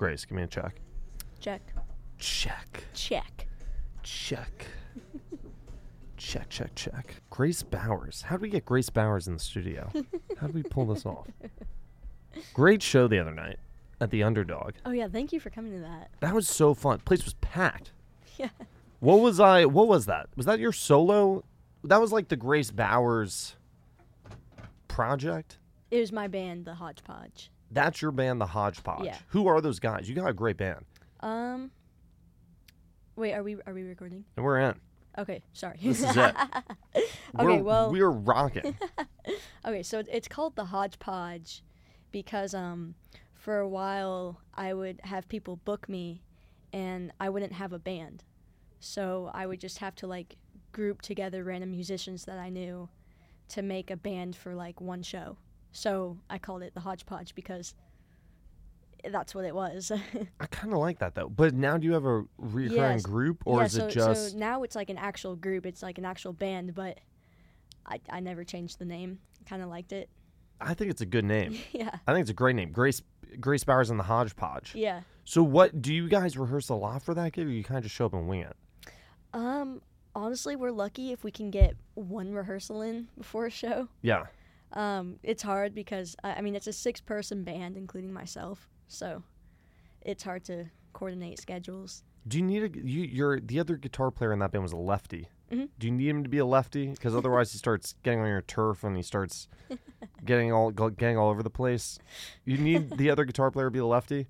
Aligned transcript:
Grace, 0.00 0.24
give 0.24 0.34
me 0.34 0.42
a 0.42 0.46
check. 0.46 0.80
Check. 1.40 1.60
Check. 2.16 2.84
Check. 2.94 3.46
Check. 4.02 4.66
check, 6.16 6.48
check, 6.48 6.74
check. 6.74 7.16
Grace 7.28 7.62
Bowers. 7.62 8.22
How 8.22 8.36
did 8.36 8.40
we 8.40 8.48
get 8.48 8.64
Grace 8.64 8.88
Bowers 8.88 9.28
in 9.28 9.34
the 9.34 9.38
studio? 9.38 9.90
How 10.38 10.46
did 10.46 10.54
we 10.54 10.62
pull 10.62 10.86
this 10.86 11.04
off? 11.04 11.26
Great 12.54 12.82
show 12.82 13.08
the 13.08 13.18
other 13.18 13.34
night 13.34 13.58
at 14.00 14.10
the 14.10 14.22
Underdog. 14.22 14.72
Oh 14.86 14.90
yeah, 14.90 15.06
thank 15.06 15.34
you 15.34 15.38
for 15.38 15.50
coming 15.50 15.72
to 15.72 15.80
that. 15.80 16.08
That 16.20 16.34
was 16.34 16.48
so 16.48 16.72
fun. 16.72 17.00
Place 17.00 17.22
was 17.26 17.34
packed. 17.34 17.92
Yeah. 18.38 18.48
What 19.00 19.20
was 19.20 19.38
I? 19.38 19.66
What 19.66 19.86
was 19.86 20.06
that? 20.06 20.30
Was 20.34 20.46
that 20.46 20.60
your 20.60 20.72
solo? 20.72 21.44
That 21.84 22.00
was 22.00 22.10
like 22.10 22.28
the 22.28 22.36
Grace 22.36 22.70
Bowers 22.70 23.54
project. 24.88 25.58
It 25.90 26.00
was 26.00 26.10
my 26.10 26.26
band, 26.26 26.64
the 26.64 26.76
Hodgepodge. 26.76 27.50
That's 27.70 28.02
your 28.02 28.10
band, 28.10 28.40
the 28.40 28.46
Hodgepodge. 28.46 29.04
Yeah. 29.04 29.16
Who 29.28 29.46
are 29.46 29.60
those 29.60 29.78
guys? 29.78 30.08
You 30.08 30.14
got 30.14 30.28
a 30.28 30.32
great 30.32 30.56
band, 30.56 30.84
Um. 31.20 31.70
Wait, 33.16 33.32
are 33.34 33.42
we 33.42 33.56
are 33.66 33.74
we 33.74 33.82
recording? 33.82 34.24
and 34.36 34.44
we're 34.44 34.58
in. 34.60 34.74
Okay, 35.18 35.42
sorry. 35.52 35.78
This 35.82 36.02
is 36.02 36.16
it. 36.16 36.34
okay, 37.38 37.60
well, 37.60 37.90
we're 37.90 38.08
rocking. 38.10 38.76
okay, 39.66 39.82
so 39.82 40.02
it's 40.10 40.28
called 40.28 40.56
the 40.56 40.64
Hodgepodge 40.66 41.62
because 42.12 42.54
um 42.54 42.94
for 43.34 43.58
a 43.58 43.68
while 43.68 44.40
I 44.54 44.72
would 44.74 45.00
have 45.04 45.28
people 45.28 45.56
book 45.56 45.88
me 45.88 46.22
and 46.72 47.12
I 47.20 47.28
wouldn't 47.28 47.52
have 47.52 47.72
a 47.72 47.78
band. 47.78 48.24
So 48.78 49.30
I 49.34 49.46
would 49.46 49.60
just 49.60 49.78
have 49.78 49.94
to 49.96 50.06
like 50.06 50.36
group 50.72 51.02
together 51.02 51.44
random 51.44 51.72
musicians 51.72 52.24
that 52.24 52.38
I 52.38 52.48
knew 52.48 52.88
to 53.48 53.62
make 53.62 53.90
a 53.90 53.96
band 53.96 54.36
for 54.36 54.54
like 54.54 54.80
one 54.80 55.02
show. 55.02 55.36
So 55.72 56.18
I 56.28 56.38
called 56.38 56.62
it 56.62 56.74
the 56.74 56.80
Hodgepodge 56.80 57.34
because 57.34 57.74
that's 59.10 59.34
what 59.34 59.44
it 59.44 59.54
was. 59.54 59.90
I 60.40 60.46
kind 60.46 60.72
of 60.72 60.78
like 60.78 60.98
that 60.98 61.14
though. 61.14 61.28
But 61.28 61.54
now 61.54 61.78
do 61.78 61.86
you 61.86 61.92
have 61.94 62.04
a 62.04 62.24
recurring 62.38 62.98
Yes. 62.98 63.02
group, 63.02 63.42
or 63.46 63.60
yeah, 63.60 63.64
is 63.66 63.72
so, 63.72 63.86
it 63.86 63.90
just? 63.90 64.32
so 64.32 64.38
now 64.38 64.62
it's 64.62 64.76
like 64.76 64.90
an 64.90 64.98
actual 64.98 65.36
group. 65.36 65.66
It's 65.66 65.82
like 65.82 65.98
an 65.98 66.04
actual 66.04 66.32
band, 66.32 66.74
but 66.74 66.98
I 67.86 68.00
I 68.10 68.20
never 68.20 68.44
changed 68.44 68.78
the 68.78 68.84
name. 68.84 69.18
Kind 69.46 69.62
of 69.62 69.68
liked 69.68 69.92
it. 69.92 70.10
I 70.60 70.74
think 70.74 70.90
it's 70.90 71.00
a 71.00 71.06
good 71.06 71.24
name. 71.24 71.56
yeah. 71.72 71.96
I 72.06 72.12
think 72.12 72.22
it's 72.22 72.30
a 72.30 72.34
great 72.34 72.56
name. 72.56 72.72
Grace 72.72 73.02
Grace 73.38 73.64
Bowers 73.64 73.90
and 73.90 73.98
the 73.98 74.04
Hodgepodge. 74.04 74.74
Yeah. 74.74 75.02
So 75.24 75.42
what 75.42 75.80
do 75.80 75.94
you 75.94 76.08
guys 76.08 76.36
rehearse 76.36 76.68
a 76.68 76.74
lot 76.74 77.02
for 77.02 77.14
that 77.14 77.32
gig, 77.32 77.46
or 77.46 77.50
you 77.50 77.62
kind 77.64 77.78
of 77.78 77.84
just 77.84 77.94
show 77.94 78.06
up 78.06 78.14
and 78.14 78.28
wing 78.28 78.40
it? 78.40 78.56
Um, 79.32 79.80
honestly, 80.14 80.56
we're 80.56 80.72
lucky 80.72 81.12
if 81.12 81.22
we 81.22 81.30
can 81.30 81.50
get 81.50 81.76
one 81.94 82.32
rehearsal 82.32 82.82
in 82.82 83.08
before 83.16 83.46
a 83.46 83.50
show. 83.50 83.88
Yeah. 84.02 84.26
Um, 84.72 85.18
it's 85.22 85.42
hard 85.42 85.74
because 85.74 86.16
I 86.22 86.34
I 86.34 86.40
mean 86.40 86.54
it's 86.54 86.66
a 86.66 86.72
six-person 86.72 87.44
band, 87.44 87.76
including 87.76 88.12
myself, 88.12 88.68
so 88.88 89.22
it's 90.02 90.22
hard 90.22 90.44
to 90.44 90.66
coordinate 90.92 91.38
schedules. 91.40 92.02
Do 92.28 92.38
you 92.38 92.44
need 92.44 92.62
a 92.62 92.78
you? 92.78 93.02
You're 93.02 93.40
the 93.40 93.58
other 93.60 93.76
guitar 93.76 94.10
player 94.10 94.32
in 94.32 94.38
that 94.40 94.52
band 94.52 94.62
was 94.62 94.72
a 94.72 94.76
lefty. 94.76 95.28
Mhm. 95.50 95.68
Do 95.78 95.86
you 95.88 95.92
need 95.92 96.08
him 96.08 96.22
to 96.22 96.28
be 96.28 96.38
a 96.38 96.46
lefty? 96.46 96.88
Because 96.90 97.16
otherwise 97.16 97.50
he 97.50 97.58
starts 97.58 97.94
getting 98.04 98.20
on 98.20 98.28
your 98.28 98.42
turf 98.42 98.84
and 98.84 98.96
he 98.96 99.02
starts 99.02 99.48
getting 100.24 100.52
all 100.52 100.70
getting 100.70 101.16
all 101.16 101.30
over 101.30 101.42
the 101.42 101.50
place. 101.50 101.98
You 102.44 102.56
need 102.58 102.96
the 102.96 103.10
other 103.10 103.24
guitar 103.24 103.50
player 103.50 103.66
to 103.66 103.70
be 103.70 103.78
a 103.80 103.86
lefty. 103.86 104.28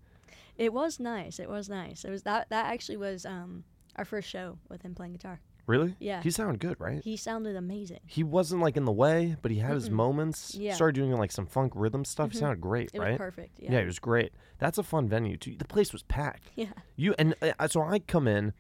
It 0.57 0.73
was 0.73 0.99
nice. 1.01 1.39
It 1.39 1.49
was 1.51 1.69
nice. 1.69 2.05
It 2.05 2.11
was 2.11 2.23
that 2.23 2.49
that 2.51 2.67
actually 2.73 2.97
was 2.97 3.27
um 3.27 3.65
our 3.97 4.05
first 4.07 4.29
show 4.31 4.59
with 4.71 4.83
him 4.83 4.95
playing 4.95 5.13
guitar. 5.13 5.41
Really? 5.67 5.95
Yeah. 6.01 6.23
He 6.23 6.31
sounded 6.31 6.61
good, 6.61 6.77
right? 6.81 7.01
He 7.03 7.17
sounded 7.17 7.57
amazing. 7.57 8.01
He 8.07 8.23
wasn't 8.25 8.61
like 8.63 8.77
in 8.77 8.85
the 8.85 8.93
way, 8.93 9.37
but 9.43 9.51
he 9.51 9.59
had 9.59 9.75
his 9.75 9.89
Mm-mm. 9.89 9.93
moments. 9.95 10.55
Yeah. 10.55 10.75
Started 10.75 10.95
doing 10.95 11.13
like 11.17 11.31
some 11.33 11.47
funk 11.47 11.73
rhythm 11.77 12.05
stuff. 12.05 12.33
He 12.33 12.37
Mhm. 12.39 12.41
sounded 12.41 12.61
great, 12.61 12.91
It 12.93 12.99
right? 13.01 13.11
was 13.13 13.19
perfect. 13.19 13.61
Yeah. 13.61 13.73
Yeah. 13.73 13.79
it 13.81 13.87
was 13.87 13.99
great. 13.99 14.33
That's 14.59 14.79
a 14.79 14.83
fun 14.83 15.09
venue 15.09 15.37
too. 15.37 15.55
The 15.57 15.65
place 15.65 15.93
was 15.93 16.03
packed. 16.05 16.51
Yeah. 16.57 16.73
You 16.97 17.15
and 17.19 17.35
uh, 17.43 17.69
so 17.69 17.83
I 17.83 17.99
come 18.01 18.27
in, 18.27 18.53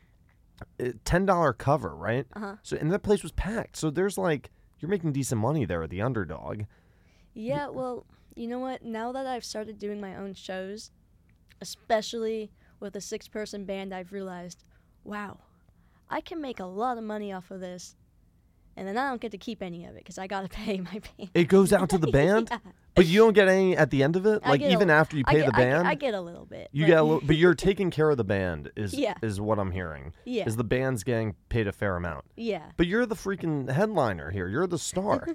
uh, 0.81 0.91
ten 1.05 1.27
dollar 1.27 1.53
cover, 1.53 1.95
right? 1.97 2.27
Uh-huh. 2.35 2.57
So 2.63 2.77
and 2.77 2.91
that 2.93 3.03
place 3.03 3.23
was 3.23 3.33
packed. 3.33 3.77
So 3.77 3.91
there's 3.91 4.17
like 4.19 4.51
you're 4.79 4.89
making 4.91 5.13
decent 5.13 5.41
money 5.41 5.65
there 5.65 5.83
at 5.83 5.91
the 5.91 6.01
underdog. 6.03 6.63
Yeah, 7.35 7.69
well, 7.69 8.07
you 8.35 8.47
know 8.47 8.59
what? 8.59 8.83
Now 8.83 9.13
that 9.13 9.27
I've 9.27 9.45
started 9.45 9.79
doing 9.79 10.01
my 10.01 10.17
own 10.17 10.35
shows, 10.35 10.91
especially 11.61 12.51
with 12.81 12.97
a 12.97 13.01
six 13.01 13.29
person 13.29 13.65
band, 13.65 13.93
I've 13.95 14.13
realized, 14.13 14.65
wow, 15.05 15.39
I 16.13 16.21
can 16.21 16.41
make 16.41 16.59
a 16.59 16.65
lot 16.65 16.99
of 16.99 17.05
money 17.05 17.33
off 17.33 17.53
of 17.53 17.61
this. 17.61 17.95
And 18.81 18.89
then 18.89 18.97
I 18.97 19.11
don't 19.11 19.21
get 19.21 19.31
to 19.33 19.37
keep 19.39 19.61
any 19.63 19.85
of 19.85 19.91
it 19.91 19.99
because 19.99 20.17
I 20.17 20.27
got 20.27 20.41
to 20.41 20.49
pay 20.57 20.81
my 20.81 21.03
band. 21.19 21.31
It 21.35 21.45
goes 21.49 21.71
out 21.71 21.91
to 21.91 21.99
the 21.99 22.07
band, 22.11 22.49
Yeah. 22.51 22.59
but 22.95 23.05
you 23.05 23.19
don't 23.21 23.35
get 23.35 23.47
any 23.47 23.77
at 23.77 23.91
the 23.91 24.03
end 24.03 24.17
of 24.17 24.25
it. 24.25 24.41
I 24.43 24.49
Like 24.53 24.61
get 24.63 24.69
a- 24.71 24.73
even 24.73 24.89
after 24.89 25.19
you 25.19 25.25
I 25.27 25.33
pay 25.33 25.39
get, 25.41 25.47
the 25.51 25.55
I 25.55 25.59
get- 25.59 25.71
band, 25.71 25.89
I, 25.89 25.95
get 25.97 26.15
a 26.15 26.21
little 26.23 26.47
bit. 26.47 26.71
you 26.73 26.85
but- 26.85 26.89
get 26.89 26.99
a 26.99 27.03
little. 27.03 27.21
But 27.23 27.37
you're 27.37 27.55
taking 27.69 27.91
care 27.91 28.09
of 28.09 28.17
the 28.17 28.25
band. 28.25 28.71
Is 28.77 28.95
Yeah. 28.95 29.15
is 29.23 29.39
what 29.39 29.59
I'm 29.59 29.71
hearing. 29.73 30.15
Yeah. 30.25 30.47
Is 30.47 30.57
the 30.57 30.65
band's 30.65 31.05
getting 31.05 31.35
paid 31.51 31.69
a 31.69 31.73
fair 31.73 31.95
amount. 31.97 32.25
yeah. 32.37 32.71
But 32.79 32.87
you're 32.87 33.05
the 33.05 33.15
freaking 33.17 33.69
headliner 33.71 34.31
here. 34.31 34.49
You're 34.49 34.67
the 34.67 34.79
star. 34.79 35.29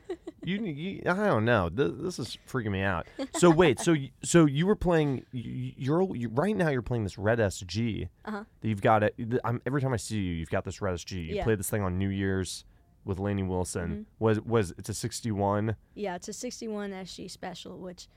you, 0.43 0.63
you, 0.63 1.01
I 1.05 1.13
don't 1.13 1.45
know. 1.45 1.69
This, 1.69 1.91
this 1.99 2.17
is 2.19 2.37
freaking 2.49 2.71
me 2.71 2.81
out. 2.81 3.05
So 3.37 3.51
wait, 3.51 3.79
so 3.79 3.91
y- 3.93 4.09
so 4.23 4.45
you 4.45 4.65
were 4.65 4.75
playing. 4.75 5.23
you- 5.31 5.73
You're 5.77 6.15
you, 6.15 6.29
right 6.29 6.55
now. 6.57 6.69
You're 6.69 6.81
playing 6.81 7.03
this 7.03 7.19
red 7.19 7.37
SG. 7.37 8.09
Uh-huh. 8.25 8.43
That 8.61 8.67
you've 8.67 8.81
got 8.81 9.03
it. 9.03 9.13
th- 9.17 9.39
I'm, 9.45 9.61
every 9.67 9.81
time 9.81 9.93
I 9.93 9.97
see 9.97 10.17
you, 10.17 10.33
you've 10.33 10.49
got 10.49 10.65
this 10.65 10.81
red 10.81 10.95
SG. 10.95 11.11
You 11.11 11.35
Yeah. 11.35 11.43
Played 11.43 11.59
this 11.59 11.69
thing 11.69 11.83
on 11.83 11.99
New 11.99 12.09
Year's 12.09 12.65
with 13.05 13.19
Lainey 13.19 13.43
Wilson. 13.43 14.05
Was 14.19 14.41
was 14.41 14.73
it's 14.77 14.89
a 14.89 14.93
61? 14.93 15.75
Yeah, 15.93 16.15
it's 16.15 16.27
a 16.27 16.33
61 16.33 16.91
SG 16.91 17.29
special, 17.31 17.77
which 17.79 18.07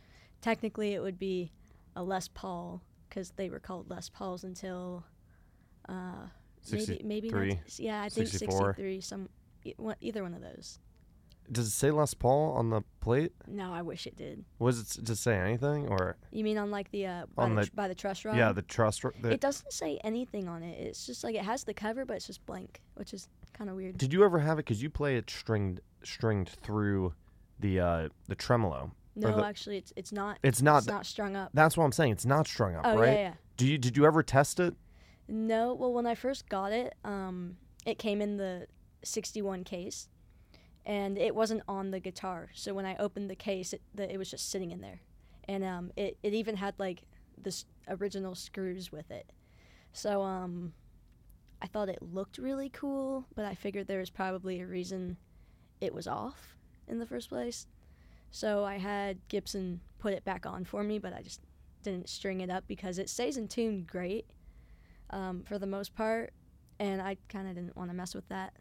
technically 0.41 0.95
it 0.95 1.01
would 1.03 1.19
be 1.19 1.53
a 1.95 2.03
Les 2.03 2.27
Paul 2.29 2.83
because 3.09 3.31
they 3.37 3.51
were 3.51 3.61
called 3.61 3.89
Les 3.91 4.09
Pauls 4.09 4.45
until 4.45 5.05
uh, 5.89 6.27
maybe 6.73 7.01
maybe 7.05 7.29
63, 7.29 7.49
19 7.49 7.61
yeah, 7.79 8.03
I 8.03 8.09
think 8.09 8.29
64. 8.29 8.59
63 8.75 9.01
some 9.01 9.29
e- 9.65 9.75
one- 9.77 9.97
either 10.01 10.23
one 10.23 10.35
of 10.35 10.41
those. 10.43 10.79
Does 11.51 11.67
it 11.69 11.71
say 11.71 11.91
Les 11.91 12.13
Paul 12.13 12.53
on 12.53 12.69
the 12.69 12.83
plate? 13.01 13.33
No, 13.47 13.73
I 13.73 13.81
wish 13.81 14.07
it 14.07 14.17
did. 14.17 14.45
Was 14.59 14.99
it 14.99 15.07
to 15.07 15.17
say 15.17 15.35
anything 15.39 15.89
or 15.89 16.19
You 16.31 16.45
mean 16.45 16.59
on 16.59 16.71
like 16.71 16.91
the 16.91 17.07
uh 17.07 17.27
by, 17.35 17.45
On 17.45 17.55
the, 17.55 17.65
tr- 17.65 17.71
by 17.75 17.89
the 17.89 17.95
truss 17.95 18.23
rod? 18.27 18.37
yeah 18.37 18.53
the 18.53 18.61
truss? 18.63 19.03
r- 19.03 19.15
The, 19.23 19.31
it 19.33 19.41
doesn't 19.41 19.73
say 19.73 19.99
anything 20.05 20.47
on 20.47 20.63
it. 20.63 20.79
It's 20.79 21.07
just 21.07 21.25
like 21.25 21.35
it 21.35 21.43
has 21.45 21.65
the 21.65 21.73
cover, 21.73 22.05
but 22.05 22.17
it's 22.19 22.27
just 22.27 22.45
blank, 22.45 22.83
which 22.97 23.15
is 23.15 23.29
kind 23.59 23.69
of 23.69 23.77
weird. 23.77 23.99
Did 23.99 24.13
you 24.13 24.25
ever 24.25 24.39
have 24.39 24.59
it? 24.59 24.65
Because 24.65 24.81
you 24.83 24.89
play 24.89 25.17
it 25.17 25.29
stringed 25.29 25.81
stringed 26.05 26.49
through 26.63 27.13
the 27.59 27.81
uh 27.81 28.09
the 28.29 28.35
tremolo. 28.37 28.93
No, 29.17 29.37
the- 29.37 29.45
actually, 29.45 29.79
it's 29.79 29.93
it's 29.97 30.13
not. 30.13 30.39
It's 30.45 30.63
not. 30.63 30.79
It's 30.79 30.87
not 30.87 31.05
strung 31.05 31.35
up. 31.37 31.51
That's 31.53 31.77
what 31.77 31.85
I'm 31.85 31.93
saying. 31.93 32.13
It's 32.13 32.25
not 32.27 32.47
strung 32.47 32.77
up, 32.77 32.83
Oh 32.87 32.97
right? 32.97 33.09
yeah, 33.09 33.15
yeah. 33.19 33.33
Do 33.57 33.67
you 33.67 33.77
did 33.77 33.97
you 33.97 34.07
ever 34.07 34.23
test 34.23 34.61
it? 34.61 34.75
No, 35.27 35.75
well, 35.75 35.93
when 35.93 36.07
I 36.07 36.15
first 36.15 36.49
got 36.49 36.73
it, 36.73 36.95
um, 37.05 37.57
it 37.85 37.99
came 37.99 38.23
in 38.23 38.39
the 38.39 38.67
61 39.03 39.63
case, 39.65 40.09
and 40.87 41.19
it 41.19 41.35
wasn't 41.35 41.63
on 41.69 41.91
the 41.91 42.01
guitar. 42.01 42.49
So 42.55 42.73
when 42.73 42.87
I 42.87 42.97
opened 42.97 43.29
the 43.29 43.35
case, 43.37 43.75
it, 43.75 43.83
the, 43.95 44.11
it 44.11 44.17
was 44.17 44.31
just 44.31 44.51
sitting 44.51 44.71
in 44.71 44.81
there, 44.81 45.01
and 45.49 45.65
um, 45.65 45.91
it 45.97 46.17
it 46.23 46.33
even 46.33 46.57
had 46.57 46.75
like 46.79 47.03
this 47.37 47.65
original 47.89 48.35
screws 48.37 48.91
with 48.93 49.11
it. 49.11 49.33
So 49.93 50.23
um, 50.23 50.73
I 51.61 51.67
thought 51.67 51.89
it 51.89 51.99
looked 52.03 52.39
really 52.39 52.69
cool, 52.71 53.25
but 53.35 53.45
I 53.45 53.55
figured 53.55 53.87
there 53.89 53.99
was 54.01 54.11
probably 54.11 54.61
a 54.61 54.67
reason 54.67 55.17
it 55.81 55.93
was 55.95 56.07
off 56.07 56.57
in 56.87 56.99
the 56.99 57.07
first 57.07 57.29
place. 57.29 57.67
So 58.31 58.65
I 58.65 58.77
had 58.77 59.19
Gibson 59.29 59.81
put 59.99 60.13
it 60.13 60.25
back 60.25 60.47
on 60.47 60.65
for 60.65 60.83
me, 60.85 60.99
but 60.99 61.13
I 61.13 61.23
just 61.23 61.41
didn't 61.83 62.09
string 62.09 62.41
it 62.41 62.51
up 62.51 62.65
because 62.69 62.99
it 62.99 63.09
stays 63.09 63.37
in 63.37 63.49
tune 63.49 63.87
great 63.91 64.27
um, 65.11 65.43
for 65.43 65.59
the 65.59 65.67
most 65.67 65.95
part, 65.95 66.33
and 66.79 67.01
I 67.03 67.17
kind 67.29 67.49
of 67.49 67.55
didn't 67.55 67.77
want 67.77 67.91
to 67.91 67.97
mess 67.97 68.15
with 68.15 68.29
that. 68.29 68.53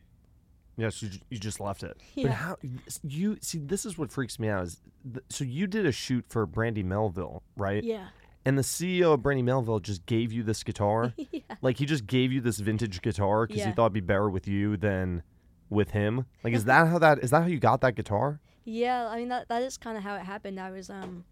Yes, 0.77 1.01
you, 1.01 1.09
j- 1.09 1.21
you 1.29 1.39
just 1.39 1.59
left 1.59 1.83
it. 1.83 1.97
But 2.15 2.21
Yeah. 2.23 2.31
how 2.31 2.57
you 3.03 3.37
see? 3.41 3.57
This 3.59 3.85
is 3.85 3.97
what 3.97 4.11
freaks 4.11 4.39
me 4.39 4.47
out. 4.47 4.63
Is 4.65 4.79
th- 5.11 5.25
so 5.29 5.43
you 5.43 5.67
did 5.67 5.85
a 5.85 5.91
shoot 5.91 6.25
for 6.29 6.45
Brandy 6.45 6.83
Melville, 6.83 7.41
right? 7.57 7.83
Yeah. 7.83 8.07
And 8.47 8.57
the 8.57 8.61
CEO 8.61 9.13
of 9.13 9.21
Brandy 9.21 9.43
Melville 9.43 9.81
just 9.81 10.05
gave 10.05 10.31
you 10.31 10.41
this 10.41 10.63
guitar. 10.63 11.13
yeah. 11.33 11.41
like 11.61 11.79
he 11.79 11.85
just 11.85 12.07
gave 12.07 12.31
you 12.31 12.39
this 12.39 12.59
vintage 12.59 13.01
guitar 13.01 13.45
because 13.45 13.65
he 13.65 13.71
thought 13.73 13.87
it'd 13.87 13.93
be 13.93 13.99
better 13.99 14.29
with 14.29 14.47
you 14.47 14.77
than 14.77 15.21
with 15.69 15.89
him. 15.89 16.25
Like, 16.45 16.53
is 16.53 16.63
that 16.71 16.87
how 16.87 16.97
that 16.99 17.19
is 17.19 17.31
that 17.31 17.41
how 17.41 17.47
you 17.47 17.59
got 17.59 17.81
that 17.81 17.95
guitar? 17.95 18.39
Yeah, 18.63 19.05
I 19.09 19.17
mean 19.17 19.27
that 19.27 19.49
that 19.49 19.63
is 19.63 19.77
kind 19.77 19.97
of 19.97 20.03
how 20.03 20.15
it 20.15 20.21
happened. 20.21 20.61
I 20.61 20.71
was 20.71 20.89
um, 20.89 21.25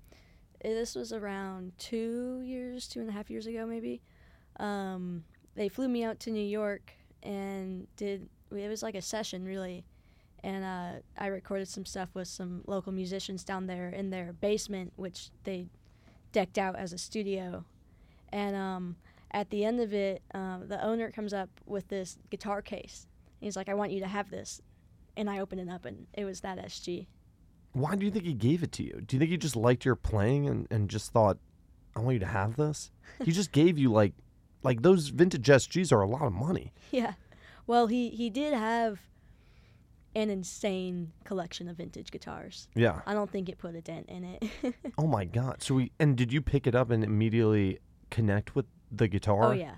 eh, 0.65 0.73
this 0.73 0.93
was 0.93 1.13
around 1.13 1.71
two 1.77 2.41
years, 2.43 2.85
two 2.85 2.99
and 2.99 3.07
a 3.07 3.13
half 3.13 3.29
years 3.29 3.47
ago 3.47 3.65
maybe. 3.65 4.01
Um, 4.59 5.23
they 5.55 5.69
flew 5.69 5.87
me 5.87 6.03
out 6.03 6.19
to 6.21 6.31
New 6.31 6.45
York 6.45 6.91
and 7.23 7.87
did 7.95 8.27
it 8.51 8.67
was 8.67 8.83
like 8.83 8.95
a 8.95 9.01
session 9.01 9.45
really, 9.45 9.85
and 10.43 10.65
uh, 10.65 10.99
I 11.17 11.27
recorded 11.27 11.69
some 11.69 11.85
stuff 11.85 12.09
with 12.13 12.27
some 12.27 12.61
local 12.67 12.91
musicians 12.91 13.45
down 13.45 13.67
there 13.67 13.87
in 13.87 14.09
their 14.09 14.33
basement, 14.33 14.91
which 14.97 15.29
they 15.45 15.67
decked 16.35 16.57
out 16.57 16.75
as 16.75 16.91
a 16.91 16.97
studio, 16.97 17.63
and 18.27 18.57
um, 18.57 18.97
at 19.31 19.49
the 19.51 19.63
end 19.63 19.79
of 19.79 19.93
it, 19.93 20.21
um, 20.33 20.65
the 20.67 20.83
owner 20.83 21.09
comes 21.09 21.33
up 21.33 21.49
with 21.65 21.87
this 21.87 22.17
guitar 22.29 22.61
case. 22.61 23.07
He's 23.39 23.55
like, 23.55 23.69
"I 23.69 23.73
want 23.73 23.93
you 23.93 24.01
to 24.01 24.07
have 24.07 24.29
this," 24.29 24.61
and 25.15 25.29
I 25.29 25.39
opened 25.39 25.61
it 25.61 25.69
up, 25.69 25.85
and 25.85 26.07
it 26.13 26.25
was 26.25 26.41
that 26.41 26.57
SG. 26.57 27.07
Why 27.71 27.95
do 27.95 28.05
you 28.05 28.11
think 28.11 28.25
he 28.25 28.33
gave 28.33 28.63
it 28.63 28.73
to 28.73 28.83
you? 28.83 29.01
Do 29.05 29.15
you 29.15 29.19
think 29.19 29.31
he 29.31 29.37
just 29.37 29.55
liked 29.55 29.85
your 29.85 29.95
playing 29.95 30.47
and, 30.47 30.67
and 30.69 30.89
just 30.89 31.13
thought, 31.13 31.37
I 31.95 32.01
want 32.01 32.15
you 32.15 32.19
to 32.19 32.25
have 32.25 32.57
this. 32.57 32.91
he 33.23 33.31
just 33.31 33.53
gave 33.53 33.77
you 33.77 33.91
like, 33.91 34.13
like 34.61 34.81
those 34.81 35.07
vintage 35.07 35.47
SGs 35.47 35.93
are 35.93 36.01
a 36.01 36.07
lot 36.07 36.23
of 36.23 36.33
money. 36.33 36.73
Yeah. 36.91 37.13
Well, 37.65 37.87
he 37.87 38.09
he 38.09 38.29
did 38.29 38.53
have 38.53 38.99
an 40.15 40.29
insane 40.29 41.11
collection 41.25 41.67
of 41.67 41.77
vintage 41.77 42.09
guitars. 42.11 42.67
Yeah. 42.73 43.01
I 43.05 43.13
don't 43.13 43.29
think 43.29 43.49
it 43.49 43.57
put 43.57 43.75
a 43.75 43.81
dent 43.81 44.07
in 44.09 44.23
it. 44.23 44.43
Oh 44.97 45.07
my 45.07 45.25
god. 45.25 45.61
So 45.61 45.75
we 45.75 45.91
and 45.99 46.15
did 46.15 46.31
you 46.31 46.41
pick 46.41 46.67
it 46.67 46.75
up 46.75 46.89
and 46.89 47.03
immediately 47.03 47.79
connect 48.09 48.55
with 48.55 48.65
the 48.91 49.07
guitar? 49.07 49.43
oh 49.43 49.51
yeah. 49.51 49.75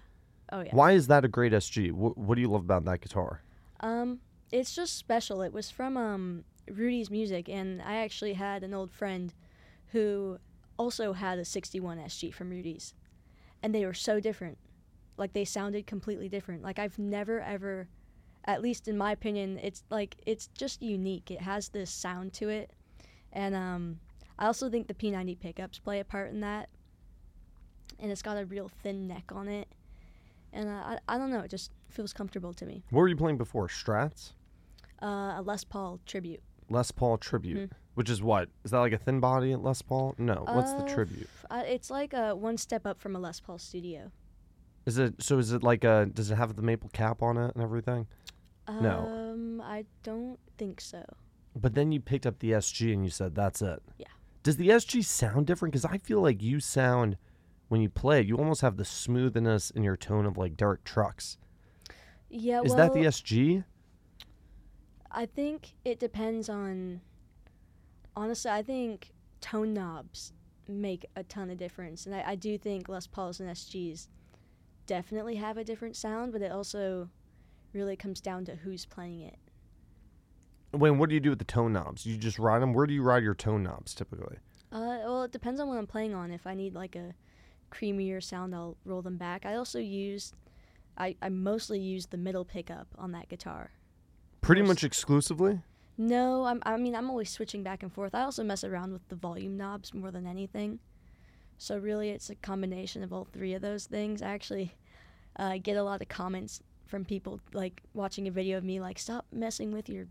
Oh 0.52 0.62
yeah. 0.62 0.76
Why 0.76 0.92
is 0.92 1.08
that 1.08 1.26
a 1.26 1.28
great 1.28 1.52
SG? 1.54 1.92
What, 1.92 2.18
what 2.18 2.36
do 2.36 2.42
you 2.42 2.48
love 2.50 2.62
about 2.62 2.86
that 2.86 3.02
guitar? 3.02 3.42
Um, 3.80 4.20
it's 4.52 4.74
just 4.76 4.98
special. 4.98 5.42
It 5.42 5.52
was 5.52 5.70
from 5.72 5.98
um 5.98 6.44
Rudy's 6.70 7.10
Music, 7.10 7.50
and 7.50 7.82
I 7.82 7.98
actually 7.98 8.34
had 8.34 8.64
an 8.64 8.74
old 8.74 8.92
friend 8.92 9.34
who 9.88 10.38
also 10.78 11.14
had 11.14 11.40
a 11.40 11.46
61 11.46 11.98
SG 11.98 12.34
from 12.34 12.50
Rudy's, 12.52 12.94
and 13.64 13.74
they 13.74 13.86
were 13.86 13.94
so 13.94 14.20
different. 14.20 14.58
Like 15.18 15.34
they 15.34 15.46
sounded 15.46 15.88
completely 15.88 16.30
different. 16.30 16.62
Like 16.62 16.78
I've 16.78 17.00
never 17.00 17.40
ever, 17.42 17.88
at 18.48 18.62
least 18.62 18.88
in 18.88 18.98
my 18.98 19.12
opinion, 19.12 19.60
it's 19.62 19.84
like 19.90 20.16
it's 20.26 20.48
just 20.58 20.82
unique. 20.82 21.30
It 21.30 21.42
has 21.42 21.70
this 21.70 21.92
sound 21.92 22.34
to 22.34 22.50
it, 22.50 22.72
and 23.34 23.54
um, 23.56 24.00
I 24.40 24.46
also 24.48 24.70
think 24.70 24.88
the 24.88 24.94
P90 24.94 25.40
pickups 25.40 25.78
play 25.80 26.00
a 26.00 26.06
part 26.06 26.32
in 26.32 26.40
that. 26.42 26.70
And 28.00 28.12
it's 28.12 28.22
got 28.22 28.38
a 28.38 28.46
real 28.46 28.70
thin 28.84 29.08
neck 29.08 29.32
on 29.34 29.48
it, 29.48 29.68
and 30.54 30.70
uh, 30.70 30.72
I 30.72 31.00
I 31.10 31.18
don't 31.18 31.32
know. 31.32 31.40
It 31.40 31.50
just 31.52 31.72
feels 31.90 32.14
comfortable 32.14 32.54
to 32.54 32.66
me. 32.66 32.84
What 32.92 33.02
were 33.02 33.08
you 33.08 33.16
playing 33.16 33.38
before? 33.38 33.68
Strats? 33.68 34.34
Uh, 35.02 35.36
a 35.38 35.42
Les 35.44 35.64
Paul 35.64 36.00
tribute. 36.06 36.42
Les 36.70 36.92
Paul 36.92 37.18
Tribute. 37.18 37.70
Mhm. 37.70 37.74
Which 37.96 38.10
is 38.12 38.22
what? 38.22 38.50
Is 38.64 38.72
that 38.72 38.80
like 38.80 38.94
a 38.94 38.98
thin 39.00 39.20
body 39.20 39.56
Les 39.56 39.82
Paul? 39.82 40.14
No. 40.20 40.44
What's 40.48 40.74
the 40.74 40.84
Uh, 40.84 40.88
tribute? 40.88 41.30
Uh, 41.50 41.64
it's 41.66 41.90
like 41.90 42.14
a 42.14 42.36
one 42.36 42.58
step 42.58 42.86
up 42.86 43.00
from 43.00 43.16
a 43.16 43.20
Les 43.20 43.40
Paul 43.40 43.58
studio. 43.58 44.12
Is 44.86 44.98
it 45.00 45.22
so 45.24 45.40
is 45.40 45.52
it 45.54 45.64
like 45.64 45.84
a 45.84 46.06
does 46.14 46.30
it 46.30 46.36
have 46.36 46.56
the 46.56 46.62
maple 46.62 46.90
cap 46.90 47.22
on 47.24 47.38
it 47.38 47.54
and 47.56 47.64
everything? 47.64 48.06
No. 48.68 49.00
Um, 49.00 49.62
I 49.62 49.86
don't 50.04 50.40
think 50.58 50.82
so. 50.82 51.04
But 51.56 51.74
then 51.74 51.92
you 51.92 52.00
picked 52.00 52.26
up 52.26 52.40
the 52.40 52.52
SG 52.52 52.94
and 52.94 53.04
you 53.04 53.10
said 53.10 53.36
that's 53.36 53.62
it. 53.62 53.82
Yeah. 53.98 54.08
Does 54.44 54.58
the 54.58 54.70
SG 54.70 55.04
sound 55.04 55.48
different? 55.48 55.74
Because 55.74 55.86
I 55.86 55.98
feel 55.98 56.22
like 56.22 56.42
you 56.42 56.60
sound 56.60 57.18
when 57.68 57.82
you 57.82 57.90
play, 57.90 58.22
you 58.22 58.38
almost 58.38 58.62
have 58.62 58.78
the 58.78 58.86
smoothness 58.86 59.72
in 59.72 59.84
your 59.84 59.98
tone 59.98 60.26
of 60.26 60.38
like 60.38 60.56
Derek 60.56 60.84
Trucks. 60.84 61.38
Yeah, 62.30 62.62
Is 62.62 62.70
well, 62.70 62.78
that 62.78 62.94
the 62.94 63.06
SG? 63.06 63.64
I 65.12 65.26
think 65.26 65.74
it 65.84 66.00
depends 66.00 66.50
on. 66.50 67.02
Honestly, 68.16 68.52
I 68.52 68.64
think 68.64 69.14
tone 69.42 69.74
knobs 69.74 70.34
make 70.68 71.06
a 71.16 71.24
ton 71.24 71.50
of 71.50 71.58
difference, 71.58 72.06
and 72.06 72.16
I, 72.16 72.24
I 72.28 72.36
do 72.36 72.58
think 72.58 72.90
Les 72.90 73.08
Pauls 73.08 73.40
and 73.40 73.50
SGs 73.50 74.08
definitely 74.86 75.36
have 75.36 75.58
a 75.58 75.64
different 75.64 75.96
sound, 75.96 76.32
but 76.32 76.42
it 76.42 76.52
also 76.52 77.10
really 77.78 77.96
comes 77.96 78.20
down 78.20 78.44
to 78.46 78.56
who's 78.56 78.86
playing 78.86 79.22
it. 79.22 79.38
Wayne, 80.74 80.98
what 80.98 81.10
do 81.10 81.16
you 81.16 81.22
do 81.22 81.30
with 81.30 81.40
the 81.40 81.46
tone 81.46 81.72
knobs? 81.72 82.06
You 82.06 82.18
just 82.18 82.40
ride 82.40 82.60
them. 82.60 82.74
Where 82.74 82.88
do 82.88 82.94
you 82.94 83.02
ride 83.02 83.24
your 83.24 83.36
tone 83.36 83.64
knobs 83.64 83.94
typically? 83.94 84.38
Uh, 84.72 85.00
well, 85.06 85.24
it 85.24 85.32
depends 85.32 85.62
on 85.62 85.68
what 85.68 85.78
I'm 85.78 85.88
playing 85.88 86.14
on. 86.14 86.32
If 86.32 86.46
I 86.46 86.54
need 86.54 86.74
like 86.74 86.96
a 86.96 87.14
creamier 87.72 88.22
sound, 88.22 88.54
I'll 88.54 88.78
roll 88.84 89.02
them 89.02 89.18
back. 89.18 89.46
I 89.46 89.56
also 89.56 89.80
use, 89.80 90.34
I, 90.98 91.16
I 91.22 91.30
mostly 91.30 91.80
use 91.80 92.08
the 92.08 92.18
middle 92.18 92.44
pickup 92.44 92.88
on 92.98 93.14
that 93.14 93.30
guitar. 93.30 93.72
Pretty 94.42 94.62
much 94.62 94.84
exclusively. 94.84 95.62
No, 95.98 96.46
I'm, 96.46 96.62
I 96.64 96.78
mean 96.78 96.96
I'm 96.96 97.10
always 97.10 97.30
switching 97.30 97.64
back 97.64 97.82
and 97.82 97.92
forth. 97.92 98.14
I 98.14 98.22
also 98.22 98.44
mess 98.44 98.64
around 98.64 98.94
with 98.94 99.08
the 99.08 99.16
volume 99.16 99.58
knobs 99.58 99.94
more 99.94 100.12
than 100.12 100.28
anything. 100.28 100.80
So 101.58 101.78
really, 101.78 102.10
it's 102.10 102.30
a 102.30 102.36
combination 102.36 103.02
of 103.04 103.12
all 103.12 103.26
three 103.26 103.54
of 103.56 103.62
those 103.64 103.86
things. 103.86 104.22
I 104.22 104.28
actually 104.28 104.76
uh, 105.38 105.58
get 105.62 105.76
a 105.76 105.84
lot 105.84 106.02
of 106.02 106.08
comments 106.08 106.62
from 106.88 107.06
people 107.06 107.40
like 107.54 107.82
watching 107.94 108.28
a 108.28 108.32
video 108.32 108.58
of 108.58 108.64
me 108.64 108.80
like, 108.80 108.98
"Stop 109.00 109.26
messing 109.32 109.72
with 109.72 109.90
your 109.90 110.08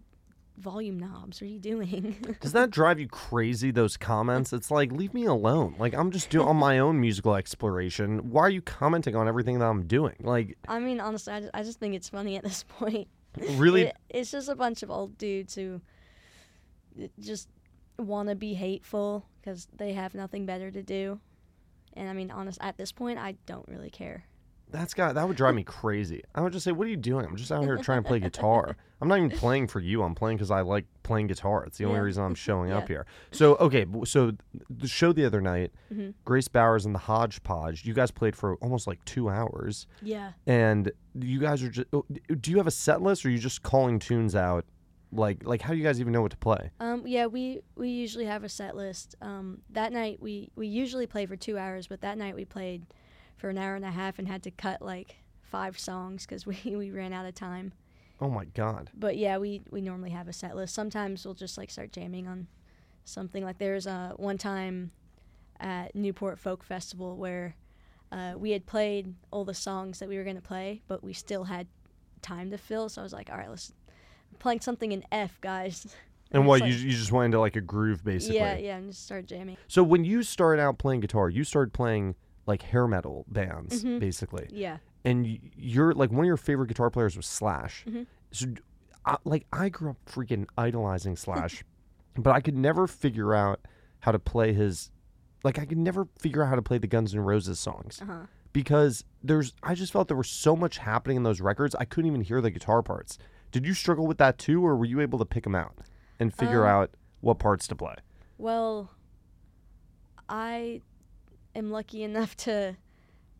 volume 0.58 0.99
knobs. 0.99 1.40
What 1.40 1.49
are 1.49 1.52
you 1.52 1.58
doing?" 1.58 2.37
Does 2.40 2.52
that 2.52 2.70
drive 2.70 2.99
you 3.00 3.08
crazy? 3.08 3.70
Those 3.70 3.96
comments. 3.96 4.52
It's 4.52 4.70
like 4.70 4.93
leave 4.93 5.12
me 5.14 5.25
alone. 5.25 5.75
Like 5.78 5.94
I'm 5.94 6.11
just 6.11 6.31
doing 6.31 6.46
on 6.46 6.56
my 6.56 6.78
own 6.87 7.00
musical 7.00 7.34
exploration. 7.34 8.31
Why 8.31 8.43
are 8.43 8.50
you 8.50 8.62
commenting 8.62 9.17
on 9.17 9.26
everything 9.28 9.58
that 9.58 9.67
I'm 9.67 9.87
doing? 9.87 10.17
Like 10.20 10.56
I 10.69 10.78
mean, 10.78 11.00
honestly, 11.00 11.32
I 11.32 11.40
just, 11.40 11.50
I 11.55 11.62
just 11.62 11.81
think 11.81 11.94
it's 11.94 12.08
funny 12.08 12.37
at 12.37 12.44
this 12.44 12.62
point. 12.69 13.08
really? 13.52 13.82
It- 13.82 13.96
it's 14.08 14.31
just 14.31 14.49
a 14.49 14.55
bunch 14.55 14.82
of 14.82 14.90
old 14.90 15.19
dudes 15.19 15.55
who 15.55 15.81
uh, 17.02 17.06
just 17.20 17.49
want 17.99 18.28
to 18.28 18.34
be 18.34 18.55
hateful 18.55 19.26
because 19.40 19.69
they 19.76 19.93
have 19.94 20.14
nothing 20.14 20.46
better 20.46 20.70
to 20.70 20.82
do. 20.82 21.19
And 21.94 22.08
I 22.11 22.12
mean, 22.12 22.31
honest, 22.31 22.58
at 22.61 22.76
this 22.76 22.93
point, 22.93 23.19
I 23.19 23.37
don't 23.46 23.67
really 23.69 23.88
care. 23.90 24.25
That's 24.70 24.94
got 24.94 25.14
that 25.14 25.26
would 25.28 25.36
drive 25.36 25.54
me 25.54 25.62
crazy. 25.62 26.22
I 26.34 26.40
would 26.40 26.52
just 26.52 26.64
say, 26.64 26.72
"What 26.72 26.86
are 26.86 26.90
you 26.90 26.96
doing? 26.96 27.24
I'm 27.24 27.36
just 27.36 27.52
out 27.52 27.62
here 27.62 27.76
trying 27.78 28.02
to 28.02 28.08
play 28.08 28.18
guitar. 28.18 28.76
I'm 29.00 29.08
not 29.08 29.18
even 29.18 29.30
playing 29.30 29.68
for 29.68 29.78
you. 29.78 30.02
I'm 30.02 30.14
playing 30.14 30.38
because 30.38 30.50
I 30.50 30.62
like 30.62 30.86
playing 31.04 31.28
guitar. 31.28 31.64
It's 31.64 31.78
the 31.78 31.84
only 31.84 32.00
reason 32.00 32.24
I'm 32.24 32.34
showing 32.34 32.72
up 32.72 32.88
here." 32.88 33.06
So 33.30 33.54
okay, 33.56 33.86
so 34.04 34.32
the 34.68 34.88
show 34.88 35.12
the 35.12 35.24
other 35.24 35.40
night, 35.40 35.72
Mhm. 35.92 36.14
Grace 36.24 36.48
Bowers 36.48 36.84
and 36.84 36.94
the 36.94 36.98
Hodgepodge. 36.98 37.84
You 37.84 37.94
guys 37.94 38.10
played 38.10 38.34
for 38.34 38.56
almost 38.56 38.86
like 38.88 39.04
two 39.04 39.28
hours, 39.28 39.86
Yeah. 40.02 40.32
and 40.46 40.90
you 41.14 41.38
guys 41.38 41.62
are 41.62 41.70
just. 41.70 41.88
Do 41.90 42.50
you 42.50 42.56
have 42.58 42.66
a 42.66 42.70
set 42.72 43.00
list, 43.02 43.24
or 43.24 43.28
are 43.28 43.30
you 43.32 43.38
just 43.38 43.62
calling 43.62 43.98
tunes 44.00 44.34
out? 44.34 44.64
Like, 45.12 45.46
like 45.46 45.62
how 45.62 45.70
do 45.72 45.78
you 45.78 45.84
guys 45.84 46.00
even 46.00 46.12
know 46.12 46.22
what 46.22 46.32
to 46.32 46.36
play? 46.36 46.70
Um, 46.80 47.06
yeah, 47.06 47.26
we, 47.26 47.60
we 47.76 47.88
usually 47.88 48.24
have 48.24 48.42
a 48.42 48.48
set 48.48 48.74
list. 48.76 49.14
Um, 49.22 49.62
that 49.70 49.92
night 49.92 50.20
we, 50.20 50.50
we 50.56 50.66
usually 50.66 51.06
play 51.06 51.24
for 51.26 51.36
two 51.36 51.56
hours, 51.56 51.86
but 51.86 52.00
that 52.00 52.18
night 52.18 52.34
we 52.34 52.44
played 52.44 52.84
for 53.36 53.50
an 53.50 53.58
hour 53.58 53.74
and 53.74 53.84
a 53.84 53.90
half 53.90 54.18
and 54.18 54.26
had 54.28 54.42
to 54.44 54.50
cut 54.50 54.82
like 54.82 55.16
five 55.42 55.78
songs 55.78 56.26
because 56.26 56.46
we, 56.46 56.56
we 56.64 56.90
ran 56.90 57.12
out 57.12 57.26
of 57.26 57.34
time. 57.34 57.72
Oh 58.20 58.30
my 58.30 58.46
god! 58.46 58.90
But 58.94 59.18
yeah, 59.18 59.36
we, 59.36 59.62
we 59.70 59.82
normally 59.82 60.10
have 60.10 60.26
a 60.26 60.32
set 60.32 60.56
list. 60.56 60.74
Sometimes 60.74 61.24
we'll 61.24 61.34
just 61.34 61.58
like 61.58 61.70
start 61.70 61.92
jamming 61.92 62.26
on 62.26 62.46
something. 63.04 63.44
Like 63.44 63.58
there's 63.58 63.86
uh, 63.86 64.12
one 64.16 64.38
time 64.38 64.90
at 65.60 65.94
Newport 65.94 66.38
Folk 66.38 66.64
Festival 66.64 67.16
where 67.16 67.56
uh, 68.12 68.34
we 68.36 68.52
had 68.52 68.64
played 68.66 69.14
all 69.30 69.44
the 69.44 69.54
songs 69.54 69.98
that 69.98 70.08
we 70.08 70.16
were 70.16 70.24
going 70.24 70.36
to 70.36 70.42
play, 70.42 70.80
but 70.88 71.04
we 71.04 71.12
still 71.12 71.44
had 71.44 71.66
time 72.22 72.50
to 72.50 72.58
fill. 72.58 72.88
So 72.88 73.02
I 73.02 73.04
was 73.04 73.12
like, 73.12 73.30
all 73.30 73.36
right, 73.36 73.50
let's 73.50 73.72
playing 74.38 74.60
something 74.60 74.92
in 74.92 75.04
F, 75.12 75.40
guys. 75.40 75.94
And 76.32 76.42
it's 76.42 76.48
what 76.48 76.60
like- 76.60 76.72
you 76.72 76.76
you 76.76 76.90
just 76.90 77.12
went 77.12 77.26
into 77.26 77.38
like 77.38 77.54
a 77.54 77.60
groove 77.60 78.02
basically? 78.02 78.38
Yeah, 78.38 78.56
yeah, 78.56 78.76
and 78.78 78.90
just 78.90 79.04
start 79.04 79.26
jamming. 79.26 79.56
So 79.68 79.84
when 79.84 80.04
you 80.04 80.24
started 80.24 80.60
out 80.60 80.76
playing 80.76 80.98
guitar, 80.98 81.30
you 81.30 81.44
started 81.44 81.72
playing 81.72 82.16
like 82.46 82.62
hair 82.62 82.87
metal 82.87 83.25
bands, 83.28 83.84
Mhm. 83.84 84.00
basically. 84.00 84.46
Yeah. 84.50 84.78
And 85.04 85.38
you're 85.56 85.92
like 85.92 86.11
one 86.11 86.20
of 86.20 86.26
your 86.26 86.37
favorite 86.37 86.68
guitar 86.68 86.90
players 86.90 87.16
was 87.16 87.26
Slash. 87.26 87.85
Mhm. 87.88 88.06
So, 88.32 88.47
I, 89.04 89.16
like 89.25 89.47
I 89.52 89.68
grew 89.68 89.90
up 89.90 89.97
freaking 90.06 90.47
idolizing 90.59 91.16
Slash, 91.16 91.64
but 92.16 92.30
I 92.32 92.40
could 92.40 92.56
never 92.56 92.87
figure 92.87 93.35
out 93.35 93.61
how 94.00 94.12
to 94.12 94.18
play 94.18 94.52
his. 94.52 94.90
Like 95.44 95.59
I 95.59 95.64
could 95.64 95.78
never 95.78 96.09
figure 96.18 96.42
out 96.42 96.49
how 96.49 96.56
to 96.56 96.62
play 96.62 96.78
the 96.78 96.87
Guns 96.88 97.14
N' 97.14 97.20
Roses 97.20 97.61
songs 97.61 98.00
Uh 98.02 98.06
huh. 98.06 98.26
because 98.52 99.04
there's. 99.23 99.52
I 99.62 99.75
just 99.75 99.92
felt 99.92 100.09
there 100.09 100.16
was 100.16 100.28
so 100.30 100.56
much 100.56 100.78
happening 100.78 101.16
in 101.16 101.23
those 101.23 101.40
records. 101.40 101.75
I 101.76 101.85
couldn't 101.85 102.09
even 102.09 102.20
hear 102.23 102.40
the 102.40 102.50
guitar 102.50 102.82
parts. 102.82 103.18
Did 103.52 103.64
you 103.64 103.75
struggle 103.75 104.06
with 104.09 104.18
that 104.18 104.38
too, 104.38 104.64
or 104.66 104.76
were 104.76 104.85
you 104.87 105.00
able 105.00 105.18
to 105.20 105.25
pick 105.25 105.44
them 105.44 105.54
out 105.54 105.78
and 106.18 106.35
figure 106.35 106.64
Um, 106.66 106.70
out 106.73 106.90
what 107.20 107.38
parts 107.38 107.68
to 107.68 107.76
play? 107.76 107.94
Well, 108.38 108.90
I 110.28 110.82
am 111.56 111.70
lucky 111.70 112.02
enough 112.02 112.36
to. 112.38 112.76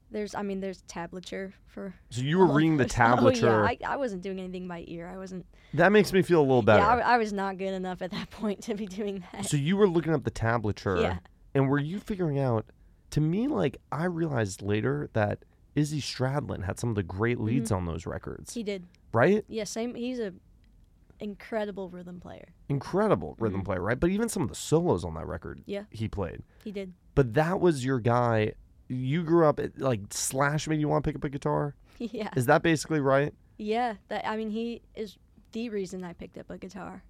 There's, 0.09 0.37
I 0.37 0.43
mean, 0.43 0.61
there's 0.61 0.83
tablature 0.83 1.53
for. 1.67 1.95
So 2.11 2.23
you 2.23 2.39
were 2.39 2.47
reading 2.47 2.77
the 2.77 2.85
tablature. 2.85 3.43
Oh 3.43 3.63
yeah, 3.63 3.89
I, 3.89 3.95
I 3.95 3.97
wasn't 3.97 4.23
doing 4.23 4.39
anything 4.39 4.69
by 4.69 4.85
ear. 4.87 5.09
I 5.13 5.17
wasn't. 5.17 5.47
That 5.75 5.91
makes 5.91 6.13
me 6.13 6.23
feel 6.23 6.41
a 6.41 6.43
little 6.43 6.63
better. 6.63 6.83
Yeah, 6.83 6.89
I, 6.89 7.15
I 7.15 7.19
was 7.19 7.33
not 7.33 7.59
good 7.59 7.75
enough 7.75 8.03
at 8.03 8.13
that 8.13 8.31
point 8.31 8.63
to 8.65 8.75
be 8.75 8.87
doing 8.87 9.25
that. 9.33 9.47
so 9.47 9.57
you 9.57 9.77
were 9.77 9.89
looking 9.89 10.15
up 10.15 10.25
the 10.25 10.31
tablature, 10.31 11.03
Yeah. 11.03 11.19
and 11.55 11.69
were 11.69 11.79
you 11.79 11.99
figuring 11.99 12.39
out? 12.39 12.67
To 13.11 13.21
me, 13.21 13.47
like 13.47 13.79
I 13.93 14.05
realized 14.05 14.63
later 14.63 15.09
that 15.13 15.45
Izzy 15.75 16.01
Stradlin 16.01 16.65
had 16.65 16.79
some 16.79 16.91
of 16.91 16.97
the 16.97 17.03
great 17.03 17.37
mm-hmm. 17.37 17.47
leads 17.47 17.71
on 17.71 17.85
those 17.87 18.07
records, 18.07 18.55
He 18.55 18.63
did. 18.63 18.85
right? 19.13 19.45
Yeah, 19.49 19.65
same. 19.65 19.95
He's 19.95 20.19
a 20.19 20.33
incredible 21.21 21.89
rhythm 21.89 22.21
player. 22.21 22.49
Incredible 22.69 23.37
rhythm 23.39 23.61
mm-hmm. 23.61 23.67
player, 23.67 23.81
right? 23.81 23.99
But 23.99 24.11
even 24.11 24.29
some 24.29 24.43
of 24.43 24.49
the 24.49 24.55
solos 24.55 25.05
on 25.05 25.15
that 25.15 25.27
record, 25.27 25.63
Yeah. 25.67 25.85
he 25.91 26.09
played. 26.09 26.43
He 26.65 26.73
did. 26.73 26.93
But 27.17 27.35
that 27.35 27.59
was 27.61 27.85
your 27.85 27.99
guy. 27.99 28.53
You 28.87 29.25
grew 29.25 29.47
up 29.47 29.59
at, 29.59 29.81
like 29.81 30.01
Slash 30.11 30.69
made 30.69 30.79
you 30.79 30.87
want 30.87 31.03
to 31.03 31.09
pick 31.09 31.17
up 31.17 31.25
a 31.25 31.29
guitar. 31.29 31.75
yeah. 31.99 32.29
Is 32.37 32.47
that 32.47 32.63
basically 32.63 33.01
right? 33.01 33.35
Yeah. 33.59 33.95
That 34.09 34.25
I 34.29 34.37
mean, 34.37 34.51
he 34.51 34.83
is 34.95 35.17
the 35.51 35.71
reason 35.71 36.05
I 36.05 36.13
picked 36.13 36.39
up 36.39 36.51
a 36.51 36.59
guitar. 36.59 37.03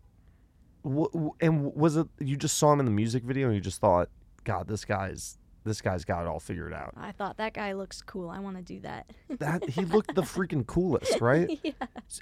Wh- 0.82 1.12
wh- 1.14 1.36
and 1.44 1.74
was 1.74 1.96
it 1.96 2.06
you 2.20 2.36
just 2.36 2.56
saw 2.56 2.72
him 2.72 2.80
in 2.80 2.86
the 2.86 2.92
music 2.92 3.24
video 3.24 3.48
and 3.48 3.54
you 3.56 3.60
just 3.60 3.80
thought, 3.80 4.08
God, 4.44 4.68
this 4.68 4.84
guy's 4.86 5.36
this 5.64 5.80
guy's 5.80 6.04
got 6.04 6.22
it 6.22 6.28
all 6.28 6.38
figured 6.38 6.72
out. 6.72 6.94
I 6.96 7.10
thought 7.10 7.38
that 7.38 7.52
guy 7.54 7.72
looks 7.72 8.00
cool. 8.00 8.30
I 8.30 8.38
want 8.38 8.56
to 8.56 8.62
do 8.62 8.78
that. 8.82 9.10
That 9.40 9.68
he 9.68 9.84
looked 9.84 10.14
the 10.14 10.22
freaking 10.22 10.64
coolest, 10.64 11.20
right? 11.20 11.58
yeah. 11.64 11.72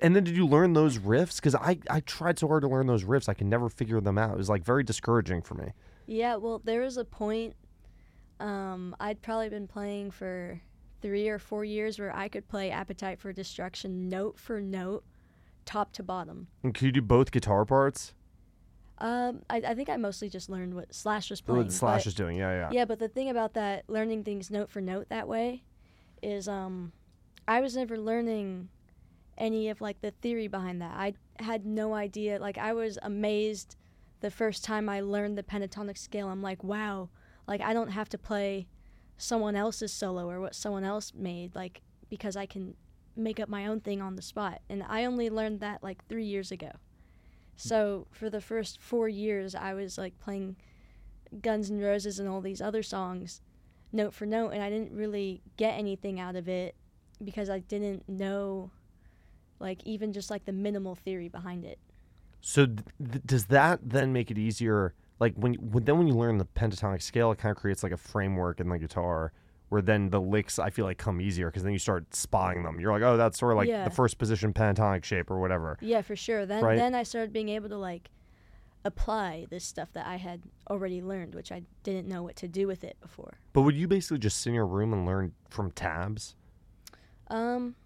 And 0.00 0.16
then 0.16 0.24
did 0.24 0.34
you 0.34 0.46
learn 0.46 0.72
those 0.72 0.96
riffs? 0.96 1.36
Because 1.36 1.54
I 1.54 1.78
I 1.90 2.00
tried 2.00 2.38
so 2.38 2.48
hard 2.48 2.62
to 2.62 2.68
learn 2.68 2.86
those 2.86 3.04
riffs, 3.04 3.28
I 3.28 3.34
could 3.34 3.46
never 3.46 3.68
figure 3.68 4.00
them 4.00 4.16
out. 4.16 4.32
It 4.32 4.38
was 4.38 4.48
like 4.48 4.64
very 4.64 4.82
discouraging 4.82 5.42
for 5.42 5.54
me. 5.54 5.72
Yeah, 6.06 6.36
well, 6.36 6.62
there 6.64 6.80
was 6.80 6.96
a 6.96 7.04
point 7.04 7.54
Um, 8.40 8.96
I'd 9.00 9.22
probably 9.22 9.48
been 9.48 9.66
playing 9.66 10.10
for 10.10 10.60
three 11.00 11.28
or 11.28 11.38
four 11.38 11.64
years 11.64 11.98
where 11.98 12.14
I 12.14 12.28
could 12.28 12.48
play 12.48 12.70
Appetite 12.70 13.20
for 13.20 13.32
Destruction 13.32 14.08
note 14.08 14.38
for 14.38 14.60
note, 14.60 15.04
top 15.64 15.92
to 15.94 16.02
bottom. 16.02 16.48
And 16.62 16.74
could 16.74 16.86
you 16.86 16.92
do 16.92 17.02
both 17.02 17.30
guitar 17.30 17.64
parts? 17.64 18.14
Um, 18.98 19.42
I, 19.50 19.56
I 19.58 19.74
think 19.74 19.88
I 19.88 19.96
mostly 19.96 20.28
just 20.28 20.48
learned 20.48 20.74
what 20.74 20.94
Slash 20.94 21.30
was 21.30 21.40
What 21.46 21.54
playing. 21.54 21.70
Slash 21.70 22.02
but- 22.02 22.06
is 22.08 22.14
doing, 22.14 22.36
yeah, 22.36 22.52
yeah. 22.52 22.68
Yeah, 22.72 22.84
but 22.84 22.98
the 22.98 23.08
thing 23.08 23.28
about 23.28 23.54
that, 23.54 23.84
learning 23.88 24.24
things 24.24 24.50
note 24.50 24.70
for 24.70 24.80
note 24.80 25.08
that 25.08 25.28
way, 25.28 25.62
is 26.22 26.48
um, 26.48 26.92
I 27.46 27.60
was 27.60 27.76
never 27.76 27.98
learning 27.98 28.68
any 29.36 29.68
of 29.68 29.80
like 29.80 30.00
the 30.00 30.12
theory 30.12 30.46
behind 30.46 30.80
that. 30.80 30.92
I 30.94 31.14
had 31.42 31.66
no 31.66 31.92
idea. 31.94 32.38
Like 32.38 32.56
I 32.56 32.72
was 32.72 32.98
amazed 33.02 33.76
the 34.20 34.30
first 34.30 34.64
time 34.64 34.88
I 34.88 35.00
learned 35.00 35.36
the 35.36 35.42
pentatonic 35.42 35.98
scale. 35.98 36.28
I'm 36.28 36.40
like, 36.40 36.62
wow, 36.62 37.10
like 37.46 37.60
I 37.60 37.72
don't 37.72 37.90
have 37.90 38.08
to 38.10 38.18
play 38.18 38.66
someone 39.16 39.56
else's 39.56 39.92
solo 39.92 40.28
or 40.28 40.40
what 40.40 40.54
someone 40.54 40.84
else 40.84 41.12
made, 41.14 41.54
like 41.54 41.82
because 42.08 42.36
I 42.36 42.46
can 42.46 42.74
make 43.16 43.38
up 43.38 43.48
my 43.48 43.66
own 43.66 43.80
thing 43.80 44.02
on 44.02 44.16
the 44.16 44.22
spot. 44.22 44.60
And 44.68 44.84
I 44.88 45.04
only 45.04 45.30
learned 45.30 45.60
that 45.60 45.82
like 45.82 46.06
three 46.08 46.24
years 46.24 46.50
ago. 46.50 46.70
Hmm. 46.72 46.78
So 47.56 48.06
for 48.10 48.28
the 48.28 48.40
first 48.40 48.80
four 48.80 49.08
years, 49.08 49.54
I 49.54 49.74
was 49.74 49.98
like 49.98 50.18
playing 50.18 50.56
Guns 51.42 51.70
N' 51.70 51.80
Roses 51.80 52.18
and 52.18 52.28
all 52.28 52.40
these 52.40 52.60
other 52.60 52.82
songs 52.82 53.40
note 53.94 54.12
for 54.12 54.26
note, 54.26 54.50
and 54.50 54.62
I 54.62 54.68
didn't 54.68 54.92
really 54.92 55.40
get 55.56 55.78
anything 55.78 56.20
out 56.20 56.36
of 56.36 56.48
it 56.48 56.74
because 57.22 57.48
I 57.48 57.60
didn't 57.60 58.08
know, 58.08 58.70
like, 59.60 59.80
even 59.84 60.12
just 60.12 60.30
like 60.30 60.44
the 60.44 60.52
minimal 60.52 60.94
theory 60.94 61.28
behind 61.28 61.64
it. 61.64 61.78
So 62.40 62.66
th- 62.66 63.22
does 63.24 63.46
that 63.46 63.80
then 63.82 64.12
make 64.12 64.30
it 64.30 64.36
easier? 64.36 64.94
Like 65.21 65.35
when, 65.37 65.54
you, 65.54 65.61
when 65.61 65.85
then 65.85 65.99
when 65.99 66.06
you 66.06 66.14
learn 66.14 66.38
the 66.38 66.44
pentatonic 66.44 67.02
scale, 67.02 67.30
it 67.33 67.38
kind 67.38 67.50
of 67.54 67.61
creates 67.61 67.83
like 67.83 67.92
a 67.92 67.97
framework 67.97 68.61
in 68.61 68.68
the 68.68 68.78
guitar, 68.78 69.33
where 69.68 69.80
then 69.83 70.11
the 70.11 70.21
licks 70.21 70.59
I 70.59 70.71
feel 70.71 70.85
like 70.85 70.99
come 70.99 71.21
easier 71.21 71.49
because 71.49 71.62
then 71.62 71.73
you 71.73 71.78
start 71.78 72.14
spotting 72.14 72.62
them. 72.64 72.80
You're 72.80 72.92
like, 72.92 73.02
oh, 73.02 73.16
that's 73.16 73.38
sort 73.38 73.52
of 73.52 73.56
like 73.59 73.68
Yeah. 73.68 73.85
the 73.85 73.90
first 73.94 74.18
position 74.18 74.52
pentatonic 74.52 75.04
shape 75.04 75.30
or 75.30 75.40
whatever. 75.40 75.78
Yeah, 75.80 76.02
for 76.02 76.16
sure. 76.16 76.47
Then 76.47 76.64
Right. 76.64 76.76
then 76.76 76.94
I 76.94 77.04
started 77.04 77.33
being 77.33 77.49
able 77.49 77.68
to 77.68 77.78
like 77.78 78.11
apply 78.85 79.47
this 79.49 79.64
stuff 79.64 79.92
that 79.94 80.06
I 80.06 80.16
had 80.16 80.42
already 80.68 81.00
learned, 81.00 81.35
which 81.35 81.50
I 81.50 81.62
didn't 81.85 82.06
know 82.06 82.23
what 82.23 82.37
to 82.37 82.49
do 82.49 82.66
with 82.66 82.85
it 82.85 82.97
before. 83.00 83.38
But 83.52 83.62
would 83.62 83.76
you 83.76 83.88
basically 83.88 84.18
just 84.18 84.40
sit 84.42 84.50
in 84.50 84.54
your 84.54 84.66
room 84.66 84.92
and 84.92 85.06
learn 85.06 85.33
from 85.49 85.71
tabs? 85.71 86.35
Um, 87.28 87.76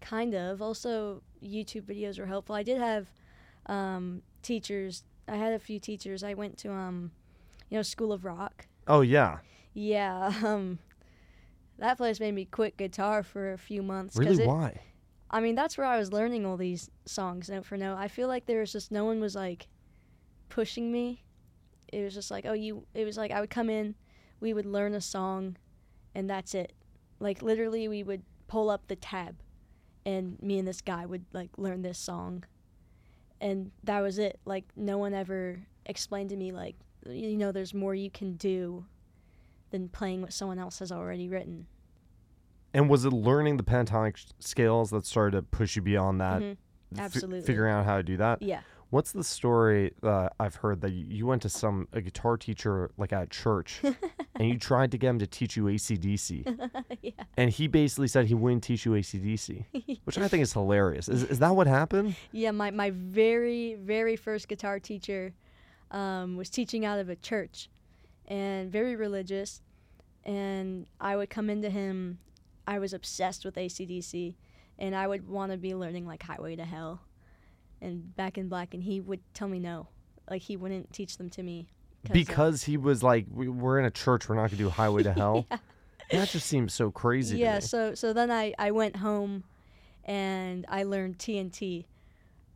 kind 0.00 0.34
of. 0.34 0.62
Also, 0.62 1.22
YouTube 1.44 1.82
videos 1.82 2.18
were 2.18 2.26
helpful. 2.26 2.54
I 2.54 2.62
did 2.62 2.78
have 2.78 3.08
um, 3.66 4.22
teachers. 4.42 5.04
I 5.28 5.36
had 5.36 5.52
a 5.52 5.58
few 5.58 5.78
teachers. 5.78 6.22
I 6.24 6.34
went 6.34 6.56
to 6.58 6.72
um, 6.72 7.10
you 7.70 7.76
know, 7.76 7.82
School 7.82 8.12
of 8.12 8.24
Rock. 8.24 8.66
Oh 8.86 9.00
yeah, 9.02 9.38
Yeah. 9.74 10.32
Um, 10.44 10.78
that 11.78 11.96
place 11.96 12.18
made 12.18 12.34
me 12.34 12.44
quit 12.44 12.76
guitar 12.76 13.22
for 13.22 13.52
a 13.52 13.58
few 13.58 13.82
months. 13.82 14.16
really? 14.16 14.42
it- 14.42 14.48
Why? 14.48 14.80
I 15.30 15.40
mean, 15.40 15.54
that's 15.54 15.76
where 15.76 15.86
I 15.86 15.98
was 15.98 16.10
learning 16.12 16.46
all 16.46 16.56
these 16.56 16.90
songs 17.04 17.50
note 17.50 17.66
for 17.66 17.76
note. 17.76 17.96
I 17.98 18.08
feel 18.08 18.28
like 18.28 18.46
there 18.46 18.60
was 18.60 18.72
just 18.72 18.90
no 18.90 19.04
one 19.04 19.20
was 19.20 19.34
like 19.34 19.68
pushing 20.48 20.90
me. 20.90 21.22
It 21.92 22.02
was 22.02 22.14
just 22.14 22.30
like, 22.30 22.46
oh, 22.46 22.54
you. 22.54 22.86
It 22.94 23.04
was 23.04 23.16
like 23.18 23.30
I 23.30 23.40
would 23.40 23.50
come 23.50 23.68
in, 23.70 23.94
we 24.40 24.52
would 24.54 24.66
learn 24.66 24.94
a 24.94 25.00
song, 25.00 25.56
and 26.14 26.28
that's 26.28 26.54
it. 26.54 26.72
Like 27.20 27.42
literally, 27.42 27.88
we 27.88 28.02
would 28.02 28.22
pull 28.46 28.70
up 28.70 28.88
the 28.88 28.96
tab, 28.96 29.36
and 30.06 30.40
me 30.42 30.58
and 30.58 30.66
this 30.66 30.80
guy 30.80 31.04
would 31.06 31.26
like 31.32 31.50
learn 31.58 31.82
this 31.82 31.98
song, 31.98 32.44
and 33.40 33.70
that 33.84 34.00
was 34.00 34.18
it. 34.18 34.38
Like 34.44 34.64
no 34.76 34.98
one 34.98 35.14
ever 35.14 35.60
explained 35.86 36.30
to 36.30 36.36
me 36.36 36.52
like, 36.52 36.76
you 37.06 37.36
know, 37.36 37.52
there's 37.52 37.72
more 37.74 37.94
you 37.94 38.10
can 38.10 38.34
do 38.34 38.84
than 39.70 39.88
playing 39.88 40.22
what 40.22 40.32
someone 40.32 40.58
else 40.58 40.78
has 40.80 40.90
already 40.92 41.28
written. 41.28 41.66
And 42.74 42.88
was 42.88 43.04
it 43.04 43.12
learning 43.12 43.56
the 43.56 43.62
pentatonic 43.62 44.24
scales 44.40 44.90
that 44.90 45.06
started 45.06 45.36
to 45.36 45.42
push 45.42 45.76
you 45.76 45.82
beyond 45.82 46.20
that? 46.20 46.42
Mhm. 46.42 46.56
Fi- 46.94 47.02
Absolutely. 47.02 47.42
figuring 47.42 47.72
out 47.72 47.84
how 47.84 47.96
to 47.98 48.02
do 48.02 48.16
that. 48.18 48.40
Yeah. 48.42 48.60
What's 48.90 49.12
the 49.12 49.22
story 49.22 49.92
uh, 50.02 50.30
I've 50.40 50.56
heard 50.56 50.80
that 50.80 50.92
you, 50.92 51.26
went 51.26 51.42
to 51.42 51.50
some 51.50 51.88
a 51.92 52.00
guitar 52.00 52.38
teacher 52.38 52.90
like 52.96 53.12
at 53.12 53.28
church, 53.28 53.82
and 53.82 54.48
you 54.48 54.58
tried 54.58 54.92
to 54.92 54.98
get 54.98 55.10
him 55.10 55.18
to 55.18 55.26
teach 55.26 55.58
you 55.58 55.64
ACDC, 55.64 56.84
yeah. 57.02 57.10
and 57.36 57.50
he 57.50 57.68
basically 57.68 58.08
said 58.08 58.26
he 58.26 58.34
wouldn't 58.34 58.62
teach 58.62 58.86
you 58.86 58.92
ACDC, 58.92 59.98
which 60.04 60.16
I 60.16 60.26
think 60.28 60.42
is 60.42 60.54
hilarious. 60.54 61.08
Is 61.08 61.22
is 61.24 61.38
that 61.40 61.54
what 61.54 61.66
happened? 61.66 62.16
Yeah, 62.32 62.50
my, 62.52 62.70
my 62.70 62.90
very, 62.90 63.74
very 63.74 64.16
first 64.16 64.48
guitar 64.48 64.80
teacher 64.80 65.34
um, 65.90 66.36
was 66.36 66.48
teaching 66.48 66.86
out 66.86 66.98
of 66.98 67.10
a 67.10 67.16
church 67.16 67.68
and 68.26 68.70
very 68.70 68.96
religious. 68.96 69.62
And 70.24 70.86
I 71.00 71.16
would 71.16 71.30
come 71.30 71.48
into 71.48 71.70
him, 71.70 72.18
I 72.66 72.78
was 72.78 72.92
obsessed 72.92 73.44
with 73.44 73.54
ACDC, 73.56 74.34
and 74.78 74.94
I 74.94 75.06
would 75.06 75.26
want 75.26 75.52
to 75.52 75.58
be 75.58 75.74
learning 75.74 76.06
like 76.06 76.22
Highway 76.22 76.56
to 76.56 76.64
Hell 76.64 77.00
and 77.80 78.14
Back 78.16 78.38
in 78.38 78.48
Black, 78.48 78.74
and 78.74 78.82
he 78.82 79.00
would 79.00 79.20
tell 79.34 79.48
me 79.48 79.58
no. 79.58 79.88
Like, 80.30 80.42
he 80.42 80.56
wouldn't 80.56 80.92
teach 80.92 81.16
them 81.16 81.30
to 81.30 81.42
me. 81.42 81.68
uh, 82.08 82.12
Because 82.12 82.64
he 82.64 82.76
was 82.76 83.02
like, 83.02 83.26
we, 83.30 83.48
"We're 83.48 83.78
in 83.78 83.84
a 83.84 83.90
church. 83.90 84.28
We're 84.28 84.34
not 84.36 84.50
gonna 84.50 84.56
do 84.58 84.68
Highway 84.80 85.02
to 85.04 85.12
Hell." 85.12 85.46
Yeah. 85.50 85.58
That 86.20 86.28
just 86.30 86.46
seems 86.46 86.72
so 86.72 86.90
crazy. 86.90 87.36
to 87.36 87.40
yeah 87.42 87.54
me. 87.56 87.60
so 87.60 87.94
so 87.94 88.12
then 88.14 88.30
i 88.30 88.54
i 88.58 88.70
went 88.70 88.96
home 88.96 89.44
and 90.04 90.64
i 90.70 90.82
learned 90.82 91.18
tnt 91.18 91.84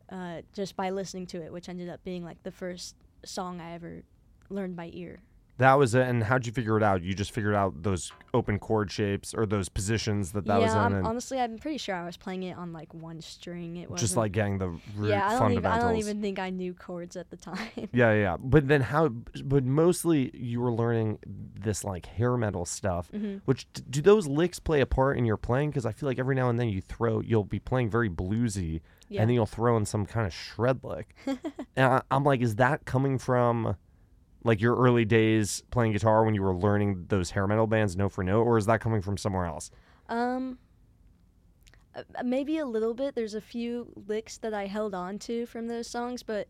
uh, 0.09 0.41
just 0.53 0.75
by 0.75 0.89
listening 0.89 1.27
to 1.27 1.41
it 1.43 1.53
which 1.53 1.69
ended 1.69 1.87
up 1.87 2.03
being 2.03 2.23
like 2.23 2.41
the 2.41 2.51
first 2.51 2.95
song 3.23 3.61
i 3.61 3.73
ever 3.73 4.01
learned 4.49 4.75
by 4.75 4.89
ear 4.93 5.21
That 5.57 5.75
was 5.75 5.93
it. 5.93 6.07
And 6.07 6.23
how'd 6.23 6.45
you 6.45 6.51
figure 6.51 6.77
it 6.77 6.83
out? 6.83 7.03
You 7.03 7.13
just 7.13 7.31
figured 7.31 7.55
out 7.55 7.83
those 7.83 8.11
open 8.33 8.57
chord 8.57 8.91
shapes 8.91 9.33
or 9.33 9.45
those 9.45 9.69
positions 9.69 10.31
that 10.31 10.45
that 10.45 10.59
yeah 10.59 10.65
was 10.65 10.73
in, 10.73 10.97
I'm, 10.97 11.05
honestly 11.05 11.39
i'm 11.39 11.59
pretty 11.59 11.77
sure 11.77 11.93
i 11.93 12.03
was 12.03 12.17
playing 12.17 12.41
it 12.41 12.57
on 12.57 12.73
like 12.73 12.91
one 12.95 13.21
string 13.21 13.77
it 13.77 13.91
was 13.91 14.01
just 14.01 14.17
like 14.17 14.31
getting 14.31 14.57
the 14.57 14.69
root 14.95 15.09
yeah 15.09 15.27
I 15.27 15.37
don't, 15.37 15.51
even. 15.51 15.65
I 15.67 15.77
don't 15.79 15.97
even 15.97 16.19
think 16.19 16.39
i 16.39 16.49
knew 16.49 16.73
chords 16.73 17.15
at 17.15 17.29
the 17.29 17.37
time 17.37 17.53
Yeah, 17.93 18.13
yeah. 18.13 18.37
But 18.39 18.67
then 18.67 18.81
how? 18.81 19.09
But 19.09 19.63
mostly 19.63 20.31
you 20.33 20.61
were 20.61 20.71
learning 20.71 21.19
this 21.25 21.83
like 21.83 22.07
hair 22.07 22.35
metal 22.37 22.65
stuff. 22.65 23.11
Mhm. 23.11 23.41
Which 23.45 23.67
do 23.89 24.01
those 24.01 24.25
licks 24.25 24.59
play 24.59 24.81
a 24.81 24.85
part 24.87 25.17
in 25.17 25.25
your 25.25 25.37
playing? 25.37 25.69
Because 25.69 25.85
I 25.85 25.91
feel 25.91 26.09
like 26.09 26.17
every 26.17 26.33
now 26.35 26.49
and 26.49 26.59
then 26.59 26.69
you 26.69 26.81
throw, 26.81 27.19
you'll 27.19 27.43
be 27.43 27.59
playing 27.59 27.89
very 27.89 28.09
bluesy, 28.09 28.81
yeah 29.09 29.21
and 29.21 29.29
then 29.29 29.35
you'll 29.35 29.45
throw 29.45 29.77
in 29.77 29.85
some 29.85 30.05
kind 30.07 30.25
of 30.25 30.33
shred 30.33 30.83
lick. 30.83 31.13
and 31.27 31.85
I, 31.85 32.01
I'm 32.09 32.23
like, 32.23 32.41
is 32.41 32.55
that 32.55 32.85
coming 32.85 33.19
from? 33.19 33.75
Like 34.43 34.59
your 34.61 34.75
early 34.75 35.05
days 35.05 35.63
playing 35.71 35.93
guitar 35.93 36.25
when 36.25 36.35
you 36.35 36.41
were 36.41 36.55
learning 36.55 37.05
those 37.07 37.31
hair 37.31 37.47
metal 37.47 37.67
bands 37.67 37.95
note 37.95 38.11
for 38.11 38.23
note, 38.23 38.43
or 38.43 38.57
is 38.57 38.65
that 38.65 38.81
coming 38.81 39.01
from 39.01 39.17
somewhere 39.17 39.45
else? 39.45 39.71
Um, 40.09 40.57
uh, 41.95 42.03
uh, 42.15 42.23
maybe 42.23 42.57
a 42.57 42.65
little 42.65 42.93
bit. 42.93 43.15
There's 43.15 43.35
a 43.35 43.41
few 43.41 43.91
licks 44.07 44.37
that 44.39 44.53
I 44.53 44.67
held 44.67 44.93
on 44.93 45.19
to 45.19 45.45
from 45.45 45.67
those 45.67 45.87
songs, 45.87 46.23
but 46.23 46.47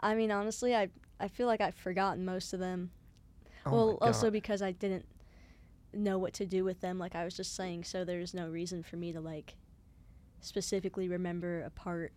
I 0.00 0.14
mean, 0.14 0.30
honestly, 0.30 0.74
I 0.74 0.88
I 1.20 1.28
feel 1.28 1.46
like 1.46 1.60
I've 1.60 1.76
forgotten 1.76 2.24
most 2.24 2.52
of 2.52 2.60
them. 2.60 2.90
Oh 3.66 3.70
well, 3.70 3.98
also 4.00 4.30
because 4.30 4.60
I 4.60 4.72
didn't 4.72 5.06
know 5.92 6.18
what 6.18 6.32
to 6.34 6.46
do 6.46 6.64
with 6.64 6.80
them, 6.80 6.98
like 6.98 7.14
I 7.14 7.24
was 7.24 7.36
just 7.36 7.54
saying. 7.54 7.84
So 7.84 8.04
there's 8.04 8.34
no 8.34 8.48
reason 8.48 8.82
for 8.82 8.96
me 8.96 9.12
to 9.12 9.20
like 9.20 9.54
specifically 10.40 11.08
remember 11.08 11.62
a 11.62 11.70
part. 11.70 12.12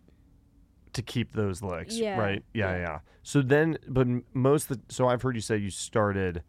To 0.92 1.02
keep 1.02 1.32
those 1.32 1.62
licks, 1.62 1.96
Yeah, 1.98 2.18
right? 2.18 2.44
Yeah, 2.54 2.72
yeah. 2.72 2.78
yeah, 2.80 2.98
So 3.22 3.42
then, 3.42 3.78
but 3.88 4.06
most 4.34 4.70
of 4.70 4.78
the, 4.86 4.92
so 4.94 5.08
I've 5.08 5.22
heard 5.22 5.34
you 5.34 5.40
say 5.40 5.56
you 5.56 5.70
started, 5.70 6.42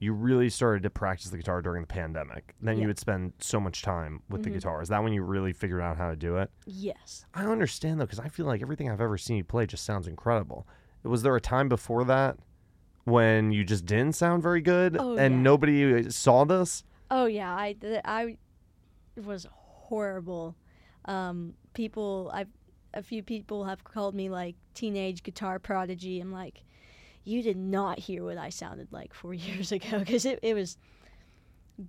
you 0.00 0.12
really 0.12 0.48
started 0.48 0.82
to 0.84 0.90
practice 0.90 1.30
the 1.30 1.36
guitar 1.36 1.60
during 1.62 1.82
the 1.82 1.86
pandemic. 1.88 2.54
Then 2.60 2.76
Yeah. 2.76 2.82
you 2.82 2.86
would 2.88 2.98
spend 2.98 3.32
so 3.38 3.58
much 3.58 3.82
time 3.82 4.22
with 4.28 4.42
the 4.44 4.50
Mhm. 4.50 4.54
guitar. 4.54 4.82
Is 4.82 4.88
that 4.90 5.02
when 5.02 5.12
you 5.12 5.22
really 5.22 5.52
figured 5.52 5.80
out 5.80 5.96
how 5.96 6.08
to 6.10 6.16
do 6.16 6.36
it? 6.36 6.50
Yes. 6.66 7.26
I 7.34 7.44
understand 7.46 8.00
though, 8.00 8.04
because 8.06 8.20
I 8.20 8.28
feel 8.28 8.46
like 8.46 8.62
everything 8.62 8.90
I've 8.90 9.00
ever 9.00 9.18
seen 9.18 9.36
you 9.38 9.44
play 9.44 9.66
just 9.66 9.84
sounds 9.84 10.06
incredible. 10.06 10.66
Was 11.02 11.22
there 11.22 11.34
a 11.34 11.40
time 11.40 11.68
before 11.68 12.04
that 12.04 12.38
when 13.04 13.50
you 13.52 13.64
just 13.64 13.86
didn't 13.86 14.14
sound 14.14 14.42
very 14.42 14.60
good 14.60 14.96
Oh, 15.00 15.16
and 15.16 15.34
yeah. 15.36 15.40
nobody 15.40 16.10
saw 16.10 16.44
this? 16.44 16.84
Oh 17.10 17.26
yeah, 17.26 17.50
I 17.54 17.74
I 18.04 18.36
was 19.16 19.46
horrible. 19.50 20.54
Um, 21.06 21.54
people, 21.72 22.30
I've 22.34 22.48
a 22.94 23.02
few 23.02 23.22
people 23.22 23.64
have 23.64 23.84
called 23.84 24.14
me 24.14 24.28
like 24.28 24.56
teenage 24.74 25.22
guitar 25.22 25.58
prodigy. 25.58 26.20
I'm 26.20 26.32
like, 26.32 26.62
you 27.24 27.42
did 27.42 27.56
not 27.56 27.98
hear 27.98 28.24
what 28.24 28.38
I 28.38 28.48
sounded 28.48 28.88
like 28.92 29.12
four 29.14 29.34
years 29.48 29.72
ago 29.72 29.98
because 29.98 30.24
it, 30.24 30.38
it 30.42 30.54
was 30.54 30.76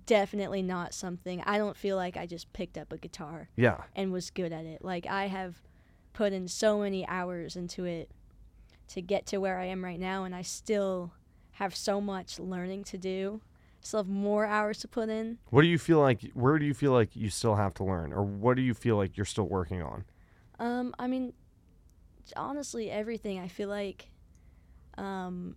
definitely 0.06 0.62
not 0.62 0.94
something. 0.94 1.42
I 1.44 1.58
don't 1.58 1.76
feel 1.76 1.96
like 1.96 2.16
I 2.16 2.26
just 2.26 2.52
picked 2.52 2.78
up 2.78 2.92
a 2.92 2.98
guitar 2.98 3.48
Yeah. 3.56 3.78
and 3.96 4.12
was 4.12 4.30
good 4.30 4.52
at 4.52 4.64
it. 4.64 4.84
Like 4.84 5.06
I 5.06 5.26
have 5.26 5.56
put 6.12 6.32
in 6.32 6.48
so 6.48 6.78
many 6.80 7.06
hours 7.06 7.56
into 7.56 7.84
it 7.84 8.10
to 8.88 9.00
get 9.02 9.26
to 9.26 9.38
where 9.38 9.58
I 9.58 9.66
am 9.66 9.84
right 9.84 10.00
now, 10.00 10.24
and 10.24 10.34
I 10.34 10.42
still 10.42 11.12
have 11.52 11.76
so 11.76 12.00
much 12.00 12.38
learning 12.40 12.82
to 12.84 12.98
do. 12.98 13.40
Still 13.82 14.00
have 14.00 14.08
more 14.08 14.44
hours 14.46 14.78
to 14.80 14.88
put 14.88 15.08
in. 15.08 15.38
What 15.50 15.62
do 15.62 15.68
you 15.68 15.78
feel 15.78 16.00
like? 16.00 16.22
Where 16.34 16.58
do 16.58 16.66
you 16.66 16.74
feel 16.74 16.92
like 16.92 17.14
you 17.14 17.30
still 17.30 17.54
have 17.54 17.72
to 17.74 17.84
learn, 17.84 18.12
or 18.12 18.22
what 18.24 18.56
do 18.56 18.62
you 18.62 18.74
feel 18.74 18.96
like 18.96 19.16
you're 19.16 19.24
still 19.26 19.46
working 19.46 19.80
on? 19.80 20.04
Um, 20.60 20.94
I 20.98 21.06
mean, 21.08 21.32
honestly, 22.36 22.90
everything. 22.90 23.40
I 23.40 23.48
feel 23.48 23.68
like 23.68 24.10
um, 24.96 25.56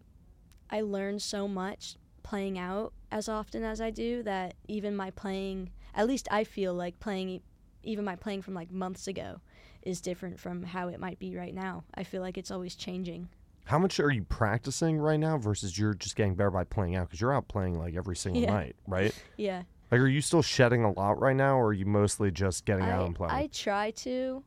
I 0.69 0.81
learn 0.81 1.19
so 1.19 1.48
much 1.48 1.98
playing 2.24 2.57
out 2.57 2.93
as 3.12 3.27
often 3.27 3.63
as 3.63 3.81
I 3.81 3.91
do 3.91 4.24
that 4.24 4.55
even 4.67 4.95
my 4.95 5.12
playing, 5.12 5.72
at 5.93 6.07
least 6.07 6.27
I 6.31 6.45
feel 6.45 6.74
like 6.74 7.00
playing, 7.00 7.41
even 7.83 8.05
my 8.05 8.15
playing 8.15 8.41
from 8.41 8.53
like 8.53 8.72
months 8.72 9.07
ago, 9.07 9.41
is 9.83 10.00
different 10.01 10.39
from 10.39 10.63
how 10.63 10.88
it 10.88 11.00
might 11.00 11.19
be 11.19 11.36
right 11.36 11.53
now. 11.53 11.83
I 11.93 12.03
feel 12.03 12.22
like 12.22 12.38
it's 12.38 12.50
always 12.50 12.74
changing. 12.75 13.27
How 13.65 13.77
much 13.79 14.00
are 14.00 14.12
you 14.12 14.24
practicing 14.24 14.98
right 14.98 15.19
now 15.19 15.38
versus 15.38 15.77
you're 15.77 15.93
just 15.93 16.15
getting 16.15 16.36
better 16.36 16.51
by 16.51 16.63
playing 16.63 16.95
out? 16.95 17.07
Because 17.07 17.22
you're 17.22 17.33
out 17.33 17.48
playing 17.48 17.77
like 17.77 17.95
every 17.95 18.15
single 18.15 18.41
Yeah. 18.41 18.51
night, 18.53 18.75
right? 18.88 19.13
Yeah. 19.38 19.63
Like, 19.91 20.01
are 20.01 20.07
you 20.07 20.22
still 20.22 20.41
shedding 20.41 20.83
a 20.83 20.91
lot 20.91 21.19
right 21.19 21.36
now, 21.36 21.60
or 21.60 21.67
are 21.67 21.74
you 21.74 21.86
mostly 21.86 22.31
just 22.31 22.65
getting 22.65 22.86
out 22.86 23.05
and 23.05 23.15
playing? 23.15 23.31
I 23.31 23.48
try 23.53 23.91
to. 23.91 24.43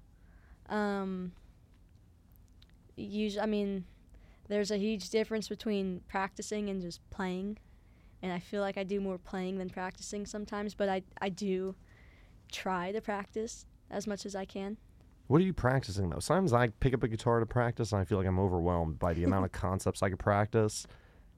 Um, 0.68 1.32
use, 2.96 3.38
I 3.38 3.46
mean, 3.46 3.84
there's 4.48 4.70
a 4.70 4.76
huge 4.76 5.10
difference 5.10 5.48
between 5.48 6.00
practicing 6.08 6.68
and 6.68 6.80
just 6.80 7.00
playing. 7.10 7.58
And 8.22 8.32
I 8.32 8.38
feel 8.38 8.62
like 8.62 8.78
I 8.78 8.82
do 8.82 9.00
more 9.00 9.18
playing 9.18 9.58
than 9.58 9.68
practicing 9.68 10.26
sometimes, 10.26 10.74
but 10.74 10.88
I, 10.88 11.02
I 11.20 11.28
do 11.28 11.74
try 12.50 12.92
to 12.92 13.00
practice 13.00 13.66
as 13.90 14.06
much 14.06 14.26
as 14.26 14.34
I 14.34 14.44
can. 14.44 14.76
What 15.26 15.40
are 15.40 15.44
you 15.44 15.52
practicing 15.52 16.10
though? 16.10 16.20
Sometimes 16.20 16.52
I 16.52 16.68
pick 16.68 16.94
up 16.94 17.02
a 17.02 17.08
guitar 17.08 17.40
to 17.40 17.46
practice, 17.46 17.92
and 17.92 18.00
I 18.00 18.04
feel 18.04 18.18
like 18.18 18.26
I'm 18.26 18.38
overwhelmed 18.38 18.98
by 18.98 19.12
the 19.12 19.24
amount 19.24 19.44
of 19.44 19.52
concepts 19.52 20.02
I 20.02 20.08
could 20.08 20.18
practice 20.18 20.86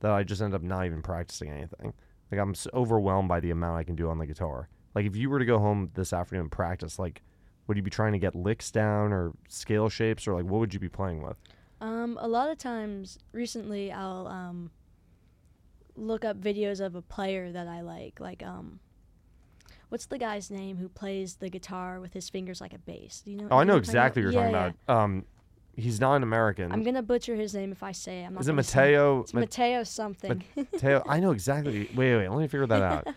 that 0.00 0.12
I 0.12 0.22
just 0.22 0.42
end 0.42 0.54
up 0.54 0.62
not 0.62 0.86
even 0.86 1.02
practicing 1.02 1.50
anything. 1.50 1.92
Like 2.30 2.40
I'm 2.40 2.54
overwhelmed 2.74 3.28
by 3.28 3.40
the 3.40 3.50
amount 3.50 3.78
I 3.78 3.84
can 3.84 3.96
do 3.96 4.10
on 4.10 4.18
the 4.18 4.26
guitar. 4.26 4.68
Like 4.94 5.06
if 5.06 5.16
you 5.16 5.30
were 5.30 5.38
to 5.38 5.44
go 5.44 5.58
home 5.58 5.90
this 5.94 6.12
afternoon 6.12 6.42
and 6.42 6.52
practice, 6.52 6.98
like 6.98 7.22
would 7.68 7.76
you 7.76 7.82
be 7.82 7.90
trying 7.90 8.12
to 8.12 8.18
get 8.18 8.34
licks 8.34 8.70
down 8.72 9.12
or 9.12 9.32
scale 9.48 9.88
shapes, 9.88 10.26
or 10.26 10.34
like 10.34 10.44
what 10.44 10.58
would 10.58 10.74
you 10.74 10.80
be 10.80 10.88
playing 10.88 11.22
with? 11.22 11.36
Um, 11.80 12.18
a 12.20 12.26
lot 12.26 12.50
of 12.50 12.58
times 12.58 13.18
recently 13.32 13.92
I'll 13.92 14.26
um, 14.26 14.70
look 15.94 16.24
up 16.24 16.40
videos 16.40 16.84
of 16.84 16.94
a 16.96 17.02
player 17.02 17.52
that 17.52 17.68
I 17.68 17.82
like. 17.82 18.18
Like, 18.18 18.42
um, 18.42 18.80
what's 19.90 20.06
the 20.06 20.18
guy's 20.18 20.50
name 20.50 20.78
who 20.78 20.88
plays 20.88 21.36
the 21.36 21.48
guitar 21.48 22.00
with 22.00 22.14
his 22.14 22.28
fingers 22.28 22.60
like 22.60 22.72
a 22.72 22.78
bass? 22.78 23.22
Do 23.24 23.30
you 23.30 23.36
know? 23.36 23.48
Oh, 23.50 23.58
I 23.58 23.64
know 23.64 23.74
you 23.74 23.80
what 23.80 23.88
I'm 23.88 23.94
talking 23.94 24.22
exactly 24.22 24.24
what 24.24 24.32
you're 24.34 24.42
Yeah, 24.44 24.52
talking 24.52 24.74
about. 24.88 25.02
Um, 25.04 25.24
he's 25.76 26.00
not 26.00 26.16
an 26.16 26.22
American. 26.24 26.72
I'm 26.72 26.82
gonna 26.82 27.02
butcher 27.02 27.36
his 27.36 27.54
name 27.54 27.70
if 27.70 27.82
I 27.82 27.92
say 27.92 28.22
it. 28.22 28.26
I'm 28.26 28.34
not 28.34 28.40
Is 28.40 28.48
it 28.48 28.54
Matteo? 28.54 29.20
It's 29.20 29.34
Matteo 29.34 29.84
something. 29.84 30.42
Matteo? 30.56 31.02
I 31.06 31.20
know 31.20 31.30
exactly. 31.32 31.88
Wait, 31.94 32.16
wait. 32.16 32.28
Let 32.28 32.38
me 32.38 32.48
figure 32.48 32.66
that 32.66 32.82
out. 32.82 33.06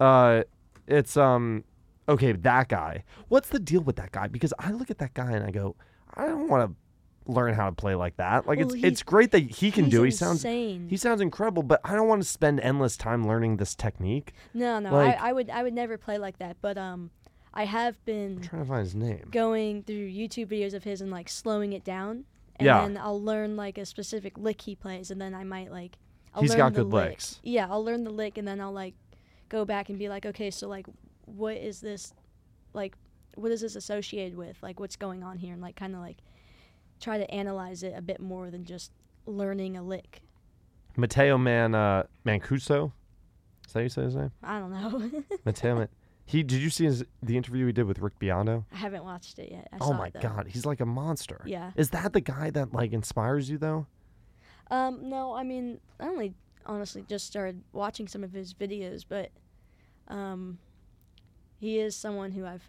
Uh, 0.00 0.42
it's 0.88 1.16
um, 1.16 1.62
okay, 2.08 2.32
that 2.32 2.68
guy. 2.68 3.04
What's 3.28 3.48
the 3.48 3.58
deal 3.58 3.80
with 3.82 3.96
that 3.96 4.12
guy? 4.12 4.28
Because 4.28 4.52
I 4.58 4.70
look 4.72 4.90
at 4.90 4.98
that 4.98 5.14
guy 5.14 5.32
and 5.32 5.44
I 5.44 5.50
go, 5.50 5.76
I 6.14 6.26
don't 6.26 6.48
want 6.48 6.70
to 6.70 6.76
learn 7.32 7.54
how 7.54 7.66
to 7.70 7.74
play 7.74 7.94
like 7.94 8.16
that. 8.16 8.46
Like 8.46 8.58
Well, 8.58 8.72
it's 8.74 8.84
it's 8.84 9.02
great 9.02 9.30
that 9.30 9.38
he 9.42 9.70
can 9.70 9.88
do. 9.88 10.02
He 10.02 10.10
sounds 10.10 10.38
insane. 10.44 10.88
he 10.90 10.96
sounds 10.96 11.20
incredible, 11.20 11.62
but 11.62 11.80
I 11.84 11.94
don't 11.94 12.08
want 12.08 12.22
to 12.22 12.28
spend 12.28 12.58
endless 12.60 12.96
time 12.96 13.26
learning 13.26 13.58
this 13.58 13.74
technique. 13.74 14.32
no, 14.54 14.78
no, 14.80 14.92
like- 14.92 15.20
I, 15.20 15.28
I 15.30 15.32
would, 15.32 15.48
I 15.50 15.62
would 15.62 15.72
never 15.74 15.96
play 15.96 16.18
like 16.18 16.38
that. 16.38 16.56
But 16.60 16.76
um, 16.78 17.10
I 17.54 17.64
have 17.64 17.94
I'm 17.94 18.00
been 18.04 18.40
trying 18.40 18.62
to 18.62 18.68
find 18.68 18.80
his 18.80 18.94
name. 18.94 19.28
going 19.30 19.82
through 19.84 20.08
YouTube 20.10 20.46
videos 20.48 20.74
of 20.74 20.84
his 20.84 21.00
and 21.00 21.10
like 21.10 21.28
slowing 21.28 21.72
it 21.72 21.84
down. 21.84 22.24
And 22.56 22.66
Yeah. 22.66 22.82
then 22.82 22.98
I'll 22.98 23.20
learn 23.22 23.56
like 23.56 23.78
a 23.78 23.86
specific 23.86 24.36
lick 24.36 24.60
he 24.62 24.74
plays, 24.74 25.10
and 25.10 25.20
then 25.20 25.34
I 25.34 25.44
might 25.44 25.70
like. 25.70 25.98
I'll 26.34 26.42
He's 26.42 26.54
got 26.54 26.72
good 26.74 26.86
lick. 26.92 27.10
licks. 27.10 27.40
Yeah, 27.42 27.66
I'll 27.70 27.84
learn 27.84 28.04
the 28.04 28.10
lick, 28.10 28.36
and 28.38 28.48
then 28.48 28.60
I'll 28.60 28.72
like 28.72 28.94
go 29.48 29.64
back 29.64 29.90
and 29.90 29.98
be 29.98 30.08
like, 30.08 30.24
okay, 30.26 30.50
so 30.50 30.66
like, 30.68 30.86
what 31.26 31.56
is 31.56 31.80
this, 31.80 32.12
like, 32.72 32.96
what 33.34 33.50
is 33.50 33.60
this 33.60 33.76
associated 33.76 34.36
with? 34.36 34.56
Like, 34.62 34.80
what's 34.80 34.96
going 34.96 35.22
on 35.22 35.38
here? 35.38 35.52
And 35.52 35.62
like, 35.62 35.76
kind 35.76 35.94
of 35.94 36.00
like, 36.00 36.18
try 37.00 37.18
to 37.18 37.30
analyze 37.30 37.82
it 37.82 37.94
a 37.96 38.02
bit 38.02 38.20
more 38.20 38.50
than 38.50 38.64
just 38.64 38.92
learning 39.26 39.76
a 39.76 39.82
lick. 39.82 40.22
Matteo 40.96 41.38
Man 41.38 41.74
uh, 41.74 42.04
Mancuso. 42.26 42.92
Is 43.66 43.72
that 43.72 43.78
how 43.78 43.82
you 43.82 43.88
say 43.88 44.02
his 44.02 44.16
name? 44.16 44.30
I 44.42 44.58
don't 44.58 44.70
know. 44.70 45.24
Matteo. 45.44 45.76
Man- 45.76 45.88
he 46.24 46.42
did 46.42 46.62
you 46.62 46.70
see 46.70 46.84
his 46.84 47.04
the 47.22 47.36
interview 47.36 47.66
he 47.66 47.72
did 47.72 47.84
with 47.84 47.98
Rick 47.98 48.18
Beato? 48.18 48.64
I 48.72 48.76
haven't 48.76 49.04
watched 49.04 49.38
it 49.38 49.50
yet. 49.50 49.68
I 49.72 49.78
oh 49.80 49.92
my 49.92 50.10
god, 50.10 50.46
he's 50.48 50.64
like 50.64 50.80
a 50.80 50.86
monster. 50.86 51.42
Yeah. 51.44 51.72
Is 51.76 51.90
that 51.90 52.12
the 52.12 52.20
guy 52.20 52.50
that 52.50 52.72
like 52.72 52.92
inspires 52.92 53.50
you 53.50 53.58
though? 53.58 53.86
Um, 54.70 55.10
no, 55.10 55.34
I 55.34 55.42
mean, 55.42 55.80
I 56.00 56.06
only 56.06 56.34
honestly 56.64 57.04
just 57.08 57.26
started 57.26 57.62
watching 57.72 58.06
some 58.08 58.22
of 58.24 58.32
his 58.32 58.54
videos, 58.54 59.04
but 59.06 59.30
um, 60.08 60.58
he 61.62 61.78
is 61.78 61.94
someone 61.96 62.32
who 62.32 62.44
I've 62.44 62.68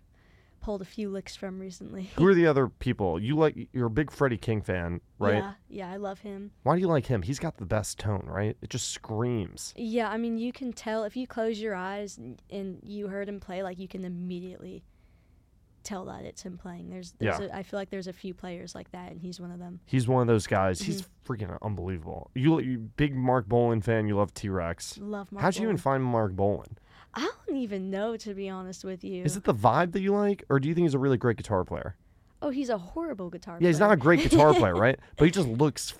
pulled 0.61 0.81
a 0.81 0.85
few 0.85 1.09
licks 1.09 1.35
from 1.35 1.59
recently. 1.59 2.09
Who 2.15 2.25
are 2.27 2.33
the 2.33 2.47
other 2.47 2.69
people? 2.69 3.19
You 3.19 3.35
like 3.35 3.67
you're 3.73 3.87
a 3.87 3.89
big 3.89 4.09
Freddie 4.11 4.37
King 4.37 4.61
fan, 4.61 5.01
right? 5.19 5.33
Yeah, 5.43 5.53
yeah, 5.67 5.91
I 5.91 5.97
love 5.97 6.19
him. 6.19 6.51
Why 6.63 6.75
do 6.75 6.79
you 6.81 6.87
like 6.87 7.07
him? 7.07 7.21
He's 7.23 7.37
got 7.39 7.57
the 7.57 7.65
best 7.65 7.99
tone, 7.99 8.23
right? 8.27 8.55
It 8.61 8.69
just 8.69 8.87
screams. 8.91 9.73
Yeah, 9.75 10.09
I 10.09 10.15
mean, 10.17 10.37
you 10.37 10.53
can 10.53 10.71
tell 10.71 11.03
if 11.03 11.17
you 11.17 11.27
close 11.27 11.59
your 11.59 11.75
eyes 11.75 12.17
and, 12.49 12.79
you 12.81 13.07
heard 13.09 13.27
him 13.27 13.41
play, 13.41 13.61
like 13.61 13.77
you 13.77 13.89
can 13.89 14.05
immediately 14.05 14.83
tell 15.83 16.05
that 16.05 16.23
it's 16.23 16.43
him 16.43 16.57
playing. 16.57 16.89
There's, 16.89 17.11
there's 17.19 17.39
Yeah. 17.41 17.47
a, 17.47 17.57
I 17.57 17.63
feel 17.63 17.77
like 17.77 17.89
there's 17.89 18.07
a 18.07 18.13
few 18.13 18.33
players 18.33 18.73
like 18.73 18.89
that, 18.93 19.11
and 19.11 19.19
he's 19.19 19.41
one 19.41 19.51
of 19.51 19.59
them. 19.59 19.81
He's 19.85 20.07
one 20.07 20.21
of 20.21 20.27
those 20.27 20.47
guys. 20.47 20.79
He's 20.79 21.01
Mm-hmm. 21.01 21.33
freaking 21.33 21.57
unbelievable. 21.61 22.31
You, 22.35 22.59
you 22.61 22.77
big 22.77 23.13
Marc 23.13 23.49
Bolan 23.49 23.81
fan. 23.81 24.07
You 24.07 24.15
love 24.15 24.33
T 24.33 24.47
Rex. 24.47 24.97
Love 24.97 25.29
Mark. 25.29 25.41
How'd 25.43 25.57
you 25.57 25.63
even 25.63 25.75
find 25.75 26.01
Marc 26.01 26.31
Bolan? 26.37 26.77
I 27.15 27.31
don't 27.47 27.57
even 27.57 27.89
know, 27.91 28.17
to 28.17 28.33
be 28.33 28.49
honest 28.49 28.83
with 28.83 29.03
you. 29.03 29.23
Is 29.23 29.37
it 29.37 29.43
the 29.43 29.53
vibe 29.53 29.91
that 29.91 30.01
you 30.01 30.13
like, 30.13 30.43
or 30.49 30.59
do 30.59 30.67
you 30.67 30.73
think 30.73 30.85
he's 30.85 30.95
a 30.95 30.99
really 30.99 31.17
great 31.17 31.37
guitar 31.37 31.63
player? 31.63 31.95
oh, 32.43 32.49
he's 32.49 32.69
a 32.69 32.77
horrible 32.77 33.29
guitar 33.29 33.57
player. 33.57 33.67
Yeah, 33.67 33.69
he's 33.69 33.79
not 33.79 33.91
a 33.91 33.95
great 33.95 34.21
guitar 34.21 34.53
player, 34.53 34.75
right? 34.75 34.99
But 35.15 35.25
he 35.25 35.31
just 35.31 35.47
looks 35.47 35.93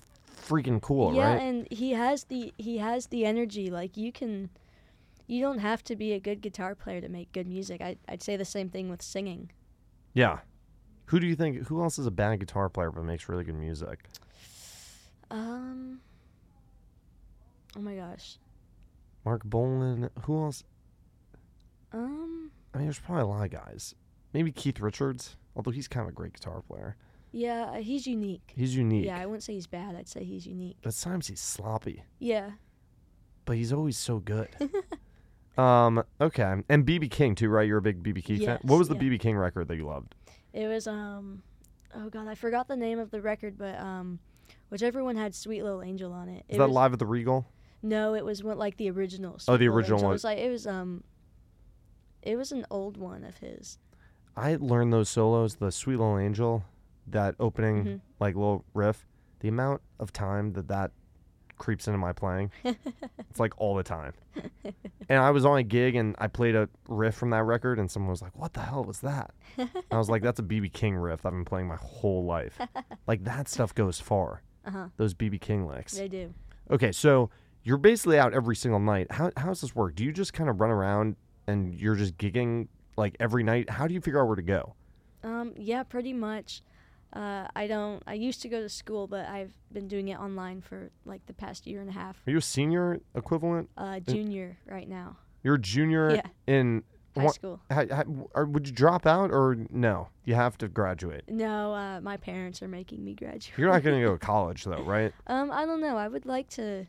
freaking 0.46 0.80
cool, 0.80 1.14
yeah, 1.14 1.26
right? 1.26 1.40
Yeah, 1.40 1.48
and 1.48 1.68
he 1.70 1.92
has 1.92 2.24
the 2.24 2.52
he 2.58 2.78
has 2.78 3.06
the 3.06 3.24
energy. 3.24 3.70
Like 3.70 3.96
you 3.96 4.12
can, 4.12 4.50
you 5.26 5.40
don't 5.40 5.58
have 5.58 5.82
to 5.84 5.96
be 5.96 6.12
a 6.12 6.20
good 6.20 6.40
guitar 6.40 6.74
player 6.74 7.00
to 7.00 7.08
make 7.08 7.32
good 7.32 7.48
music. 7.48 7.80
I 7.80 7.96
I'd 8.08 8.22
say 8.22 8.36
the 8.36 8.44
same 8.44 8.68
thing 8.68 8.88
with 8.88 9.02
singing. 9.02 9.50
Yeah. 10.12 10.40
Who 11.06 11.20
do 11.20 11.26
you 11.26 11.34
think? 11.34 11.66
Who 11.66 11.82
else 11.82 11.98
is 11.98 12.06
a 12.06 12.10
bad 12.10 12.38
guitar 12.40 12.68
player 12.68 12.90
but 12.90 13.04
makes 13.04 13.28
really 13.28 13.44
good 13.44 13.56
music? 13.56 14.04
Um. 15.30 16.00
Oh 17.76 17.80
my 17.80 17.96
gosh. 17.96 18.38
Marc 19.24 19.42
Bolan. 19.44 20.10
Who 20.22 20.44
else? 20.44 20.62
Um. 21.94 22.50
I 22.74 22.78
mean, 22.78 22.86
there's 22.86 22.98
probably 22.98 23.22
a 23.22 23.26
lot 23.26 23.44
of 23.44 23.50
guys. 23.50 23.94
Maybe 24.32 24.50
Keith 24.50 24.80
Richards, 24.80 25.36
although 25.54 25.70
he's 25.70 25.86
kind 25.86 26.02
of 26.04 26.08
a 26.08 26.12
great 26.12 26.32
guitar 26.32 26.60
player. 26.68 26.96
Yeah, 27.30 27.64
uh, 27.64 27.74
he's 27.74 28.06
unique. 28.06 28.52
He's 28.56 28.76
unique. 28.76 29.06
Yeah, 29.06 29.18
I 29.18 29.26
wouldn't 29.26 29.42
say 29.44 29.54
he's 29.54 29.66
bad. 29.66 29.96
I'd 29.96 30.08
say 30.08 30.24
he's 30.24 30.46
unique. 30.46 30.76
But 30.82 30.94
sometimes 30.94 31.28
he's 31.28 31.40
sloppy, 31.40 32.04
Yeah. 32.18 32.50
but 33.44 33.56
he's 33.56 33.72
always 33.72 33.96
so 33.96 34.18
good. 34.18 34.48
um. 35.58 36.02
Okay. 36.20 36.62
And 36.68 36.86
BB 36.86 37.10
King 37.10 37.34
too, 37.34 37.48
right? 37.48 37.66
You're 37.66 37.78
a 37.78 37.82
big 37.82 38.02
BB 38.02 38.24
King 38.24 38.44
fan. 38.44 38.58
What 38.62 38.78
was 38.78 38.88
the 38.88 38.96
yeah. 38.96 39.02
BB 39.02 39.20
King 39.20 39.36
record 39.36 39.68
that 39.68 39.76
you 39.76 39.86
loved? 39.86 40.14
It 40.52 40.66
was 40.66 40.86
um. 40.86 41.42
Oh 41.94 42.08
god, 42.08 42.26
I 42.26 42.34
forgot 42.34 42.66
the 42.66 42.76
name 42.76 42.98
of 42.98 43.10
the 43.12 43.20
record, 43.20 43.56
but 43.56 43.78
um, 43.78 44.18
whichever 44.70 45.04
one 45.04 45.16
had 45.16 45.34
"Sweet 45.34 45.62
Little 45.62 45.82
Angel" 45.82 46.12
on 46.12 46.28
it. 46.28 46.44
Is 46.48 46.56
it 46.56 46.58
that 46.58 46.68
was, 46.68 46.74
live 46.74 46.92
at 46.92 46.98
the 46.98 47.06
Regal? 47.06 47.46
No, 47.82 48.14
it 48.14 48.24
was 48.24 48.42
one, 48.42 48.58
like 48.58 48.76
the 48.78 48.90
original. 48.90 49.34
Oh, 49.34 49.38
Sweet 49.38 49.58
the 49.58 49.64
Little 49.64 49.76
original 49.76 49.98
Angel. 49.98 50.06
one. 50.06 50.12
It 50.12 50.14
was 50.14 50.24
like 50.24 50.38
it 50.38 50.50
was 50.50 50.66
um. 50.66 51.04
It 52.24 52.36
was 52.36 52.50
an 52.52 52.66
old 52.70 52.96
one 52.96 53.22
of 53.24 53.38
his. 53.38 53.78
I 54.36 54.56
learned 54.56 54.92
those 54.92 55.08
solos, 55.08 55.56
the 55.56 55.70
Sweet 55.70 55.96
Little 55.98 56.18
Angel, 56.18 56.64
that 57.06 57.34
opening 57.38 57.84
Mhm. 57.84 58.00
like 58.18 58.34
little 58.34 58.64
riff. 58.74 59.06
The 59.40 59.48
amount 59.48 59.82
of 60.00 60.12
time 60.12 60.54
that 60.54 60.68
that 60.68 60.90
creeps 61.58 61.86
into 61.86 61.98
my 61.98 62.12
playing, 62.12 62.50
it's 62.64 63.38
like 63.38 63.52
all 63.58 63.76
the 63.76 63.82
time. 63.84 64.12
and 65.08 65.18
I 65.20 65.30
was 65.30 65.44
on 65.44 65.58
a 65.58 65.62
gig 65.62 65.94
and 65.94 66.16
I 66.18 66.26
played 66.26 66.56
a 66.56 66.68
riff 66.88 67.14
from 67.14 67.30
that 67.30 67.44
record, 67.44 67.78
and 67.78 67.90
someone 67.90 68.10
was 68.10 68.22
like, 68.22 68.36
"What 68.36 68.54
the 68.54 68.60
hell 68.62 68.84
was 68.84 69.00
that?" 69.00 69.32
And 69.58 69.70
I 69.90 69.98
was 69.98 70.08
like, 70.10 70.22
"That's 70.22 70.40
a 70.40 70.42
BB 70.42 70.72
King 70.72 70.96
riff 70.96 71.24
I've 71.24 71.32
been 71.32 71.44
playing 71.44 71.68
my 71.68 71.76
whole 71.76 72.24
life." 72.24 72.58
like 73.06 73.22
that 73.24 73.48
stuff 73.48 73.74
goes 73.74 74.00
far. 74.00 74.42
Uh 74.64 74.70
huh. 74.70 74.88
Those 74.96 75.14
BB 75.14 75.40
King 75.40 75.66
licks. 75.66 75.92
They 75.96 76.08
do. 76.08 76.32
Okay, 76.70 76.90
so 76.90 77.28
you're 77.62 77.76
basically 77.78 78.18
out 78.18 78.32
every 78.32 78.56
single 78.56 78.80
night. 78.80 79.12
How 79.12 79.30
how 79.36 79.48
does 79.48 79.60
this 79.60 79.74
work? 79.76 79.94
Do 79.94 80.04
you 80.04 80.12
just 80.12 80.32
kind 80.32 80.48
of 80.50 80.58
run 80.60 80.70
around 80.70 81.16
and 81.46 81.74
you're 81.74 81.94
just 81.96 82.16
gigging 82.18 82.68
like 82.96 83.16
every 83.20 83.42
night? 83.42 83.70
How 83.70 83.86
do 83.86 83.94
you 83.94 84.00
figure 84.00 84.20
out 84.20 84.26
where 84.26 84.36
to 84.36 84.42
go? 84.42 84.74
Um, 85.22 85.52
yeah, 85.56 85.82
pretty 85.82 86.12
much. 86.12 86.62
Uh, 87.12 87.46
I 87.54 87.66
don't. 87.68 88.02
I 88.06 88.14
used 88.14 88.42
to 88.42 88.48
go 88.48 88.60
to 88.60 88.68
school, 88.68 89.06
but 89.06 89.26
I've 89.26 89.52
been 89.72 89.86
doing 89.88 90.08
it 90.08 90.18
online 90.18 90.60
for 90.60 90.90
like 91.04 91.24
the 91.26 91.32
past 91.32 91.66
year 91.66 91.80
and 91.80 91.88
a 91.88 91.92
half. 91.92 92.20
Are 92.26 92.30
you 92.30 92.38
a 92.38 92.42
senior 92.42 93.00
equivalent? 93.14 93.70
Uh, 93.76 94.00
junior 94.00 94.56
right 94.68 94.88
now, 94.88 95.16
You're 95.44 95.54
a 95.54 95.60
junior 95.60 96.16
Yeah. 96.16 96.22
in. 96.46 96.82
high 97.16 97.22
what- 97.26 97.34
school. 97.36 97.60
ha- 97.70 98.02
or 98.34 98.44
would 98.46 98.66
you 98.66 98.72
drop 98.74 99.06
out 99.06 99.30
or 99.30 99.56
no? 99.70 100.08
You 100.24 100.34
have 100.34 100.58
to 100.58 100.66
graduate. 100.68 101.22
No, 101.28 101.72
uh, 101.72 102.00
my 102.00 102.16
parents 102.16 102.60
are 102.60 102.66
making 102.66 103.04
me 103.04 103.14
graduate. 103.14 103.56
You're 103.56 103.70
not 103.70 103.84
going 103.84 104.00
to 104.00 104.04
go 104.04 104.14
to 104.14 104.18
college 104.26 104.64
though, 104.64 104.82
right? 104.82 105.12
Um, 105.28 105.52
I 105.52 105.64
don't 105.66 105.80
know. 105.80 105.96
I 105.96 106.08
would 106.08 106.26
like 106.26 106.48
to 106.50 106.86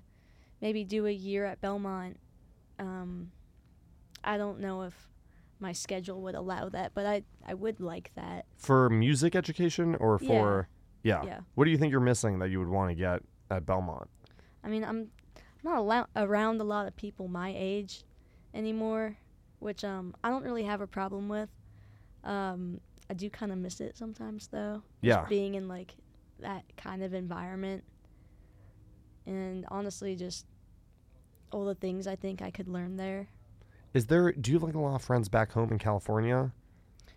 maybe 0.62 0.84
do 0.84 1.06
a 1.06 1.12
year 1.12 1.46
at 1.46 1.62
Belmont. 1.62 2.18
Um, 2.80 3.30
I 4.26 4.38
don't 4.38 4.60
know 4.60 4.82
if 4.82 5.10
my 5.60 5.72
schedule 5.72 6.22
would 6.24 6.36
allow 6.36 6.68
that, 6.70 6.94
but 6.94 7.06
I 7.06 7.24
I 7.46 7.54
would 7.54 7.80
like 7.80 8.12
that. 8.16 8.46
For 8.58 8.90
music 8.90 9.36
education 9.36 9.96
or 9.96 10.20
for 10.20 10.68
yeah. 11.04 11.24
Yeah. 11.24 11.40
What 11.54 11.66
do 11.66 11.72
you 11.72 11.78
think 11.78 11.92
you're 11.92 12.00
missing 12.02 12.40
that 12.40 12.50
you 12.50 12.60
would 12.60 12.68
want 12.68 12.90
to 12.90 12.96
get 12.96 13.22
at 13.52 13.66
Belmont? 13.66 14.10
I 14.64 14.68
mean, 14.70 14.84
I'm 14.84 15.12
not 15.64 15.78
alou- 15.78 16.08
around 16.16 16.60
a 16.60 16.64
lot 16.64 16.88
of 16.88 16.96
people 16.96 17.28
my 17.28 17.54
age 17.56 18.04
anymore, 18.54 19.16
which 19.60 19.84
um 19.84 20.16
I 20.24 20.30
don't 20.30 20.44
really 20.44 20.64
have 20.64 20.82
a 20.82 20.88
problem 20.88 21.30
with. 21.30 21.50
Um, 22.24 22.82
I 23.10 23.14
do 23.14 23.30
kind 23.30 23.52
of 23.52 23.60
miss 23.60 23.80
it 23.80 23.96
sometimes 23.96 24.48
though. 24.48 24.82
just 25.04 25.20
Yeah. 25.22 25.26
being 25.30 25.54
in 25.56 25.68
like 25.68 25.94
that 26.40 26.64
kind 26.76 27.04
of 27.04 27.14
environment, 27.14 27.84
and 29.26 29.66
honestly, 29.70 30.16
just 30.16 30.46
all 31.52 31.66
the 31.66 31.76
things 31.76 32.08
I 32.08 32.16
think 32.16 32.42
I 32.42 32.52
could 32.52 32.68
learn 32.68 32.98
there. 32.98 33.28
Is 33.96 34.08
there? 34.08 34.34
Do 34.34 34.52
you 34.52 34.58
have 34.58 34.64
like 34.64 34.76
a 34.76 34.80
lot 34.80 34.94
of 34.96 35.02
friends 35.02 35.30
back 35.30 35.54
home 35.54 35.72
in 35.72 35.80
California? 35.80 36.52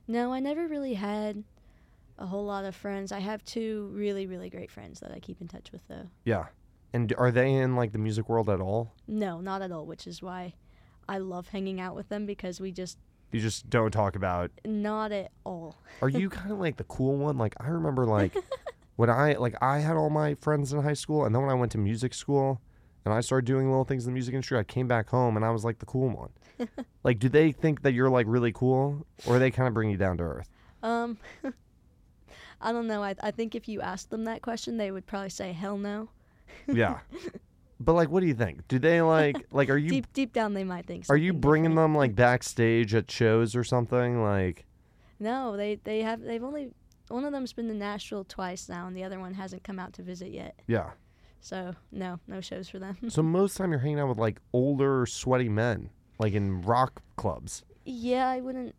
No, 0.07 0.33
I 0.33 0.39
never 0.39 0.69
really 0.69 0.95
had 0.95 1.43
a 2.19 2.27
whole 2.27 2.45
lot 2.45 2.65
of 2.65 2.75
friends. 2.77 3.11
I 3.11 3.19
have 3.19 3.45
two 3.45 3.91
really, 3.93 4.29
really 4.29 4.49
great 4.49 4.71
friends 4.71 5.01
that 5.01 5.11
I 5.11 5.19
keep 5.19 5.41
in 5.41 5.49
touch 5.49 5.73
with, 5.73 5.83
though. 5.89 6.07
Yeah. 6.25 6.47
And 6.93 7.13
are 7.19 7.33
they 7.33 7.53
in 7.53 7.75
like 7.75 7.91
the 7.93 7.99
music 7.99 8.29
world 8.29 8.49
at 8.49 8.61
all? 8.61 8.95
No, 9.09 9.41
not 9.41 9.61
at 9.61 9.73
all, 9.73 9.87
which 9.87 10.07
is 10.07 10.23
why 10.23 10.55
I 11.09 11.19
love 11.19 11.49
hanging 11.49 11.81
out 11.81 11.97
with 11.97 12.09
them 12.09 12.27
because 12.27 12.61
we 12.61 12.71
just, 12.71 12.97
You 13.33 13.41
just 13.41 13.69
don't 13.69 13.91
talk 13.91 14.15
about. 14.15 14.53
not 14.65 15.11
at 15.11 15.33
all. 15.45 15.77
Are 16.01 16.09
you 16.09 16.31
kind 16.31 16.53
of 16.53 16.61
like 16.61 16.77
the 16.77 16.85
cool 16.85 17.17
one? 17.17 17.39
Like 17.39 17.55
I 17.61 17.69
remember 17.71 18.07
like 18.07 18.37
when 18.97 19.11
I 19.11 19.33
like 19.33 19.57
I 19.61 19.81
had 19.81 19.97
all 19.97 20.11
my 20.11 20.35
friends 20.37 20.73
in 20.73 20.81
high 20.81 20.95
school, 20.95 21.25
and 21.25 21.35
then 21.35 21.43
when 21.43 21.51
I 21.51 21.55
went 21.55 21.73
to 21.73 21.79
music 21.79 22.15
school 22.15 22.61
and 23.05 23.15
I 23.15 23.21
started 23.21 23.47
doing 23.47 23.69
little 23.69 23.85
things 23.85 24.05
in 24.05 24.13
the 24.13 24.15
music 24.15 24.35
industry, 24.35 24.59
I 24.59 24.65
came 24.65 24.89
back 24.89 25.09
home 25.09 25.37
and 25.37 25.45
I 25.45 25.51
was 25.51 25.65
like 25.65 25.79
the 25.79 25.87
cool 25.87 26.09
one. 26.09 26.31
like, 27.05 27.19
do 27.19 27.29
they 27.29 27.53
think 27.53 27.83
that 27.83 27.93
you're 27.93 28.11
like 28.11 28.27
really 28.29 28.53
cool, 28.53 29.07
or 29.27 29.39
they 29.39 29.51
kind 29.51 29.69
of 29.69 29.75
bring 29.75 29.91
you 29.91 29.97
down 29.97 30.17
to 30.19 30.25
earth? 30.25 30.49
Um, 30.83 31.19
I 32.61 32.73
don't 32.73 32.87
know. 32.87 33.03
I, 33.03 33.15
I 33.23 33.31
think 33.31 33.55
if 33.55 33.69
you 33.69 33.81
asked 33.81 34.11
them 34.11 34.25
that 34.25 34.43
question, 34.43 34.77
they 34.77 34.91
would 34.91 35.07
probably 35.07 35.31
say, 35.31 35.53
hell 35.53 35.79
no. 35.79 36.09
Yeah. 36.67 36.99
but 37.81 37.93
like, 37.93 38.09
what 38.11 38.21
do 38.21 38.27
you 38.27 38.35
think? 38.35 38.67
Do 38.69 38.79
they 38.79 39.01
like 39.01 39.47
like? 39.53 39.71
Are 39.71 39.77
you 39.79 39.91
deep, 39.91 40.13
deep 40.13 40.33
down, 40.33 40.55
they 40.55 40.65
might 40.65 40.87
think 40.87 41.05
are 41.09 41.17
you 41.17 41.33
bringing 41.33 41.71
different. 41.71 41.93
them 41.93 41.97
like 41.97 42.15
backstage 42.17 42.95
at 42.95 43.11
shows 43.11 43.55
or 43.55 43.63
something? 43.63 44.23
Like, 44.23 44.67
No, 45.21 45.57
they, 45.57 45.77
they 45.85 46.03
have, 46.03 46.21
they've 46.21 46.43
only, 46.43 46.71
one 47.09 47.25
of 47.25 47.33
them's 47.33 47.53
been 47.53 47.69
to 47.69 47.75
Nashville 47.75 48.25
twice 48.25 48.69
now, 48.69 48.87
and 48.89 48.97
the 48.97 49.05
other 49.05 49.21
one 49.21 49.35
hasn't 49.35 49.63
come 49.63 49.79
out 49.79 49.93
to 49.95 50.03
visit 50.03 50.31
yet. 50.33 50.59
yeah. 50.67 50.91
So, 51.41 51.75
no, 51.93 52.19
no 52.27 52.41
shows 52.41 52.69
for 52.69 52.79
them. 52.79 52.97
So 53.09 53.23
most 53.23 53.53
of 53.53 53.59
the 53.59 53.63
time 53.63 53.71
you're 53.73 53.81
hanging 53.81 54.01
out 54.01 54.09
with 54.09 54.19
like 54.19 54.41
older, 54.53 55.07
sweaty 55.07 55.49
men, 55.49 55.91
like 56.19 56.33
in 56.33 56.63
rock 56.63 57.03
clubs. 57.17 57.63
Yeah, 57.85 58.29
I 58.29 58.41
wouldn't 58.41 58.75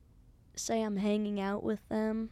say 0.56 0.82
I'm 0.82 0.98
hanging 0.98 1.40
out 1.40 1.64
with 1.64 1.80
them. 1.90 2.30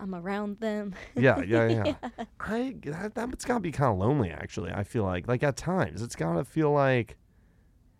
I'm 0.00 0.14
around 0.14 0.58
them. 0.58 0.94
Yeah, 1.14 1.40
yeah, 1.42 1.68
yeah. 1.68 2.24
I 2.40 2.74
that, 2.82 3.14
that's 3.14 3.44
gotta 3.44 3.60
be 3.60 3.70
kind 3.70 3.92
of 3.92 3.98
lonely, 3.98 4.30
actually. 4.30 4.72
I 4.72 4.82
feel 4.82 5.04
like, 5.04 5.28
like 5.28 5.42
at 5.44 5.56
times, 5.56 6.02
it's 6.02 6.16
gotta 6.16 6.44
feel 6.44 6.72
like, 6.72 7.16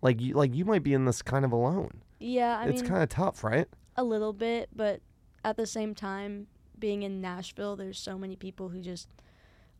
like 0.02 0.20
you, 0.20 0.34
like 0.34 0.54
you 0.54 0.64
might 0.64 0.82
be 0.82 0.94
in 0.94 1.04
this 1.04 1.22
kind 1.22 1.44
of 1.44 1.52
alone. 1.52 2.02
Yeah, 2.18 2.58
I 2.58 2.66
it's 2.66 2.82
mean, 2.82 2.90
kind 2.90 3.02
of 3.02 3.08
tough, 3.08 3.44
right? 3.44 3.68
a 3.96 4.04
little 4.04 4.32
bit, 4.32 4.70
but 4.74 5.00
at 5.44 5.56
the 5.56 5.66
same 5.66 5.94
time, 5.94 6.46
being 6.78 7.02
in 7.02 7.20
Nashville, 7.20 7.76
there's 7.76 7.98
so 7.98 8.18
many 8.18 8.36
people 8.36 8.70
who 8.70 8.80
just 8.80 9.08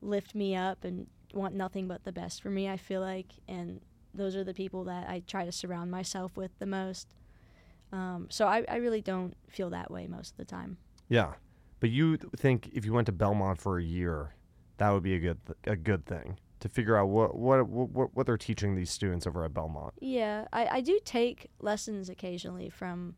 lift 0.01 0.35
me 0.35 0.55
up 0.55 0.85
and 0.85 1.07
want 1.35 1.55
nothing 1.55 1.89
but 1.89 2.05
the 2.05 2.13
best 2.13 2.43
for 2.43 2.51
me, 2.51 2.69
I 2.69 2.77
feel 2.77 3.01
like. 3.01 3.27
And 3.49 3.81
those 4.15 4.37
are 4.37 4.45
the 4.45 4.55
people 4.55 4.85
that 4.85 5.09
I 5.09 5.23
try 5.27 5.45
to 5.45 5.53
surround 5.53 5.91
myself 5.91 6.37
with 6.37 6.51
the 6.59 6.67
most. 6.67 7.09
Um, 7.93 8.27
so 8.31 8.47
I, 8.47 8.65
I 8.69 8.77
really 8.77 9.01
don't 9.03 9.35
feel 9.49 9.71
that 9.71 9.91
way 9.91 10.07
most 10.07 10.33
of 10.33 10.37
the 10.39 10.45
time. 10.45 10.79
Yeah, 11.09 11.33
but 11.81 11.91
you 11.91 12.17
think 12.37 12.71
if 12.73 12.85
you 12.85 12.93
went 12.93 13.07
to 13.07 13.13
Belmont 13.13 13.61
for 13.61 13.79
a 13.79 13.83
year, 13.85 14.35
that 14.79 14.91
would 14.91 15.03
be 15.03 15.15
a 15.15 15.19
good 15.19 15.39
th- 15.47 15.59
a 15.65 15.77
good 15.77 16.07
thing 16.07 16.39
to 16.61 16.69
figure 16.69 16.97
out 16.97 17.09
what 17.09 17.37
what 17.37 17.69
what 17.69 18.15
what 18.15 18.25
they're 18.27 18.39
teaching 18.39 18.75
these 18.75 18.91
students 18.91 19.27
over 19.27 19.45
at 19.45 19.53
Belmont. 19.53 19.93
Yeah, 20.01 20.47
I, 20.53 20.67
I 20.67 20.81
do 20.81 20.99
take 21.05 21.51
lessons 21.61 22.09
occasionally 22.09 22.71
from 22.71 23.15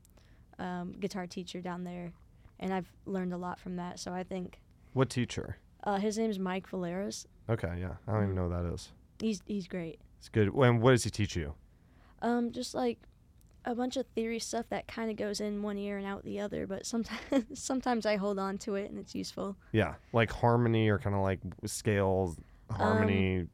um, 0.59 0.93
guitar 0.99 1.27
teacher 1.29 1.61
down 1.61 1.85
there, 1.85 2.13
and 2.59 2.75
I've 2.75 2.93
learned 3.07 3.33
a 3.33 3.37
lot 3.39 3.61
from 3.61 3.77
that. 3.77 4.01
So 4.01 4.13
I 4.13 4.25
think 4.25 4.61
What 4.93 5.09
teacher? 5.09 5.59
uh, 5.85 5.99
his 5.99 6.19
name's 6.19 6.39
Mike 6.41 6.67
Valeras. 6.69 7.29
Okay, 7.49 7.77
yeah, 7.81 7.95
I 8.09 8.13
don't 8.13 8.25
even 8.25 8.35
know 8.37 8.49
who 8.49 8.55
that 8.63 8.73
is. 8.75 8.91
He's 9.21 9.43
he's 9.47 9.67
great. 9.69 10.01
It's 10.19 10.29
good. 10.29 10.53
And 10.55 10.81
what 10.81 10.93
does 10.93 11.05
he 11.05 11.11
teach 11.11 11.37
you? 11.37 11.55
Um, 12.23 12.53
just 12.53 12.75
like 12.75 12.99
a 13.67 13.75
bunch 13.75 13.97
of 13.97 14.07
theory 14.15 14.39
stuff 14.39 14.67
that 14.71 14.87
kind 14.89 15.11
of 15.11 15.17
goes 15.17 15.41
in 15.41 15.63
one 15.63 15.77
ear 15.79 15.99
and 15.99 16.07
out 16.07 16.25
the 16.25 16.41
other, 16.41 16.67
but 16.67 16.87
sometimes 16.87 17.45
sometimes 17.59 18.07
I 18.07 18.17
hold 18.17 18.39
on 18.39 18.57
to 18.59 18.75
it 18.77 18.91
and 18.91 18.99
it's 18.99 19.15
useful. 19.15 19.57
Yeah, 19.73 19.95
like 20.13 20.31
harmony 20.33 20.89
or 20.89 20.99
kind 20.99 21.15
of 21.15 21.23
like 21.23 21.41
scales, 21.67 22.37
harmony, 22.71 23.47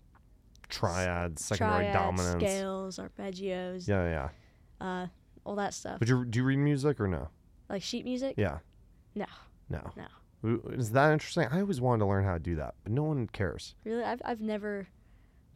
triads, 0.69 1.45
secondary 1.45 1.89
Um, 1.89 1.93
Triads, 1.93 2.19
dominants. 2.19 2.45
scales, 2.45 2.99
arpeggios, 2.99 3.89
Yeah, 3.89 4.29
yeah. 4.81 4.87
uh, 4.87 5.07
all 5.45 5.57
that 5.57 5.75
stuff. 5.75 5.99
Would 6.01 6.09
you 6.09 6.25
do 6.25 6.39
you 6.39 6.45
read 6.45 6.59
music 6.59 7.01
or 7.01 7.09
no? 7.09 7.29
like 7.69 7.83
sheet 7.83 8.05
music? 8.05 8.35
Yeah. 8.37 8.59
No. 9.15 9.27
No. 9.69 9.81
No. 9.97 10.07
Is 10.43 10.93
that 10.93 11.13
interesting? 11.13 11.47
I 11.51 11.61
always 11.61 11.81
wanted 11.81 12.01
to 12.01 12.07
learn 12.07 12.25
how 12.25 12.35
to 12.35 12.39
do 12.41 12.57
that, 12.57 12.75
but 12.83 12.93
no 12.93 13.03
one 13.03 13.27
cares. 13.29 13.75
Really, 13.85 14.03
I've 14.05 14.23
I've 14.25 14.41
never 14.41 14.89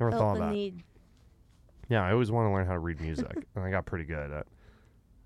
Never 0.00 0.10
thought 0.12 0.32
of 0.34 0.38
that. 0.40 0.52
need. 0.52 0.82
Yeah, 1.88 2.02
I 2.04 2.12
always 2.12 2.30
want 2.30 2.48
to 2.48 2.52
learn 2.52 2.66
how 2.66 2.72
to 2.72 2.78
read 2.78 3.00
music, 3.00 3.46
and 3.54 3.64
I 3.64 3.70
got 3.70 3.86
pretty 3.86 4.04
good 4.04 4.18
at. 4.18 4.30
it. 4.30 4.46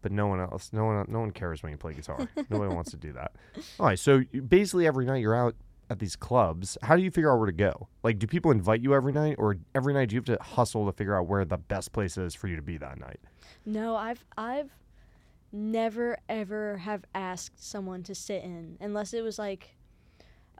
But 0.01 0.13
no 0.13 0.29
one 0.29 0.41
else, 0.41 0.71
no 0.73 0.85
one, 0.85 1.07
no 1.09 1.19
one 1.21 1.33
cares 1.33 1.63
when 1.63 1.73
you 1.73 1.79
play 1.79 1.93
guitar. 1.93 2.19
Nobody 2.51 2.73
wants 2.73 2.93
to 2.93 2.97
do 2.97 3.13
that. 3.15 3.33
All 3.81 3.87
right, 3.87 3.99
so 3.99 4.23
basically 4.49 4.87
every 4.87 5.05
night 5.05 5.21
you're 5.21 5.35
out 5.35 5.57
at 5.91 5.99
these 5.99 6.15
clubs. 6.15 6.79
How 6.83 6.95
do 6.95 7.03
you 7.03 7.11
figure 7.11 7.33
out 7.33 7.39
where 7.39 7.47
to 7.47 7.53
go? 7.53 7.89
Like, 8.05 8.19
do 8.21 8.27
people 8.29 8.53
invite 8.53 8.81
you 8.81 8.95
every 8.95 9.13
night, 9.13 9.37
or 9.39 9.57
every 9.75 9.93
night 9.95 10.11
do 10.11 10.15
you 10.15 10.19
have 10.21 10.39
to 10.39 10.39
hustle 10.41 10.87
to 10.87 10.93
figure 10.93 11.17
out 11.17 11.27
where 11.27 11.45
the 11.45 11.59
best 11.59 11.93
place 11.93 12.17
is 12.17 12.33
for 12.35 12.47
you 12.47 12.55
to 12.55 12.63
be 12.63 12.77
that 12.79 13.01
night? 13.01 13.19
No, 13.67 13.97
I've 13.97 14.25
I've 14.37 14.71
never 15.53 16.19
ever 16.29 16.79
have 16.79 17.05
asked 17.15 17.65
someone 17.65 18.03
to 18.03 18.15
sit 18.15 18.43
in 18.45 18.77
unless 18.81 19.15
it 19.15 19.23
was 19.23 19.39
like 19.39 19.77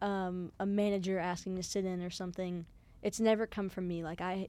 um, 0.01 0.53
a 0.59 0.67
manager 0.67 1.19
asking 1.19 1.57
to 1.57 1.63
sit 1.63 1.85
in 1.85 2.03
or 2.03 2.11
something. 2.11 2.67
It's 3.03 3.21
never 3.21 3.47
come 3.47 3.69
from 3.69 3.87
me. 3.87 4.03
Like 4.03 4.21
I, 4.21 4.49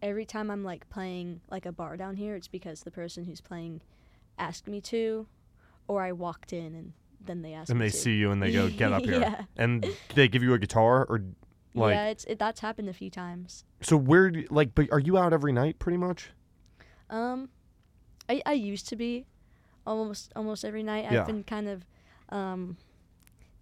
every 0.00 0.24
time 0.24 0.50
I'm 0.50 0.64
like 0.64 0.88
playing 0.88 1.40
like 1.50 1.66
a 1.66 1.72
bar 1.72 1.96
down 1.96 2.16
here, 2.16 2.34
it's 2.36 2.48
because 2.48 2.82
the 2.82 2.90
person 2.90 3.24
who's 3.24 3.40
playing 3.40 3.80
asked 4.38 4.66
me 4.66 4.80
to, 4.82 5.26
or 5.88 6.02
I 6.02 6.12
walked 6.12 6.52
in 6.52 6.74
and 6.74 6.92
then 7.24 7.42
they 7.42 7.54
asked. 7.54 7.70
And 7.70 7.80
they 7.80 7.90
to. 7.90 7.96
see 7.96 8.16
you 8.16 8.30
and 8.30 8.42
they 8.42 8.52
go, 8.52 8.68
"Get 8.76 8.92
up 8.92 9.04
here," 9.04 9.20
yeah, 9.20 9.42
and 9.56 9.86
they 10.14 10.28
give 10.28 10.42
you 10.42 10.54
a 10.54 10.58
guitar, 10.58 11.06
or 11.08 11.22
like, 11.74 11.94
yeah. 11.94 12.06
It's 12.06 12.24
it, 12.24 12.38
that's 12.38 12.60
happened 12.60 12.88
a 12.88 12.92
few 12.92 13.10
times. 13.10 13.64
so 13.80 13.96
where, 13.96 14.30
do 14.30 14.44
like, 14.50 14.74
but 14.74 14.90
are 14.92 15.00
you 15.00 15.16
out 15.18 15.32
every 15.32 15.52
night 15.52 15.78
pretty 15.78 15.98
much? 15.98 16.30
Um, 17.10 17.48
I 18.28 18.42
I 18.44 18.52
used 18.52 18.88
to 18.88 18.96
be, 18.96 19.26
almost 19.86 20.32
almost 20.36 20.64
every 20.64 20.82
night. 20.82 21.06
Yeah. 21.10 21.20
I've 21.20 21.26
been 21.26 21.44
kind 21.44 21.68
of, 21.68 21.84
um, 22.28 22.76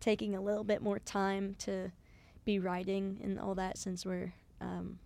taking 0.00 0.35
a 0.35 0.40
little 0.40 0.64
bit 0.64 0.83
more 0.83 0.98
time 0.98 1.54
to 1.59 1.92
be 2.44 2.59
writing 2.59 3.20
and 3.22 3.38
all 3.38 3.54
that 3.54 3.76
since 3.76 4.06
we're 4.06 4.33
um, 4.61 4.98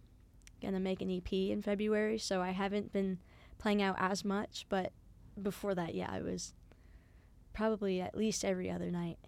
gonna 0.63 0.81
make 0.81 1.03
an 1.03 1.11
EP 1.11 1.33
in 1.33 1.63
February. 1.63 2.19
So 2.19 2.41
I 2.41 2.51
haven't 2.51 2.93
been 2.93 3.19
playing 3.59 3.83
out 3.83 3.97
as 3.99 4.25
much. 4.25 4.67
But 4.69 4.93
before 5.41 5.75
that, 5.75 5.95
yeah, 5.95 6.09
I 6.11 6.21
was 6.21 6.55
probably 7.53 8.01
at 8.01 8.17
least 8.17 8.45
every 8.45 8.71
other 8.71 8.91
night. 8.91 9.19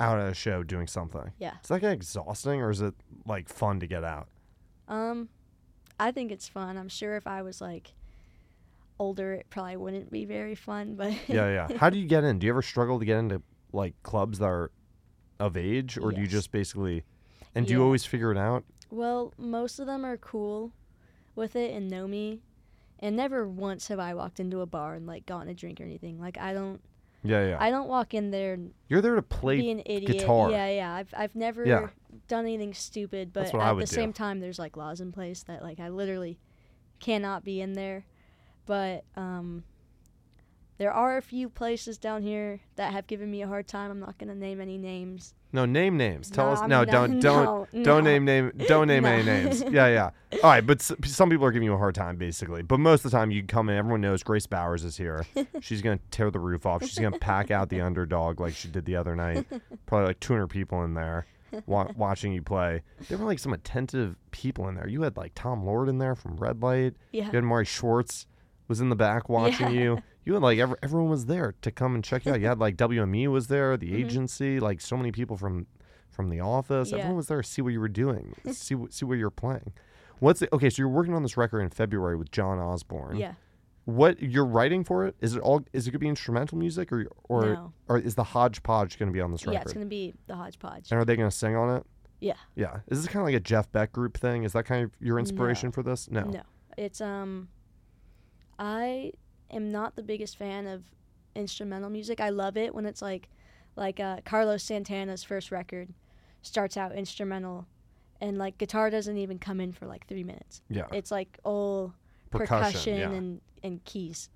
Out 0.00 0.18
at 0.18 0.28
a 0.28 0.34
show 0.34 0.62
doing 0.62 0.86
something. 0.86 1.32
Yeah. 1.38 1.54
Is 1.62 1.68
that 1.68 1.80
get 1.80 1.92
exhausting, 1.92 2.60
or 2.60 2.70
is 2.70 2.80
it 2.80 2.94
like 3.26 3.48
fun 3.48 3.78
to 3.80 3.86
get 3.86 4.02
out? 4.04 4.28
Um, 4.88 5.28
I 6.00 6.10
think 6.10 6.32
it's 6.32 6.48
fun. 6.48 6.76
I'm 6.76 6.88
sure 6.88 7.16
if 7.16 7.26
I 7.26 7.42
was 7.42 7.60
like 7.60 7.94
older, 9.02 9.32
it 9.34 9.46
probably 9.50 9.76
wouldn't 9.76 10.10
be 10.10 10.24
very 10.24 10.54
fun. 10.54 10.94
But 10.94 11.12
yeah, 11.28 11.66
yeah. 11.68 11.76
How 11.78 11.90
do 11.90 11.98
you 11.98 12.06
get 12.06 12.24
in? 12.24 12.38
Do 12.38 12.46
you 12.46 12.52
ever 12.52 12.62
struggle 12.62 12.98
to 12.98 13.04
get 13.04 13.18
into 13.18 13.42
like 13.72 13.94
clubs 14.02 14.38
that 14.38 14.46
are 14.46 14.70
of 15.40 15.56
age, 15.56 15.98
or 15.98 16.12
do 16.12 16.20
you 16.20 16.26
just 16.26 16.52
basically? 16.52 17.04
And 17.54 17.66
do 17.66 17.72
you 17.74 17.82
always 17.82 18.04
figure 18.04 18.30
it 18.32 18.38
out? 18.38 18.64
Well, 18.90 19.32
most 19.36 19.78
of 19.78 19.86
them 19.86 20.04
are 20.04 20.16
cool 20.16 20.72
with 21.34 21.56
it 21.56 21.74
and 21.74 21.90
know 21.90 22.06
me. 22.06 22.42
And 23.00 23.16
never 23.16 23.48
once 23.48 23.88
have 23.88 23.98
I 23.98 24.14
walked 24.14 24.38
into 24.38 24.60
a 24.60 24.66
bar 24.66 24.94
and 24.94 25.06
like 25.06 25.26
gotten 25.26 25.48
a 25.48 25.54
drink 25.54 25.80
or 25.80 25.84
anything. 25.84 26.20
Like 26.20 26.38
I 26.38 26.52
don't 26.52 26.80
Yeah, 27.24 27.44
yeah. 27.48 27.56
I 27.58 27.70
don't 27.70 27.88
walk 27.88 28.14
in 28.14 28.30
there 28.30 28.56
You're 28.88 29.00
there 29.00 29.16
to 29.16 29.22
be 29.22 29.28
play. 29.28 29.70
an 29.70 29.82
idiot. 29.86 30.18
guitar. 30.20 30.50
Yeah, 30.50 30.68
yeah. 30.70 30.94
I've 30.94 31.12
I've 31.16 31.34
never 31.34 31.66
Yeah. 31.66 31.88
done 32.28 32.44
anything 32.44 32.74
stupid, 32.74 33.32
but 33.32 33.52
at 33.52 33.74
the 33.74 33.80
do. 33.80 33.86
same 33.86 34.12
time 34.12 34.38
there's 34.40 34.58
like 34.58 34.76
laws 34.76 35.00
in 35.00 35.10
place 35.10 35.42
that 35.44 35.62
like 35.62 35.80
I 35.80 35.88
literally 35.88 36.38
cannot 37.00 37.42
be 37.44 37.60
in 37.60 37.72
there. 37.72 38.04
But 38.66 39.04
um 39.16 39.64
there 40.78 40.92
are 40.92 41.16
a 41.16 41.22
few 41.22 41.48
places 41.48 41.96
down 41.96 42.22
here 42.22 42.58
that 42.74 42.92
have 42.92 43.06
given 43.06 43.30
me 43.30 43.42
a 43.42 43.46
hard 43.46 43.68
time. 43.68 43.90
I'm 43.90 44.00
not 44.00 44.18
gonna 44.18 44.34
name 44.34 44.60
any 44.60 44.78
names. 44.78 45.34
No, 45.52 45.64
name 45.66 45.96
names. 45.98 46.30
Tell 46.30 46.50
us. 46.50 46.60
I'm 46.60 46.68
No, 46.70 46.84
don't, 46.84 47.20
don't, 47.20 47.44
no, 47.72 47.84
don't 47.84 48.04
no. 48.04 48.10
name 48.10 48.24
name. 48.24 48.52
Don't 48.66 48.88
name 48.88 49.04
any 49.04 49.22
names. 49.26 49.62
Yeah, 49.62 49.86
yeah. 49.88 50.10
All 50.42 50.50
right, 50.50 50.66
but 50.66 50.78
s- 50.80 50.92
some 51.04 51.28
people 51.28 51.44
are 51.44 51.52
giving 51.52 51.66
you 51.66 51.74
a 51.74 51.78
hard 51.78 51.94
time, 51.94 52.16
basically. 52.16 52.62
But 52.62 52.80
most 52.80 53.04
of 53.04 53.10
the 53.10 53.16
time, 53.18 53.30
you 53.30 53.42
come 53.44 53.68
in. 53.68 53.76
Everyone 53.76 54.00
knows 54.00 54.22
Grace 54.22 54.46
Bowers 54.46 54.82
is 54.82 54.96
here. 54.96 55.26
She's 55.60 55.82
gonna 55.82 56.00
tear 56.10 56.30
the 56.30 56.40
roof 56.40 56.64
off. 56.66 56.82
She's 56.82 56.98
gonna 56.98 57.18
pack 57.18 57.50
out 57.50 57.68
the 57.68 57.82
underdog 57.82 58.40
like 58.40 58.54
she 58.54 58.68
did 58.68 58.86
the 58.86 58.96
other 58.96 59.14
night. 59.14 59.46
Probably 59.86 60.06
like 60.08 60.20
200 60.20 60.46
people 60.48 60.82
in 60.84 60.94
there. 60.94 61.26
wa- 61.66 61.92
watching 61.96 62.32
you 62.32 62.40
play. 62.42 62.82
There 63.10 63.18
were 63.18 63.26
like 63.26 63.38
some 63.38 63.52
attentive 63.52 64.16
people 64.30 64.68
in 64.68 64.74
there. 64.74 64.88
You 64.88 65.02
had 65.02 65.18
like 65.18 65.32
Tom 65.34 65.64
Lord 65.66 65.90
in 65.90 65.98
there 65.98 66.14
from 66.14 66.36
Red 66.38 66.62
Light. 66.62 66.94
Yeah. 67.12 67.26
You 67.26 67.32
had 67.32 67.44
Maury 67.44 67.66
Schwartz 67.66 68.26
was 68.68 68.80
in 68.80 68.88
the 68.88 68.96
back 68.96 69.28
watching 69.28 69.72
Yeah. 69.74 69.80
you. 69.82 69.98
You 70.24 70.34
had 70.34 70.42
like 70.42 70.58
ev- 70.58 70.74
everyone 70.82 71.10
was 71.10 71.26
there 71.26 71.54
to 71.62 71.70
come 71.70 71.94
and 71.96 72.04
check 72.04 72.24
you 72.24 72.32
out. 72.32 72.40
You 72.40 72.46
had 72.46 72.58
like 72.58 72.76
WME 72.76 73.26
was 73.28 73.48
there, 73.48 73.76
the 73.76 73.90
Mhm. 73.90 74.04
agency, 74.04 74.60
like 74.60 74.80
so 74.80 74.96
many 74.96 75.10
people 75.12 75.36
from 75.36 75.66
from 76.10 76.28
the 76.28 76.40
office. 76.40 76.90
Yeah. 76.92 76.98
Everyone 76.98 77.16
was 77.16 77.26
there 77.28 77.40
to 77.42 77.48
see 77.48 77.62
what 77.62 77.72
you 77.72 77.80
were 77.80 77.88
doing, 77.88 78.34
see 78.52 78.74
what 78.74 78.92
see 78.92 79.04
what 79.04 79.14
you 79.18 79.24
were 79.24 79.30
playing. 79.30 79.72
What's 80.20 80.38
the, 80.40 80.54
okay? 80.54 80.70
So 80.70 80.76
you're 80.82 80.88
working 80.88 81.14
on 81.14 81.22
this 81.22 81.36
record 81.36 81.60
in 81.62 81.70
February 81.70 82.16
with 82.16 82.30
John 82.30 82.58
Osborne. 82.60 83.16
Yeah. 83.16 83.32
What 83.84 84.22
you're 84.22 84.44
writing 84.46 84.84
for 84.84 85.04
it? 85.06 85.16
Is 85.20 85.34
it 85.34 85.40
all? 85.40 85.64
Is 85.72 85.88
it 85.88 85.90
gonna 85.90 85.98
be 85.98 86.08
instrumental 86.08 86.56
music 86.56 86.92
or 86.92 87.06
or 87.28 87.42
no. 87.46 87.72
or 87.88 87.98
is 87.98 88.14
the 88.14 88.22
hodgepodge 88.22 88.96
gonna 88.98 89.10
be 89.10 89.20
on 89.20 89.32
this 89.32 89.44
record? 89.44 89.54
Yeah, 89.54 89.62
it's 89.62 89.72
gonna 89.72 89.86
be 89.86 90.14
the 90.28 90.36
hodgepodge. 90.36 90.92
And 90.92 91.00
are 91.00 91.04
they 91.04 91.16
going 91.16 91.28
to 91.28 91.36
sing 91.36 91.56
on 91.56 91.76
it? 91.78 91.84
Yeah. 92.20 92.34
Yeah. 92.54 92.80
Is 92.86 93.02
this 93.02 93.08
kind 93.12 93.22
of 93.22 93.26
like 93.26 93.34
a 93.34 93.40
Jeff 93.40 93.72
Beck 93.72 93.90
group 93.90 94.16
thing? 94.16 94.44
Is 94.44 94.52
that 94.52 94.66
kind 94.66 94.84
of 94.84 94.92
your 95.00 95.18
inspiration 95.18 95.72
for 95.72 95.82
this? 95.82 96.08
No. 96.08 96.22
No, 96.22 96.42
it's 96.78 97.00
um, 97.00 97.48
I 98.62 99.12
am 99.50 99.72
not 99.72 99.96
the 99.96 100.04
biggest 100.04 100.36
fan 100.36 100.68
of 100.68 100.84
instrumental 101.34 101.90
music. 101.90 102.20
I 102.20 102.28
love 102.30 102.56
it 102.56 102.72
when 102.72 102.86
it's 102.86 103.02
like, 103.02 103.28
like 103.74 103.98
uh, 103.98 104.18
Carlos 104.24 104.62
Santana's 104.62 105.24
first 105.24 105.50
record 105.50 105.92
starts 106.42 106.76
out 106.76 106.92
instrumental, 106.94 107.66
and 108.20 108.38
like 108.38 108.58
guitar 108.58 108.88
doesn't 108.88 109.18
even 109.18 109.40
come 109.40 109.60
in 109.60 109.72
for 109.72 109.86
like 109.86 110.06
three 110.06 110.22
minutes. 110.22 110.62
Yeah. 110.68 110.86
It's 110.92 111.10
like 111.10 111.38
all 111.42 111.92
Percussion. 112.30 112.72
percussion, 112.72 112.98
yeah. 112.98 113.10
and 113.10 113.40
and 113.64 113.84
keys, 113.84 114.30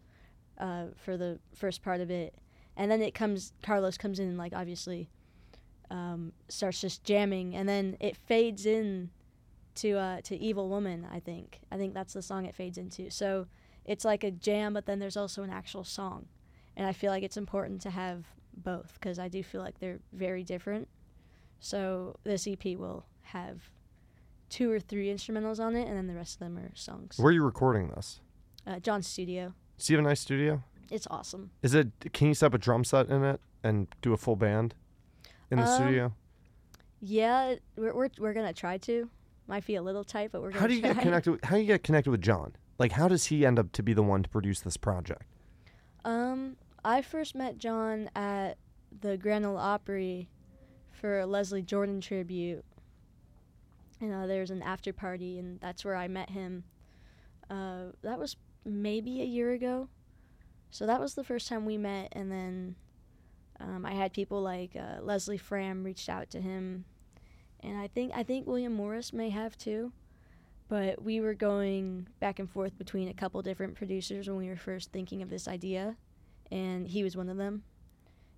uh, 0.58 0.86
for 0.96 1.16
the 1.16 1.38
first 1.54 1.82
part 1.82 2.00
of 2.00 2.10
it, 2.10 2.34
and 2.76 2.90
then 2.90 3.00
it 3.02 3.14
comes. 3.14 3.52
Carlos 3.62 3.96
comes 3.96 4.18
in 4.18 4.28
and 4.28 4.36
like 4.36 4.52
obviously, 4.54 5.08
um, 5.90 6.32
starts 6.48 6.80
just 6.80 7.04
jamming, 7.04 7.54
and 7.54 7.68
then 7.68 7.96
it 8.00 8.16
fades 8.16 8.66
in 8.66 9.10
to 9.76 9.96
uh, 9.96 10.20
to 10.22 10.36
Evil 10.36 10.68
Woman. 10.68 11.06
I 11.10 11.20
think 11.20 11.60
I 11.70 11.76
think 11.76 11.94
that's 11.94 12.12
the 12.12 12.22
song 12.22 12.44
it 12.44 12.54
fades 12.56 12.76
into. 12.76 13.08
So 13.10 13.46
it's 13.86 14.04
like 14.04 14.22
a 14.24 14.30
jam, 14.30 14.72
but 14.74 14.84
then 14.86 14.98
there's 14.98 15.16
also 15.16 15.42
an 15.42 15.50
actual 15.50 15.84
song, 15.84 16.26
and 16.76 16.86
I 16.86 16.92
feel 16.92 17.10
like 17.10 17.22
it's 17.22 17.36
important 17.38 17.80
to 17.82 17.90
have 17.90 18.24
both 18.56 18.94
because 18.94 19.18
I 19.18 19.28
do 19.28 19.42
feel 19.42 19.60
like 19.62 19.78
they're 19.78 20.00
very 20.12 20.42
different. 20.44 20.88
So 21.60 22.16
this 22.24 22.46
EP 22.46 22.64
will 22.76 23.06
have 23.22 23.70
two 24.50 24.70
or 24.70 24.78
three 24.80 25.08
instrumentals 25.08 25.58
on 25.58 25.74
it, 25.74 25.86
and 25.88 25.96
then 25.96 26.06
the 26.06 26.14
rest 26.14 26.34
of 26.34 26.40
them 26.40 26.58
are 26.58 26.70
songs. 26.74 27.18
Where 27.18 27.28
are 27.30 27.32
you 27.32 27.42
recording 27.42 27.88
this? 27.88 28.20
Uh, 28.66 28.78
John's 28.80 29.06
studio. 29.06 29.54
Do 29.78 29.92
you 29.92 29.98
have 29.98 30.04
a 30.04 30.08
nice 30.08 30.20
studio? 30.20 30.62
It's 30.90 31.06
awesome. 31.10 31.50
Is 31.62 31.74
it? 31.74 31.88
Can 32.12 32.28
you 32.28 32.34
set 32.34 32.46
up 32.46 32.54
a 32.54 32.58
drum 32.58 32.84
set 32.84 33.08
in 33.08 33.24
it 33.24 33.40
and 33.64 33.88
do 34.02 34.12
a 34.12 34.16
full 34.16 34.36
band 34.36 34.74
in 35.50 35.58
the 35.58 35.64
Um, 35.66 35.74
studio? 35.82 36.12
Yeah, 37.00 37.56
we're, 37.76 37.94
we're, 37.94 38.08
we're 38.18 38.32
gonna 38.34 38.52
try 38.52 38.78
to. 38.78 39.08
Might 39.48 39.66
be 39.66 39.76
a 39.76 39.82
little 39.82 40.02
tight, 40.04 40.30
but 40.32 40.42
we're 40.42 40.50
gonna 40.50 40.60
How 40.60 40.66
do 40.66 40.74
you 40.74 40.80
try. 40.80 40.92
get 40.94 41.02
connected? 41.02 41.30
With, 41.32 41.44
how 41.44 41.56
do 41.56 41.60
you 41.60 41.66
get 41.66 41.82
connected 41.84 42.10
with 42.10 42.20
John? 42.22 42.52
Like, 42.78 42.92
how 42.92 43.08
does 43.08 43.26
he 43.26 43.46
end 43.46 43.58
up 43.58 43.72
to 43.72 43.82
be 43.82 43.94
the 43.94 44.02
one 44.02 44.22
to 44.22 44.28
produce 44.28 44.60
this 44.60 44.76
project? 44.76 45.22
Um, 46.04 46.56
I 46.84 47.02
first 47.02 47.34
met 47.34 47.58
John 47.58 48.10
at 48.14 48.58
the 49.00 49.16
Grand 49.16 49.46
Ole 49.46 49.56
Opry 49.56 50.28
for 50.92 51.20
a 51.20 51.26
Leslie 51.26 51.62
Jordan 51.62 52.00
tribute. 52.00 52.64
And 54.00 54.12
uh, 54.12 54.26
there's 54.26 54.50
an 54.50 54.62
after 54.62 54.92
party, 54.92 55.38
and 55.38 55.58
that's 55.60 55.84
where 55.84 55.96
I 55.96 56.06
met 56.06 56.30
him. 56.30 56.64
Uh, 57.48 57.92
that 58.02 58.18
was 58.18 58.36
maybe 58.64 59.22
a 59.22 59.24
year 59.24 59.52
ago. 59.52 59.88
So 60.70 60.86
that 60.86 61.00
was 61.00 61.14
the 61.14 61.24
first 61.24 61.48
time 61.48 61.64
we 61.64 61.78
met, 61.78 62.08
and 62.12 62.30
then 62.30 62.76
um, 63.60 63.86
I 63.86 63.92
had 63.92 64.12
people 64.12 64.42
like 64.42 64.76
uh, 64.76 65.00
Leslie 65.02 65.38
Fram 65.38 65.82
reached 65.84 66.08
out 66.08 66.28
to 66.30 66.40
him, 66.40 66.84
and 67.60 67.78
I 67.78 67.86
think 67.86 68.12
I 68.14 68.22
think 68.22 68.46
William 68.46 68.74
Morris 68.74 69.12
may 69.12 69.30
have 69.30 69.56
too. 69.56 69.92
But 70.68 71.02
we 71.02 71.20
were 71.20 71.34
going 71.34 72.08
back 72.18 72.38
and 72.38 72.50
forth 72.50 72.76
between 72.76 73.08
a 73.08 73.14
couple 73.14 73.40
different 73.42 73.76
producers 73.76 74.28
when 74.28 74.36
we 74.36 74.48
were 74.48 74.56
first 74.56 74.90
thinking 74.92 75.22
of 75.22 75.30
this 75.30 75.46
idea, 75.46 75.96
and 76.50 76.88
he 76.88 77.04
was 77.04 77.16
one 77.16 77.28
of 77.28 77.36
them. 77.36 77.62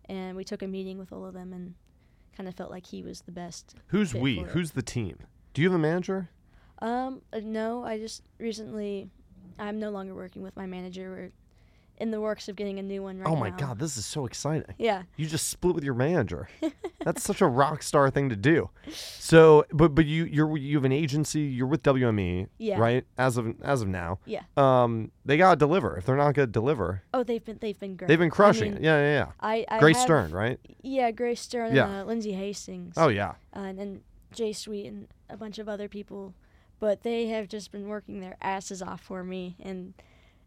And 0.07 0.37
we 0.37 0.45
took 0.45 0.63
a 0.63 0.67
meeting 0.67 0.99
with 0.99 1.13
all 1.13 1.25
of 1.25 1.35
them 1.35 1.53
and 1.53 1.75
kind 2.37 2.49
of 2.49 2.55
felt 2.55 2.71
like 2.71 2.87
he 2.87 3.03
was 3.03 3.23
the 3.23 3.33
best. 3.33 3.75
Who's 3.89 4.15
we? 4.15 4.41
Who's 4.41 4.73
the 4.73 4.83
team? 4.83 5.19
Do 5.55 5.63
you 5.63 5.69
have 5.69 5.75
a 5.75 5.83
manager? 5.83 6.31
Um, 6.81 7.23
uh, 7.33 7.41
no, 7.43 7.85
I 7.85 7.99
just 7.99 8.23
recently, 8.39 9.11
I'm 9.59 9.79
no 9.81 9.91
longer 9.91 10.15
working 10.15 10.43
with 10.43 10.57
my 10.57 10.67
manager. 10.67 11.11
We're 11.11 11.33
in 12.01 12.11
the 12.11 12.21
works 12.21 12.49
of 12.49 12.57
getting 12.57 12.79
a 12.79 12.83
new 12.83 13.03
one 13.03 13.19
right 13.19 13.29
oh 13.29 13.37
my 13.37 13.51
now. 13.51 13.57
God, 13.57 13.79
this 13.79 13.97
is 13.97 14.07
so 14.07 14.25
exciting. 14.27 14.75
Yeah. 14.79 15.03
You 15.17 15.27
just 15.27 15.49
split 15.49 15.75
with 15.75 15.85
your 15.85 15.95
manager. 15.95 16.49
That's 17.05 17.23
such 17.23 17.41
a 17.41 17.47
rock 17.47 17.83
star 17.83 18.11
thing 18.11 18.29
to 18.29 18.37
do. 18.37 18.71
So, 18.93 19.65
but 19.73 19.95
but 19.95 20.07
you 20.07 20.25
you're 20.25 20.57
you 20.57 20.77
have 20.77 20.85
an 20.85 20.93
agency. 20.93 21.41
You're 21.43 21.67
with 21.67 21.83
WME, 21.83 22.49
Yeah. 22.59 22.79
right? 22.79 23.05
As 23.17 23.37
of 23.37 23.55
as 23.63 23.83
of 23.83 23.89
now, 23.89 24.19
Yeah. 24.25 24.43
um, 24.57 25.11
they 25.25 25.37
gotta 25.37 25.57
deliver. 25.57 25.97
If 25.97 26.07
they're 26.07 26.17
not 26.17 26.35
gonna 26.35 26.47
deliver, 26.47 27.03
Oh, 27.15 27.23
they've 27.23 27.45
been 27.45 27.59
they've 27.61 27.79
been 27.79 27.97
great. 27.97 28.09
they've 28.09 28.19
been 28.19 28.31
crushing 28.31 28.73
I 28.73 28.75
mean, 28.75 28.77
it. 28.79 28.85
Yeah, 28.85 28.99
yeah, 29.01 29.13
yeah. 29.19 29.33
I, 29.41 29.65
I 29.69 29.79
Grace 29.79 29.97
have- 29.97 30.05
Stern, 30.05 30.31
right? 30.33 30.59
Yeah, 30.83 31.11
Grace 31.11 31.41
Stern 31.41 31.75
Yeah. 31.75 31.87
and 31.89 31.95
uh, 32.03 32.05
Lindsay 32.05 32.33
Hastings. 32.33 32.95
Oh 32.97 33.09
yeah. 33.09 33.35
uh, 33.55 33.61
and, 33.61 33.79
and 33.81 34.01
Jay 34.33 34.53
Sweet 34.53 34.87
and 34.87 35.09
a 35.31 35.37
bunch 35.37 35.59
of 35.59 35.69
other 35.69 35.89
people, 35.89 36.35
but 36.81 37.03
they 37.03 37.27
have 37.29 37.49
just 37.49 37.73
been 37.73 37.89
working 37.89 38.21
their 38.21 38.37
asses 38.43 38.83
off 38.83 39.01
for 39.01 39.25
me, 39.25 39.57
and 39.61 39.95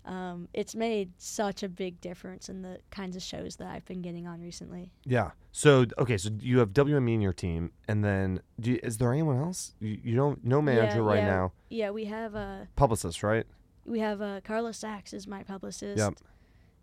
um, 0.06 0.48
it's 0.54 0.74
made 0.76 1.12
such 1.18 1.62
a 1.64 1.70
big 1.70 2.02
difference 2.02 2.50
in 2.50 2.62
the 2.64 2.80
kinds 2.90 3.16
of 3.16 3.22
shows 3.22 3.58
that 3.58 3.68
I've 3.68 3.86
been 3.86 4.02
getting 4.02 4.26
on 4.28 4.42
recently. 4.42 4.92
Yeah. 5.06 5.32
So 5.52 5.86
okay, 5.98 6.18
so 6.18 6.30
you 6.40 6.60
have 6.60 6.70
WME 6.70 7.14
in 7.14 7.22
your 7.22 7.34
team, 7.34 7.72
and 7.88 8.04
then 8.04 8.42
do 8.60 8.72
you, 8.72 8.80
is 8.82 8.98
there 8.98 9.12
anyone 9.14 9.38
else? 9.38 9.74
You, 9.80 10.00
you 10.04 10.16
don't 10.16 10.44
no 10.44 10.62
manager 10.62 10.98
Yeah, 10.98 11.06
right 11.06 11.20
yeah. 11.20 11.26
now. 11.30 11.52
Yeah, 11.70 11.90
we 11.92 12.06
have 12.06 12.36
uh, 12.36 12.66
Publicist, 12.76 13.22
right? 13.24 13.46
we 13.86 14.00
have 14.00 14.22
uh, 14.22 14.42
Carla 14.44 14.74
Sachs 14.74 15.12
is 15.14 15.28
my 15.28 15.44
publicist, 15.44 15.98
Yep. 15.98 16.14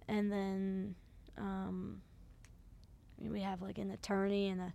and 0.08 0.30
then 0.32 0.94
um, 1.38 2.02
we 3.20 3.40
have 3.40 3.62
like 3.62 3.78
an 3.78 3.90
attorney 3.90 4.48
and 4.48 4.60
a 4.60 4.74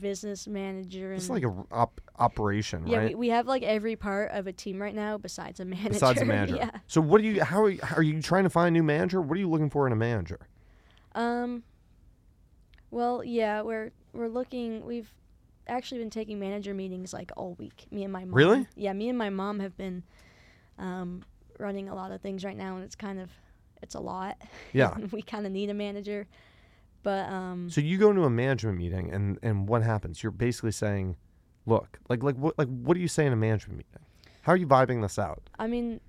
business 0.00 0.46
manager, 0.46 1.12
and 1.12 1.16
It's 1.20 1.30
like 1.30 1.44
a 1.44 1.54
op- 1.72 2.00
operation, 2.18 2.86
yeah, 2.86 2.98
right? 2.98 3.08
we, 3.10 3.14
we 3.14 3.28
have 3.28 3.46
like 3.46 3.62
every 3.62 3.96
part 3.96 4.30
of 4.32 4.46
a 4.46 4.52
team 4.52 4.80
right 4.80 4.94
now 4.94 5.18
besides 5.18 5.60
a 5.60 5.64
manager. 5.64 5.88
Besides 5.90 6.20
a 6.20 6.24
manager. 6.36 6.56
yeah. 6.56 6.70
So 6.86 7.00
what 7.00 7.20
do 7.20 7.28
you? 7.28 7.42
How 7.44 7.62
are 7.62 7.70
you, 7.70 7.80
are 7.96 8.02
you 8.02 8.20
trying 8.22 8.44
to 8.44 8.50
find 8.50 8.68
a 8.68 8.70
new 8.70 8.82
manager? 8.82 9.20
What 9.20 9.36
are 9.36 9.40
you 9.40 9.48
looking 9.50 9.70
for 9.70 9.86
in 9.86 9.92
a 9.92 9.96
manager? 9.96 10.40
Um. 11.14 11.62
Well, 12.90 13.22
yeah, 13.24 13.62
we're 13.62 13.90
we're 14.12 14.28
looking. 14.28 14.84
We've 14.84 15.12
actually 15.66 15.98
been 15.98 16.10
taking 16.10 16.38
manager 16.38 16.72
meetings 16.72 17.12
like 17.12 17.30
all 17.36 17.54
week. 17.54 17.86
Me 17.90 18.04
and 18.04 18.12
my 18.12 18.24
mom. 18.24 18.34
Really? 18.34 18.66
Yeah, 18.76 18.92
me 18.94 19.08
and 19.08 19.18
my 19.18 19.28
mom 19.30 19.60
have 19.60 19.76
been 19.76 20.02
um, 20.78 21.22
running 21.58 21.88
a 21.88 21.94
lot 21.94 22.12
of 22.12 22.20
things 22.22 22.44
right 22.44 22.56
now, 22.56 22.76
and 22.76 22.84
it's 22.84 22.96
kind 22.96 23.20
of 23.20 23.30
it's 23.82 23.94
a 23.94 24.00
lot. 24.00 24.40
Yeah. 24.72 24.96
we 25.12 25.22
kind 25.22 25.44
of 25.46 25.52
need 25.52 25.70
a 25.70 25.74
manager, 25.74 26.26
but 27.02 27.28
um. 27.28 27.70
So 27.70 27.80
you 27.80 27.98
go 27.98 28.10
into 28.10 28.24
a 28.24 28.30
management 28.30 28.78
meeting, 28.78 29.12
and 29.12 29.38
and 29.42 29.68
what 29.68 29.82
happens? 29.82 30.22
You're 30.22 30.32
basically 30.32 30.72
saying, 30.72 31.16
"Look, 31.66 31.98
like 32.08 32.22
like 32.22 32.36
what 32.36 32.58
like 32.58 32.68
what 32.68 32.94
do 32.94 33.00
you 33.00 33.08
say 33.08 33.26
in 33.26 33.32
a 33.32 33.36
management 33.36 33.78
meeting? 33.78 34.06
How 34.42 34.52
are 34.52 34.56
you 34.56 34.66
vibing 34.66 35.02
this 35.02 35.18
out?" 35.18 35.50
I 35.58 35.66
mean, 35.66 36.00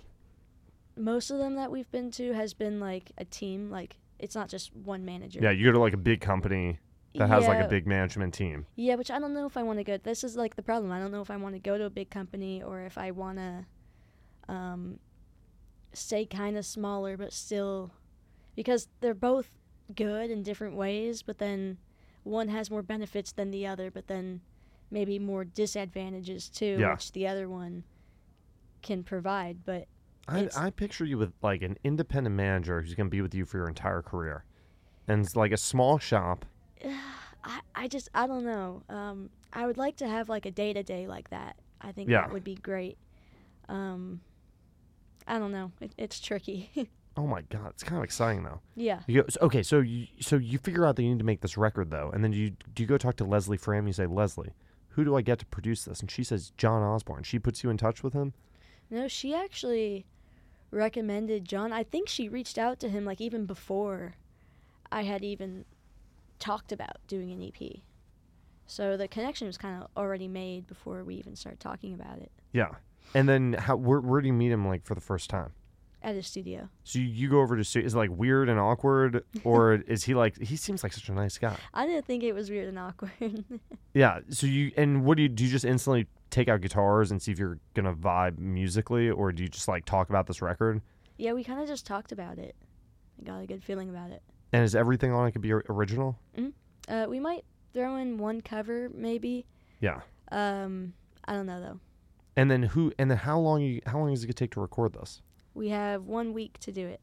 most 0.96 1.32
of 1.32 1.40
them 1.40 1.56
that 1.56 1.72
we've 1.72 1.90
been 1.92 2.12
to 2.12 2.34
has 2.34 2.54
been 2.54 2.80
like 2.80 3.12
a 3.18 3.26
team. 3.26 3.70
Like 3.70 3.98
it's 4.20 4.36
not 4.36 4.50
just 4.50 4.76
one 4.76 5.06
manager. 5.06 5.40
Yeah, 5.42 5.52
you 5.52 5.66
go 5.66 5.72
to 5.72 5.80
like 5.80 5.94
a 5.94 5.98
big 5.98 6.22
company 6.22 6.80
that 7.16 7.28
has 7.28 7.48
like 7.48 7.58
Yeah, 7.60 7.66
a 7.66 7.70
big 7.70 7.88
management 7.88 8.34
team. 8.34 8.66
Yeah, 8.76 8.96
which 8.96 9.10
I 9.10 9.20
don't 9.20 9.34
know 9.34 9.46
if 9.46 9.58
I 9.58 9.64
want 9.64 9.80
to 9.80 9.84
go. 9.84 9.98
This 9.98 10.24
is 10.24 10.36
like 10.36 10.56
the 10.56 10.64
problem. 10.64 10.92
I 10.92 11.00
don't 11.00 11.12
know 11.12 11.22
if 11.22 11.32
I 11.32 11.38
want 11.38 11.56
to 11.56 11.60
go 11.60 11.78
to 11.78 11.86
a 11.86 11.90
big 11.90 12.10
company 12.10 12.62
or 12.62 12.82
if 12.82 12.98
I 12.98 13.12
want 13.12 13.40
to 13.40 13.66
um, 14.48 15.00
stay 15.94 16.26
kind 16.26 16.58
of 16.58 16.66
smaller, 16.66 17.18
but 17.18 17.34
still, 17.34 17.92
because 18.56 18.88
they're 19.02 19.14
both 19.14 19.50
good 19.96 20.30
in 20.32 20.44
different 20.44 20.76
ways. 20.76 21.22
But 21.22 21.38
then 21.38 21.78
one 22.24 22.48
has 22.50 22.70
more 22.70 22.82
benefits 22.84 23.32
than 23.32 23.52
the 23.52 23.66
other, 23.68 23.90
but 23.92 24.08
then 24.08 24.42
maybe 24.92 25.20
more 25.20 25.44
disadvantages 25.46 26.50
too, 26.50 26.78
Yeah. 26.80 26.94
which 26.94 27.12
the 27.12 27.28
other 27.28 27.48
one 27.50 27.84
can 28.82 29.04
provide. 29.04 29.66
But 29.66 29.88
I, 30.28 30.50
I 30.56 30.70
picture 30.70 31.06
you 31.06 31.18
with 31.18 31.34
like 31.42 31.62
an 31.62 31.78
independent 31.84 32.36
manager 32.36 32.82
who's 32.82 32.94
going 32.96 33.08
to 33.08 33.12
be 33.12 33.22
with 33.22 33.34
you 33.34 33.46
for 33.46 33.58
your 33.58 33.68
entire 33.68 34.02
career, 34.02 34.44
and 35.08 35.26
it's 35.26 35.36
like 35.36 35.52
a 35.52 35.58
small 35.58 35.98
shop. 36.00 36.46
I, 37.44 37.62
I 37.74 37.88
just 37.88 38.10
I 38.14 38.28
don't 38.28 38.44
know. 38.44 38.84
Um, 38.90 39.30
I 39.54 39.66
would 39.66 39.78
like 39.78 39.96
to 39.98 40.08
have 40.08 40.28
like 40.30 40.46
a 40.46 40.52
day 40.52 40.74
to 40.74 40.84
day 40.84 41.08
like 41.08 41.30
that. 41.30 41.56
I 41.82 41.92
think 41.94 42.10
Yeah. 42.10 42.22
that 42.22 42.34
would 42.34 42.44
be 42.44 42.56
great. 42.56 42.98
Um, 43.70 44.22
I 45.26 45.40
don't 45.40 45.52
know. 45.52 45.72
It, 45.80 45.94
it's 45.98 46.20
tricky. 46.20 46.70
Oh 47.20 47.28
my 47.28 47.42
god, 47.42 47.72
it's 47.72 47.84
kind 47.84 47.98
of 47.98 48.04
exciting 48.06 48.44
though. 48.44 48.62
yeah. 48.76 49.02
You 49.08 49.24
go, 49.24 49.28
so- 49.30 49.42
okay, 49.42 49.62
so 49.62 49.80
you 49.82 50.08
so 50.22 50.38
you 50.38 50.58
figure 50.58 50.86
out 50.86 50.96
that 50.96 51.04
you 51.04 51.10
need 51.10 51.20
to 51.20 51.26
make 51.26 51.42
this 51.42 51.58
record 51.58 51.92
though, 51.92 52.10
and 52.14 52.24
then 52.24 52.32
you 52.32 52.52
do 52.74 52.82
you 52.82 52.88
go 52.88 52.98
talk 52.98 53.18
to 53.18 53.26
Leslie 53.26 53.58
Fram? 53.58 53.88
You 53.88 53.94
say, 53.94 54.06
Leslie, 54.06 54.54
who 54.90 55.04
do 55.04 55.18
I 55.18 55.22
get 55.22 55.38
to 55.40 55.46
produce 55.48 55.84
this? 55.84 56.00
And 56.00 56.10
she 56.10 56.24
says 56.24 56.54
John 56.56 56.82
Osborne. 56.82 57.24
She 57.24 57.38
puts 57.38 57.62
you 57.62 57.70
in 57.70 57.76
touch 57.78 58.04
with 58.04 58.14
him. 58.14 58.34
No, 58.90 59.10
she 59.10 59.36
actually 59.36 60.06
recommended 60.72 61.46
John. 61.46 61.74
I 61.74 61.84
think 61.84 62.08
she 62.08 62.30
reached 62.30 62.58
out 62.58 62.80
to 62.80 62.90
him 62.90 63.04
like 63.04 63.20
even 63.20 63.46
before 63.46 64.14
I 64.92 65.04
had 65.04 65.24
even 65.24 65.66
talked 66.40 66.72
about 66.72 66.98
doing 67.08 67.32
an 67.32 67.44
EP. 67.44 67.80
So 68.66 68.96
the 68.96 69.08
connection 69.08 69.46
was 69.48 69.58
kind 69.58 69.82
of 69.84 69.90
already 69.98 70.28
made 70.28 70.68
before 70.68 71.04
we 71.04 71.16
even 71.16 71.36
started 71.36 71.60
talking 71.60 71.94
about 71.94 72.20
it 72.20 72.32
Yeah. 72.54 72.70
And 73.16 73.28
then 73.28 73.54
how 73.54 73.76
where 73.76 74.00
where 74.00 74.22
do 74.22 74.28
you 74.28 74.34
meet 74.34 74.52
him 74.52 74.68
like 74.68 74.86
for 74.86 74.94
the 74.96 75.02
first 75.02 75.30
time? 75.30 75.52
At 76.02 76.16
his 76.16 76.28
studio. 76.28 76.70
So 76.84 77.00
you, 77.00 77.06
you 77.06 77.30
go 77.30 77.42
over 77.42 77.58
to 77.58 77.64
stu- 77.64 77.82
is 77.82 77.94
it 77.94 77.98
like 77.98 78.10
weird 78.12 78.48
and 78.50 78.60
awkward 78.60 79.24
or 79.44 79.74
is 79.76 80.04
he 80.06 80.14
like 80.14 80.40
he 80.42 80.56
seems 80.56 80.82
like 80.84 80.94
such 80.94 81.10
a 81.10 81.14
nice 81.14 81.38
guy. 81.38 81.56
I 81.74 81.86
didn't 81.86 82.06
think 82.06 82.24
it 82.24 82.34
was 82.34 82.50
weird 82.50 82.68
and 82.70 82.80
awkward. 82.80 83.44
Yeah. 83.94 84.20
So 84.30 84.46
you 84.48 84.72
and 84.78 85.04
what 85.04 85.18
do 85.18 85.24
you 85.24 85.30
do 85.30 85.44
you 85.44 85.50
just 85.50 85.66
instantly 85.66 86.08
take 86.30 86.48
out 86.48 86.62
guitars 86.62 87.10
and 87.12 87.22
see 87.22 87.32
if 87.32 87.40
you're 87.40 87.60
gonna 87.74 87.94
vibe 87.94 88.38
musically 88.38 89.10
or 89.10 89.32
do 89.32 89.42
you 89.44 89.50
just 89.50 89.68
like 89.68 89.84
talk 89.86 90.10
about 90.10 90.28
this 90.28 90.42
record? 90.42 90.82
yeah, 91.18 91.34
we 91.34 91.44
kind 91.44 91.60
of 91.60 91.68
just 91.68 91.86
talked 91.86 92.12
about 92.14 92.38
it. 92.38 92.56
I 93.20 93.26
got 93.26 93.42
a 93.42 93.46
good 93.46 93.62
feeling 93.64 93.90
about 93.90 94.12
it. 94.12 94.22
And 94.54 94.64
is 94.64 94.74
everything 94.76 95.12
on 95.12 95.28
it 95.28 95.32
could 95.34 95.42
be 95.42 95.52
or- 95.52 95.66
original? 95.70 96.18
Uh, 96.88 97.06
we 97.10 97.20
might 97.20 97.44
throw 97.74 97.98
in 97.98 98.18
one 98.18 98.40
cover, 98.42 98.90
maybe. 98.94 99.46
Yeah. 99.82 100.00
Um, 100.32 100.94
I 101.26 101.34
don't 101.34 101.46
know 101.46 101.60
though. 101.60 101.80
And 102.38 102.50
then 102.50 102.64
who 102.64 102.94
and 102.98 103.12
then 103.12 103.18
how 103.18 103.38
long 103.40 103.62
you 103.62 103.82
how 103.86 104.00
long 104.00 104.14
is 104.14 104.24
it 104.24 104.28
gonna 104.28 104.34
take 104.34 104.52
to 104.52 104.62
record 104.62 104.94
this? 104.94 105.22
We 105.60 105.70
have 105.70 106.06
one 106.06 106.32
week 106.32 106.58
to 106.60 106.72
do 106.72 106.88
it. 106.88 107.02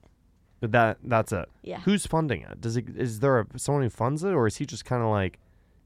But 0.60 0.72
that 0.72 0.96
that's 1.04 1.30
it. 1.30 1.46
Yeah. 1.62 1.80
Who's 1.80 2.06
funding 2.06 2.40
it? 2.40 2.58
Does 2.58 2.78
it 2.78 2.88
is 2.96 3.20
there 3.20 3.40
a, 3.40 3.46
someone 3.58 3.82
who 3.84 3.90
funds 3.90 4.24
it 4.24 4.32
or 4.32 4.46
is 4.46 4.56
he 4.56 4.64
just 4.64 4.86
kind 4.86 5.02
of 5.02 5.10
like 5.10 5.38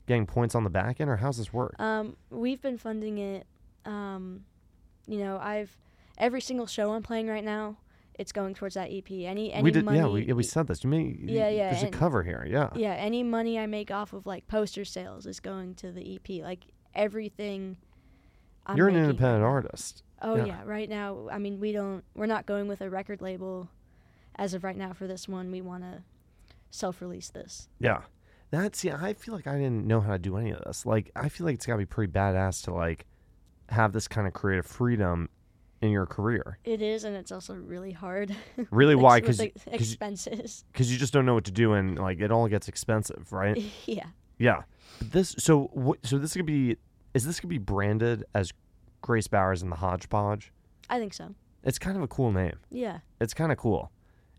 getting 0.06 0.24
points 0.24 0.54
on 0.54 0.62
the 0.62 0.70
back 0.70 1.00
end 1.00 1.10
or 1.10 1.16
how's 1.16 1.38
this 1.38 1.52
work? 1.52 1.74
Um, 1.80 2.16
we've 2.30 2.62
been 2.62 2.78
funding 2.78 3.18
it. 3.18 3.44
Um, 3.84 4.44
you 5.08 5.18
know, 5.18 5.36
I've 5.42 5.76
every 6.16 6.40
single 6.40 6.68
show 6.68 6.92
I'm 6.92 7.02
playing 7.02 7.26
right 7.26 7.42
now. 7.42 7.76
It's 8.14 8.30
going 8.30 8.54
towards 8.54 8.76
that 8.76 8.92
EP. 8.92 9.10
Any 9.10 9.52
any 9.52 9.64
we 9.64 9.72
did 9.72 9.84
money. 9.84 9.98
yeah 9.98 10.06
we, 10.06 10.26
yeah, 10.26 10.34
we 10.34 10.44
said 10.44 10.68
this. 10.68 10.84
You 10.84 10.90
may 10.90 11.16
Yeah, 11.20 11.48
yeah, 11.48 11.72
There's 11.72 11.82
a 11.82 11.88
cover 11.88 12.22
here. 12.22 12.46
Yeah. 12.48 12.70
yeah, 12.76 12.92
any 12.92 13.24
money 13.24 13.58
I 13.58 13.66
make 13.66 13.90
off 13.90 14.12
of 14.12 14.26
like 14.26 14.46
poster 14.46 14.84
sales 14.84 15.26
is 15.26 15.40
going 15.40 15.74
to 15.76 15.90
the 15.90 16.14
EP. 16.14 16.44
Like 16.44 16.66
everything. 16.94 17.78
I'm 18.66 18.76
You're 18.76 18.88
an 18.88 18.94
making 18.94 19.10
independent 19.10 19.44
artist. 19.44 20.02
Oh 20.22 20.36
yeah. 20.36 20.44
yeah. 20.46 20.60
right 20.64 20.88
now. 20.88 21.28
I 21.30 21.38
mean, 21.38 21.60
we 21.60 21.72
don't. 21.72 22.04
We're 22.14 22.26
not 22.26 22.46
going 22.46 22.68
with 22.68 22.80
a 22.80 22.90
record 22.90 23.22
label, 23.22 23.68
as 24.36 24.54
of 24.54 24.64
right 24.64 24.76
now 24.76 24.92
for 24.92 25.06
this 25.06 25.28
one. 25.28 25.50
We 25.50 25.60
want 25.60 25.84
to 25.84 26.02
self-release 26.70 27.30
this. 27.30 27.68
Yeah. 27.78 28.02
That's 28.50 28.84
yeah, 28.84 28.98
I 29.00 29.14
feel 29.14 29.34
like 29.34 29.46
I 29.46 29.54
didn't 29.54 29.86
know 29.86 30.00
how 30.00 30.12
to 30.12 30.18
do 30.18 30.36
any 30.36 30.50
of 30.50 30.62
this. 30.64 30.84
Like 30.84 31.10
I 31.14 31.28
feel 31.28 31.46
like 31.46 31.54
it's 31.54 31.66
gotta 31.66 31.78
be 31.78 31.86
pretty 31.86 32.12
badass 32.12 32.64
to 32.64 32.74
like 32.74 33.06
have 33.68 33.92
this 33.92 34.08
kind 34.08 34.26
of 34.26 34.32
creative 34.32 34.66
freedom 34.66 35.28
in 35.80 35.90
your 35.90 36.04
career. 36.04 36.58
It 36.64 36.82
is, 36.82 37.04
and 37.04 37.16
it's 37.16 37.30
also 37.32 37.54
really 37.54 37.92
hard. 37.92 38.34
Really 38.70 38.94
Like, 38.94 39.04
why? 39.04 39.20
Because 39.20 39.40
expenses. 39.66 40.64
because 40.72 40.92
you 40.92 40.98
just 40.98 41.12
don't 41.12 41.24
know 41.24 41.34
what 41.34 41.44
to 41.44 41.52
do 41.52 41.74
and 41.74 41.98
like 41.98 42.20
it 42.20 42.30
all 42.30 42.48
gets 42.48 42.68
expensive, 42.68 43.32
right? 43.32 43.56
yeah. 43.86 44.06
yeah. 44.38 44.62
But 44.98 45.12
this 45.12 45.36
so 45.38 45.70
what 45.72 46.04
so 46.04 46.18
this 46.18 46.34
could 46.34 46.46
be 46.46 46.76
is 47.14 47.24
this 47.24 47.40
gonna 47.40 47.50
be 47.50 47.58
branded 47.58 48.24
as 48.34 48.52
Grace 49.00 49.26
Bowers 49.28 49.62
and 49.62 49.70
the 49.72 49.76
Hodgepodge? 49.76 50.52
I 50.88 50.98
think 50.98 51.12
so. 51.14 51.34
It's 51.64 51.78
kind 51.78 51.96
of 51.96 52.02
a 52.02 52.08
cool 52.08 52.32
name. 52.32 52.58
Yeah. 52.70 52.98
It's 53.20 53.34
kind 53.34 53.52
of 53.52 53.58
cool. 53.58 53.90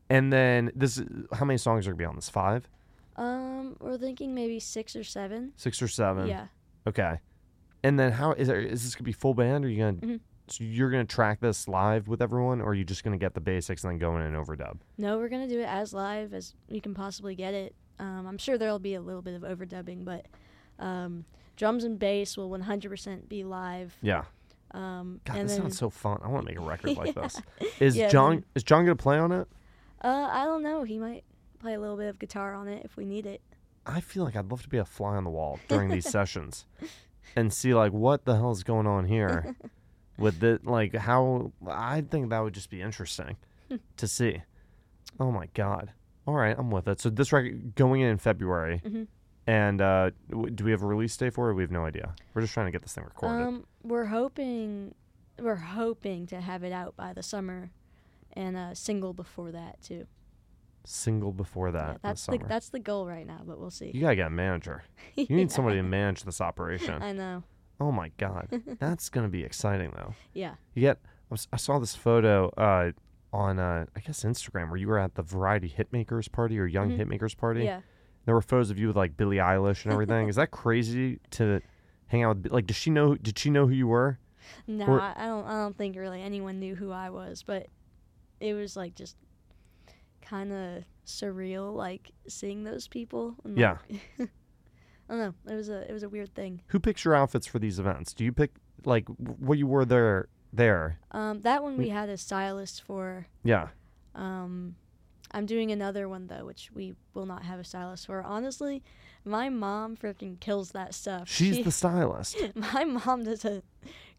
And 0.10 0.32
then 0.34 0.72
this 0.76 1.02
how 1.34 1.46
many 1.46 1.58
songs 1.58 1.88
are 1.88 1.92
gonna 1.92 1.98
be 2.00 2.06
on 2.06 2.16
this? 2.16 2.30
Five, 2.30 2.68
Um, 3.16 3.76
we're 3.80 3.98
thinking 3.98 4.34
maybe 4.34 4.60
six 4.60 4.96
or 4.96 5.04
seven. 5.04 5.54
six 5.56 5.82
or 5.82 5.88
seven? 5.88 6.28
Yeah. 6.28 6.48
Okay. 6.88 7.20
And 7.84 8.00
then 8.00 8.12
how 8.14 8.32
is 8.34 8.48
there, 8.48 8.60
is 8.60 8.84
this 8.84 8.96
gonna 8.96 9.06
be 9.06 9.12
full 9.12 9.34
band 9.34 9.66
or 9.66 9.68
are 9.68 9.72
you 9.72 9.78
gonna 9.80 9.94
Mhm. 9.94 10.20
so 10.48 10.64
you're 10.64 10.90
gonna 10.92 11.06
track 11.06 11.40
this 11.40 11.68
live 11.68 12.08
with 12.08 12.22
everyone 12.22 12.62
or 12.62 12.70
are 12.70 12.74
you 12.74 12.84
just 12.84 13.04
gonna 13.04 13.18
get 13.18 13.34
the 13.34 13.42
basics 13.42 13.84
and 13.84 13.92
then 13.92 13.98
go 14.00 14.16
in 14.18 14.22
and 14.22 14.36
overdub? 14.36 14.78
No, 14.98 15.18
we're 15.18 15.30
gonna 15.30 15.48
do 15.48 15.60
it 15.60 15.68
as 15.68 15.94
live 15.94 16.34
as 16.34 16.56
we 16.70 16.80
can 16.80 16.94
possibly 16.94 17.36
get 17.36 17.54
it. 17.54 17.76
Um, 18.00 18.26
I'm 18.28 18.38
sure 18.38 18.58
there'll 18.58 18.80
be 18.80 18.96
a 18.96 19.02
little 19.02 19.22
bit 19.22 19.36
of 19.36 19.44
overdubbing, 19.44 20.04
but 20.06 20.26
um, 20.80 21.26
drums 21.62 21.84
and 21.84 22.00
bass 22.00 22.36
will 22.38 22.50
100% 22.50 23.30
be 23.30 23.44
live. 23.44 23.96
Yeah. 24.02 24.24
Um, 24.72 25.22
God, 25.26 25.38
and 25.38 25.48
this 25.48 25.58
then, 25.58 25.66
sounds 25.66 25.78
so 25.78 25.92
fun. 25.92 26.20
I 26.24 26.28
want 26.28 26.44
to 26.44 26.52
make 26.52 26.58
a 26.60 26.66
record 26.66 26.98
like 26.98 27.16
Yeah. 27.16 27.22
this. 27.22 27.42
Is 27.80 27.96
Yeah, 27.96 28.10
John 28.10 28.32
then- 28.38 28.46
is 28.56 28.64
John 28.64 28.84
gonna 28.84 28.96
play 28.96 29.20
on 29.20 29.32
it? 29.32 29.48
Uh, 30.04 30.28
I 30.32 30.46
don't 30.46 30.64
know. 30.64 30.82
He 30.84 30.98
might 30.98 31.24
play 31.60 31.76
a 31.76 31.80
little 31.80 31.98
bit 31.98 32.08
of 32.08 32.18
guitar 32.18 32.56
on 32.56 32.68
it 32.68 32.84
if 32.84 32.98
we 32.98 33.06
need 33.06 33.28
it. 33.28 33.42
I 33.86 34.02
feel 34.02 34.24
like 34.24 34.36
I'd 34.36 34.50
love 34.50 34.64
to 34.64 34.70
be 34.70 34.78
a 34.80 34.86
fly 34.86 35.16
on 35.18 35.24
the 35.24 35.30
wall 35.30 35.60
during 35.68 35.90
these 35.90 36.10
sessions 36.10 36.66
and 37.36 37.54
see 37.54 37.76
like 37.76 37.92
what 37.94 38.26
the 38.26 38.36
hell 38.36 38.50
is 38.52 38.64
going 38.64 38.88
on 38.88 39.06
here 39.06 39.56
with 40.18 40.40
the 40.40 40.60
like 40.64 40.96
how 40.96 41.52
I 41.68 42.02
think 42.02 42.32
that 42.32 42.40
would 42.40 42.54
just 42.56 42.72
be 42.72 42.82
interesting 42.82 43.38
to 43.98 44.08
see. 44.08 44.42
Oh 45.20 45.32
my 45.32 45.48
god. 45.54 45.92
All 46.26 46.34
right, 46.36 46.56
I'm 46.58 46.72
with 46.72 46.88
it. 46.88 47.00
So 47.00 47.10
this 47.12 47.32
record 47.32 47.76
going 47.76 48.02
in 48.02 48.08
in 48.10 48.18
February, 48.18 48.82
Mhm. 48.84 49.08
And 49.52 49.82
uh, 49.82 50.12
w- 50.30 50.50
do 50.50 50.64
we 50.64 50.72
have 50.72 50.82
a 50.84 50.86
release 50.88 51.16
date 51.18 51.34
for 51.34 51.50
it? 51.50 51.54
We 51.56 51.64
have 51.64 51.72
no 51.72 51.86
idea. 51.86 52.14
We're 52.34 52.42
just 52.42 52.54
trying 52.54 52.68
to 52.68 52.72
get 52.72 52.82
this 52.82 52.94
thing 52.94 53.04
recorded. 53.04 53.44
Um, 53.46 53.66
we're 53.84 54.06
hoping, 54.06 54.96
we're 55.40 55.56
hoping 55.56 56.26
to 56.28 56.40
have 56.40 56.64
it 56.64 56.72
out 56.72 56.96
by 56.96 57.14
the 57.14 57.24
summer, 57.24 57.72
and 58.34 58.56
a 58.56 58.74
single 58.76 59.14
before 59.14 59.52
that 59.52 59.82
too. 59.82 60.08
Single 60.84 61.32
before 61.32 61.72
that. 61.72 61.92
Yeah, 61.92 61.98
that's 62.02 62.26
the 62.26 62.38
the 62.40 62.46
that's 62.48 62.70
the 62.70 62.80
goal 62.80 63.06
right 63.06 63.28
now, 63.28 63.42
but 63.46 63.60
we'll 63.60 63.70
see. 63.70 63.92
you 63.94 64.02
gotta 64.02 64.16
get 64.16 64.28
a 64.28 64.32
manager. 64.32 64.84
You 65.16 65.36
need 65.36 65.52
somebody 65.52 65.76
to 65.78 65.84
manage 65.84 66.24
this 66.24 66.40
operation. 66.42 67.02
I 67.04 67.12
know. 67.12 67.44
Oh 67.80 67.92
my 67.92 68.12
god, 68.18 68.48
that's 68.80 69.10
gonna 69.10 69.28
be 69.30 69.44
exciting 69.44 69.92
though. 69.96 70.14
Yeah. 70.34 70.56
You 70.74 70.82
get. 70.82 70.98
I, 71.04 71.08
was, 71.30 71.48
I 71.54 71.58
saw 71.58 71.78
this 71.80 71.96
photo 71.96 72.50
uh, 72.58 72.92
on 73.32 73.60
uh, 73.60 73.86
I 73.96 74.00
guess 74.00 74.24
Instagram 74.24 74.70
where 74.70 74.78
you 74.78 74.88
were 74.88 74.98
at 75.00 75.16
the 75.16 75.22
Variety 75.22 75.70
Hitmakers 75.78 76.32
party 76.32 76.58
or 76.60 76.66
Young 76.66 76.92
Mhm. 76.92 77.00
Hitmakers 77.08 77.38
party. 77.38 77.64
Yeah. 77.66 77.82
There 78.26 78.36
were 78.36 78.42
photos 78.42 78.70
of 78.70 78.78
you 78.80 78.88
with 78.88 78.96
like 78.96 79.18
Billie 79.18 79.38
Eilish 79.38 79.84
and 79.84 79.94
everything. 79.94 80.30
Is 80.30 80.36
that 80.36 80.52
crazy 80.52 81.20
to 81.32 81.62
hang 82.08 82.24
out 82.24 82.38
with? 82.44 82.52
Like, 82.52 82.68
does 82.68 82.76
she 82.76 82.90
know? 82.90 83.16
Did 83.16 83.38
she 83.40 83.50
know 83.50 83.68
who 83.68 83.74
you 83.74 83.88
were? 83.88 84.20
No, 84.68 84.86
Or- 84.86 85.02
I 85.02 85.14
don't. 85.26 85.46
I 85.46 85.54
don't 85.54 85.78
think 85.78 85.96
really 85.96 86.22
anyone 86.22 86.60
knew 86.60 86.76
who 86.76 86.92
I 86.92 87.10
was, 87.10 87.44
but 87.44 87.68
it 88.40 88.54
was 88.54 88.76
like 88.76 88.96
just 88.96 89.16
kind 90.22 90.52
of 90.52 90.84
surreal, 91.06 91.74
like 91.76 92.12
seeing 92.28 92.64
those 92.64 92.88
people. 92.88 93.36
And, 93.44 93.58
Yeah. 93.58 93.78
like- 93.90 94.02
I 95.10 95.14
don't 95.16 95.20
know. 95.46 95.52
It 95.52 95.56
was 95.56 95.68
a 95.70 95.90
it 95.90 95.94
was 95.94 96.04
a 96.04 96.10
weird 96.10 96.34
thing. 96.36 96.62
Who 96.68 96.80
picks 96.80 97.04
your 97.04 97.16
outfits 97.16 97.46
for 97.46 97.60
these 97.60 97.80
events? 97.80 98.14
Do 98.14 98.24
you 98.24 98.32
pick 98.32 98.52
like 98.86 99.08
what 99.10 99.58
you 99.58 99.68
wore 99.68 99.84
there? 99.86 100.28
There. 100.54 101.00
Um, 101.12 101.42
that 101.42 101.64
one 101.64 101.78
we 101.78 101.88
had 101.90 102.10
a 102.10 102.18
stylist 102.18 102.84
for. 102.84 103.28
Yeah. 103.44 103.70
Um, 104.16 104.76
I'm 105.34 105.46
doing 105.46 105.72
another 105.72 106.08
one 106.10 106.28
though, 106.28 106.46
which 106.46 106.70
we 106.74 106.94
will 107.14 107.26
not 107.26 107.44
have 107.44 107.60
a 107.60 107.64
stylist 107.64 108.06
for. 108.08 108.22
Honestly, 108.22 108.84
my 109.24 109.50
mom 109.50 109.96
freaking 109.96 110.40
kills 110.40 110.72
that 110.72 110.94
stuff. 110.94 111.28
She's 111.30 111.58
She- 111.58 111.64
the 111.64 111.72
stylist. 111.72 112.38
my 112.56 112.84
mom 112.84 113.24
does 113.24 113.46
a 113.46 113.64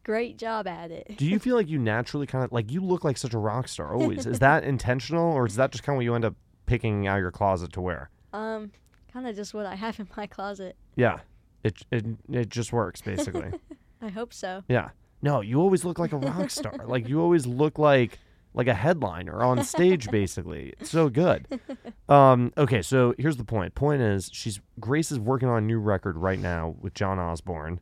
great 0.05 0.37
job 0.39 0.67
at 0.67 0.91
it. 0.91 1.17
Do 1.17 1.27
you 1.27 1.39
feel 1.45 1.57
like 1.57 1.69
you 1.69 1.79
naturally 1.79 2.27
kind 2.27 2.45
of 2.45 2.53
like 2.53 2.71
you 2.71 2.81
look 2.81 3.05
like 3.05 3.17
such 3.19 3.35
a 3.35 3.39
rock 3.39 3.69
star 3.69 3.95
always? 3.95 4.27
Is 4.27 4.39
that 4.41 4.65
intentional 4.65 5.33
or 5.33 5.47
is 5.47 5.57
that 5.57 5.71
just 5.73 5.85
kind 5.85 5.95
of 5.95 5.99
what 5.99 6.05
you 6.05 6.15
end 6.15 6.25
up 6.25 6.35
picking 6.67 7.07
out 7.07 7.17
of 7.17 7.21
your 7.23 7.31
closet 7.31 7.73
to 7.75 7.81
wear? 7.81 8.11
Um, 8.33 8.73
kind 9.13 9.27
of 9.27 9.37
just 9.37 9.53
what 9.55 9.67
I 9.67 9.75
have 9.75 10.01
in 10.01 10.09
my 10.17 10.27
closet. 10.27 10.77
Yeah. 10.97 11.21
It 11.65 11.83
it 11.93 12.05
it 12.31 12.49
just 12.49 12.73
works 12.73 13.01
basically. 13.03 13.53
I 14.01 14.09
hope 14.09 14.33
so. 14.33 14.65
yeah. 14.69 14.91
No, 15.25 15.41
you 15.43 15.61
always 15.61 15.85
look 15.85 16.01
like 16.01 16.13
a 16.13 16.17
rock 16.17 16.51
star. 16.51 16.75
like 16.87 17.09
you 17.09 17.21
always 17.21 17.47
look 17.47 17.79
like 17.79 18.19
like 18.55 18.67
a 18.67 18.75
headliner 18.75 19.43
on 19.43 19.63
stage 19.75 20.11
basically. 20.11 20.75
It's 20.81 20.91
so 20.91 21.09
good. 21.09 21.47
Um 22.09 22.53
okay, 22.59 22.83
so 22.83 23.15
here's 23.19 23.37
the 23.39 23.45
point. 23.45 23.75
Point 23.75 24.03
is 24.03 24.29
she's 24.33 24.61
Grace 24.81 25.11
is 25.13 25.19
working 25.19 25.49
on 25.49 25.59
a 25.59 25.67
new 25.67 25.79
record 25.79 26.17
right 26.19 26.39
now 26.39 26.75
with 26.81 26.95
John 26.95 27.19
Osborne. 27.19 27.81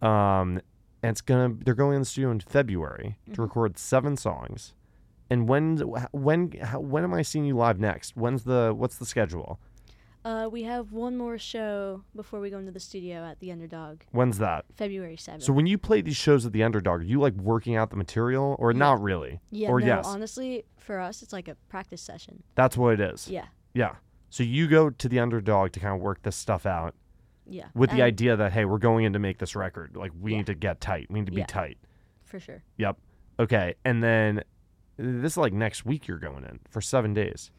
Um 0.00 0.60
and 1.02 1.10
it's 1.12 1.20
to 1.20 1.56
they're 1.64 1.74
going 1.74 1.94
in 1.96 2.00
the 2.02 2.06
studio 2.06 2.30
in 2.30 2.40
February 2.40 3.18
to 3.26 3.32
Mhm. 3.32 3.38
record 3.44 3.78
seven 3.78 4.16
songs. 4.16 4.72
And 5.28 5.48
when 5.48 5.78
when 6.12 6.52
how, 6.62 6.80
when 6.80 7.04
am 7.04 7.12
I 7.12 7.22
seeing 7.22 7.44
you 7.44 7.56
live 7.56 7.78
next? 7.80 8.16
When's 8.16 8.44
the 8.44 8.72
what's 8.74 8.96
the 8.96 9.06
schedule? 9.06 9.60
Uh, 10.26 10.48
we 10.50 10.64
have 10.64 10.90
one 10.90 11.16
more 11.16 11.38
show 11.38 12.02
before 12.16 12.40
we 12.40 12.50
go 12.50 12.58
into 12.58 12.72
the 12.72 12.80
studio 12.80 13.24
at 13.24 13.38
the 13.38 13.52
Underdog, 13.52 14.00
When's 14.10 14.38
that? 14.38 14.64
February 14.74 15.16
7th. 15.16 15.44
So 15.44 15.52
when 15.52 15.66
you 15.66 15.78
play 15.78 16.00
these 16.00 16.16
shows 16.16 16.44
at 16.44 16.50
the 16.52 16.64
Underdog, 16.64 17.02
are 17.02 17.04
you 17.04 17.20
like 17.20 17.34
working 17.34 17.76
out 17.76 17.90
the 17.90 17.96
material 17.96 18.56
or 18.58 18.72
Yeah. 18.72 18.78
not 18.78 19.00
really? 19.00 19.38
yeah, 19.52 19.68
or 19.68 19.78
no, 19.78 19.86
yes. 19.86 20.04
honestly, 20.04 20.64
for 20.78 20.98
us, 20.98 21.22
it's 21.22 21.32
like 21.32 21.46
a 21.46 21.54
practice 21.68 22.02
session. 22.02 22.42
That's 22.56 22.76
what 22.76 22.94
it 22.94 23.00
is. 23.00 23.28
Yeah, 23.28 23.46
Yeah. 23.72 23.94
So 24.28 24.42
you 24.42 24.66
go 24.66 24.90
to 24.90 25.08
the 25.08 25.20
Underdog 25.20 25.70
to 25.72 25.78
kind 25.80 25.94
of 25.94 26.00
work 26.00 26.22
this 26.22 26.34
stuff 26.34 26.66
out 26.66 26.96
yeah. 27.46 27.66
with 27.76 27.90
the 27.90 28.02
idea 28.02 28.34
that 28.34 28.52
hey, 28.52 28.64
we're 28.64 28.78
going 28.78 29.04
in 29.04 29.12
to 29.12 29.20
make 29.20 29.38
this 29.38 29.54
record. 29.54 29.94
Like 29.96 30.10
we 30.20 30.32
Yeah. 30.32 30.38
need 30.38 30.46
to 30.46 30.54
get 30.56 30.80
tight. 30.80 31.06
We 31.08 31.20
need 31.20 31.26
to 31.26 31.32
be 31.32 31.38
Yeah. 31.42 31.46
tight. 31.46 31.78
For 32.24 32.40
sure. 32.40 32.64
Yep. 32.78 32.98
Okay. 33.38 33.76
And 33.84 34.02
then 34.02 34.42
this 34.96 35.34
is 35.34 35.36
like 35.36 35.52
next 35.52 35.86
week 35.86 36.08
you're 36.08 36.18
going 36.18 36.42
in 36.42 36.58
for 36.68 36.80
7 36.80 37.14
days. 37.14 37.52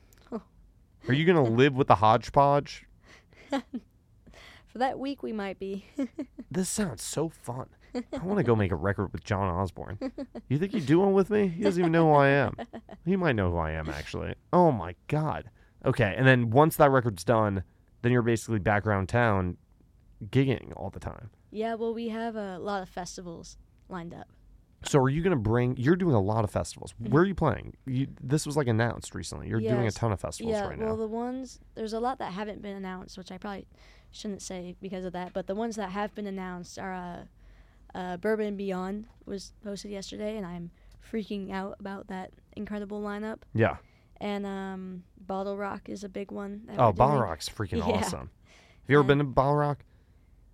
Are 1.08 1.14
you 1.14 1.26
going 1.26 1.44
to 1.44 1.52
live 1.52 1.76
with 1.76 1.88
the 1.88 1.96
hodgepodge? 1.96 2.86
For 3.50 4.78
that 4.78 5.00
week, 5.00 5.24
we 5.24 5.32
might 5.32 5.60
be. 5.60 5.86
This 6.50 6.70
sounds 6.70 7.04
so 7.04 7.28
fun. 7.28 7.68
I 7.94 8.24
want 8.24 8.38
to 8.38 8.44
go 8.44 8.56
make 8.56 8.72
a 8.72 8.76
record 8.76 9.12
with 9.12 9.24
John 9.24 9.50
Osborne. 9.54 10.00
You 10.48 10.58
think 10.58 10.72
he'd 10.72 10.86
do 10.86 11.00
one 11.00 11.12
with 11.12 11.30
me? 11.30 11.50
He 11.50 11.62
doesn't 11.62 11.80
even 11.82 11.92
know 11.92 12.14
who 12.14 12.14
I 12.14 12.30
am. 12.30 12.56
He 13.06 13.18
might 13.18 13.36
know 13.36 13.52
who 13.52 13.58
I 13.58 13.72
am, 13.72 13.90
actually. 13.90 14.34
Oh 14.54 14.72
my 14.72 14.96
God. 15.08 15.50
Okay. 15.86 16.16
And 16.18 16.26
then 16.26 16.52
once 16.52 16.78
that 16.78 16.90
record's 16.90 17.26
done, 17.26 17.64
then 18.02 18.14
you're 18.14 18.22
basically 18.22 18.60
back 18.60 18.88
around 18.88 19.10
town 19.10 19.58
gigging 20.30 20.72
all 20.78 20.90
the 20.90 21.02
time. 21.02 21.32
Yeah, 21.52 21.76
well, 21.76 21.94
we 21.94 22.08
have 22.10 22.36
a 22.38 22.58
lot 22.60 22.82
of 22.82 22.88
festivals 22.90 23.58
lined 23.90 24.14
up. 24.14 24.30
So 24.84 25.00
are 25.00 25.10
you 25.10 25.22
going 25.22 25.32
to 25.32 25.42
bring? 25.42 25.76
You're 25.78 25.96
doing 25.96 26.16
a 26.16 26.22
lot 26.22 26.44
of 26.44 26.52
festivals. 26.52 26.94
Mhm. 27.02 27.10
Where 27.10 27.24
are 27.24 27.26
you 27.26 27.36
playing? 27.36 27.76
You, 27.86 28.08
this 28.22 28.46
was 28.46 28.56
like 28.56 28.68
announced 28.68 29.16
recently. 29.16 29.48
You're 29.50 29.60
doing 29.60 29.88
a 29.88 29.92
ton 29.92 30.12
of 30.12 30.20
festivals 30.20 30.54
yeah, 30.54 30.68
right 30.68 30.78
now. 30.78 30.86
well, 30.86 30.98
the 30.98 31.08
ones 31.08 31.60
there's 31.76 31.94
a 31.94 32.00
lot 32.00 32.20
that 32.20 32.32
haven't 32.34 32.62
been 32.62 32.76
announced, 32.76 33.18
which 33.18 33.32
I 33.32 33.38
probably 33.38 33.66
shouldn't 34.12 34.42
say 34.42 34.76
because 34.82 35.04
of 35.04 35.14
that. 35.14 35.34
But 35.34 35.48
the 35.48 35.56
ones 35.56 35.76
that 35.78 35.90
have 35.90 36.14
been 36.16 36.28
announced 36.28 36.78
are 36.80 36.94
uh, 36.94 37.98
uh, 37.98 38.18
Bourbon 38.18 38.56
Beyond 38.56 39.08
was 39.26 39.52
posted 39.64 39.92
yesterday, 39.92 40.38
and 40.38 40.46
I'm 40.46 40.70
freaking 41.12 41.52
out 41.52 41.76
about 41.80 42.08
that 42.08 42.32
incredible 42.56 43.02
lineup. 43.02 43.40
Yeah. 43.54 43.78
And 44.22 44.46
um, 44.46 45.04
BottleRock 45.26 45.90
is 45.90 46.04
a 46.04 46.10
big 46.10 46.32
one. 46.32 46.62
that 46.68 46.80
Oh, 46.80 46.92
Bottle. 46.92 47.22
Rock's 47.22 47.50
freaking 47.50 47.78
Yeah. 47.88 47.96
awesome. 47.98 48.30
Have 48.46 48.90
you 48.90 49.00
ever 49.00 49.02
And- 49.02 49.08
been 49.08 49.18
to 49.20 49.42
BottleRock? 49.42 49.78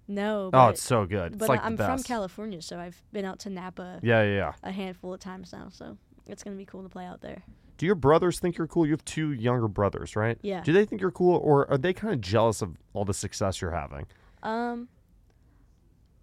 No, 0.07 0.49
Oh, 0.53 0.67
it's 0.67 0.83
so 0.83 1.05
good. 1.05 1.37
but 1.37 1.45
it's 1.45 1.49
like 1.49 1.63
I'm 1.63 1.77
from. 1.77 2.03
California, 2.03 2.61
so 2.61 2.77
I've 2.79 3.01
been 3.13 3.23
out 3.25 3.39
to 3.39 3.49
Napa 3.49 3.99
Yeah, 4.03 4.21
yeah, 4.23 4.35
yeah. 4.35 4.53
a 4.61 4.71
handful 4.71 5.13
of 5.13 5.19
times 5.21 5.53
now. 5.53 5.69
So 5.71 5.97
it's 6.27 6.43
gonna 6.43 6.55
be 6.57 6.65
cool 6.65 6.83
to 6.83 6.89
play 6.89 7.05
out 7.05 7.21
there. 7.21 7.43
Do 7.77 7.85
your 7.85 7.95
brothers 7.95 8.39
think 8.39 8.57
you're 8.57 8.67
cool? 8.67 8.85
You 8.85 8.91
have 8.91 9.05
two 9.05 9.31
younger 9.31 9.67
brothers, 9.67 10.15
right? 10.15 10.37
Yeah. 10.41 10.61
Do 10.61 10.73
they 10.73 10.85
think 10.85 11.01
you're 11.01 11.11
cool, 11.11 11.37
or 11.37 11.69
are 11.71 11.77
they 11.77 11.93
kind 11.93 12.13
of 12.13 12.21
jealous 12.21 12.61
of 12.61 12.75
all 12.93 13.05
the 13.05 13.13
success 13.13 13.61
you're 13.61 13.71
having? 13.71 14.05
Um, 14.43 14.89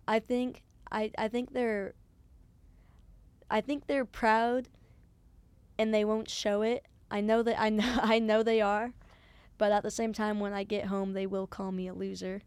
I 0.06 0.18
think 0.20 0.62
I 0.92 1.10
I 1.18 1.28
think 1.28 1.52
they're 1.52 1.94
I 3.50 3.60
think 3.62 3.86
they're 3.86 4.04
proud, 4.04 4.68
and 5.78 5.92
they 5.92 6.04
won't 6.04 6.28
show 6.30 6.62
it. 6.62 6.86
I 7.10 7.20
know 7.20 7.42
that 7.42 7.58
I 7.60 7.70
know 7.70 7.98
I 8.02 8.18
know 8.18 8.42
they 8.42 8.60
are, 8.60 8.92
but 9.60 9.70
at 9.72 9.82
the 9.82 9.90
same 9.90 10.12
time, 10.14 10.40
when 10.40 10.54
I 10.54 10.64
get 10.64 10.86
home, 10.86 11.12
they 11.12 11.26
will 11.26 11.46
call 11.46 11.70
me 11.70 11.86
a 11.86 11.92
loser. 11.94 12.40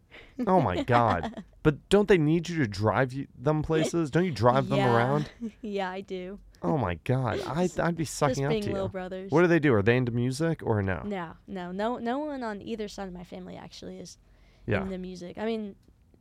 Oh 0.47 0.59
my 0.59 0.81
god! 0.95 1.43
But 1.61 1.87
don't 1.87 2.07
they 2.07 2.17
need 2.17 2.49
you 2.49 2.57
to 2.57 2.67
drive 2.67 3.13
you, 3.13 3.27
them 3.37 3.61
places? 3.61 4.09
Don't 4.09 4.25
you 4.25 4.31
drive 4.31 4.67
them 4.67 4.79
around? 4.79 5.29
yeah, 5.61 5.89
I 5.91 6.01
do. 6.01 6.39
Oh 6.63 6.77
my 6.77 6.95
god! 7.03 7.39
I 7.45 7.69
I'd 7.79 7.95
be 7.95 8.03
Just 8.03 8.17
sucking 8.17 8.45
up 8.45 8.49
being 8.49 8.63
to 8.63 8.71
little 8.71 8.87
you. 8.87 8.91
brothers. 8.91 9.31
What 9.31 9.41
do 9.41 9.47
they 9.47 9.59
do? 9.59 9.73
Are 9.75 9.83
they 9.83 9.95
into 9.95 10.11
music 10.11 10.61
or 10.63 10.81
no? 10.81 11.03
No, 11.05 11.33
no, 11.47 11.71
no, 11.71 11.97
no 11.99 12.17
one 12.19 12.41
on 12.43 12.61
either 12.61 12.87
side 12.87 13.07
of 13.07 13.13
my 13.13 13.23
family 13.23 13.55
actually 13.55 13.99
is 13.99 14.17
Yeah. 14.65 14.81
into 14.81 14.97
music. 14.97 15.37
I 15.37 15.45
mean, 15.45 15.75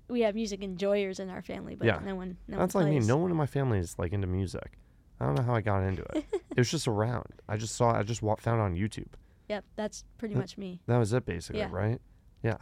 we 0.08 0.20
have 0.20 0.34
music 0.34 0.62
enjoyers 0.62 1.18
in 1.20 1.30
our 1.30 1.40
family, 1.42 1.74
but 1.74 1.86
Yeah. 1.86 2.00
no 2.04 2.14
one, 2.16 2.36
no 2.48 2.58
That's 2.58 2.74
one 2.74 2.84
like 2.84 2.92
me. 2.92 3.00
No 3.00 3.16
one 3.16 3.30
in 3.30 3.36
my 3.36 3.46
family 3.46 3.78
is 3.78 3.98
like 3.98 4.12
into 4.12 4.26
music. 4.26 4.78
I 5.20 5.24
don't 5.26 5.36
know 5.36 5.42
how 5.44 5.54
I 5.54 5.60
got 5.62 5.84
into 5.84 6.02
it. 6.14 6.24
it 6.32 6.58
was 6.58 6.70
just 6.70 6.86
around. 6.86 7.32
I 7.48 7.56
just 7.56 7.76
saw. 7.76 7.96
I 7.96 8.02
just 8.02 8.20
wa- 8.22 8.36
found 8.36 8.60
it 8.60 8.64
on 8.64 8.74
YouTube. 8.76 9.12
Yep, 9.48 9.64
that's 9.76 10.04
pretty 10.18 10.34
much 10.34 10.56
me. 10.56 10.80
That 10.86 10.98
was 10.98 11.12
it, 11.12 11.24
basically, 11.26 11.60
Yeah. 11.60 11.68
right? 11.70 12.00
Yeah. 12.42 12.56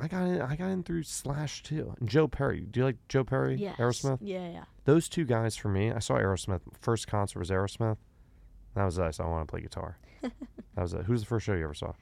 I 0.00 0.06
got 0.06 0.22
in. 0.28 0.40
I 0.40 0.54
got 0.54 0.68
in 0.70 0.84
through 0.84 1.02
Slash 1.02 1.62
too. 1.64 1.94
And 1.98 2.08
Joe 2.08 2.28
Perry. 2.28 2.60
Do 2.60 2.78
you 2.80 2.84
like 2.86 2.96
Joe 3.08 3.24
Perry? 3.24 3.56
Yeah. 3.56 3.74
Aerosmith. 3.76 4.18
Yeah, 4.20 4.48
yeah. 4.48 4.64
Those 4.84 5.08
two 5.08 5.24
guys 5.24 5.56
for 5.56 5.68
me. 5.68 5.90
I 5.90 5.98
saw 5.98 6.14
Aerosmith. 6.14 6.60
First 6.80 7.08
concert 7.08 7.40
was 7.40 7.50
Aerosmith. 7.50 7.96
That 8.74 8.84
was 8.84 8.98
us. 9.00 9.18
I 9.18 9.26
want 9.26 9.48
to 9.48 9.50
play 9.50 9.60
guitar. 9.60 9.98
that 10.22 10.32
was 10.76 10.94
it. 10.94 11.04
Who's 11.06 11.20
the 11.22 11.26
first 11.26 11.46
show 11.46 11.54
you 11.54 11.64
ever 11.64 11.74
saw? 11.74 11.94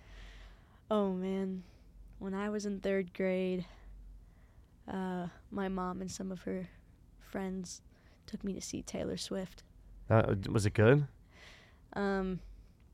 Oh 0.91 1.13
man, 1.13 1.63
when 2.19 2.35
I 2.35 2.51
was 2.51 2.67
in 2.67 2.81
third 2.81 3.15
grade, 3.15 3.65
uh, 4.93 5.29
my 5.51 5.69
mom 5.69 6.01
and 6.03 6.11
some 6.11 6.31
of 6.31 6.43
her 6.43 6.69
friends 7.19 7.81
took 8.27 8.45
me 8.45 8.53
to 8.53 8.61
see 8.61 8.83
Taylor 8.83 9.17
Swift. 9.17 9.63
Uh, 10.11 10.35
was 10.51 10.67
it 10.67 10.75
good? 10.75 11.07
Um, 11.95 12.41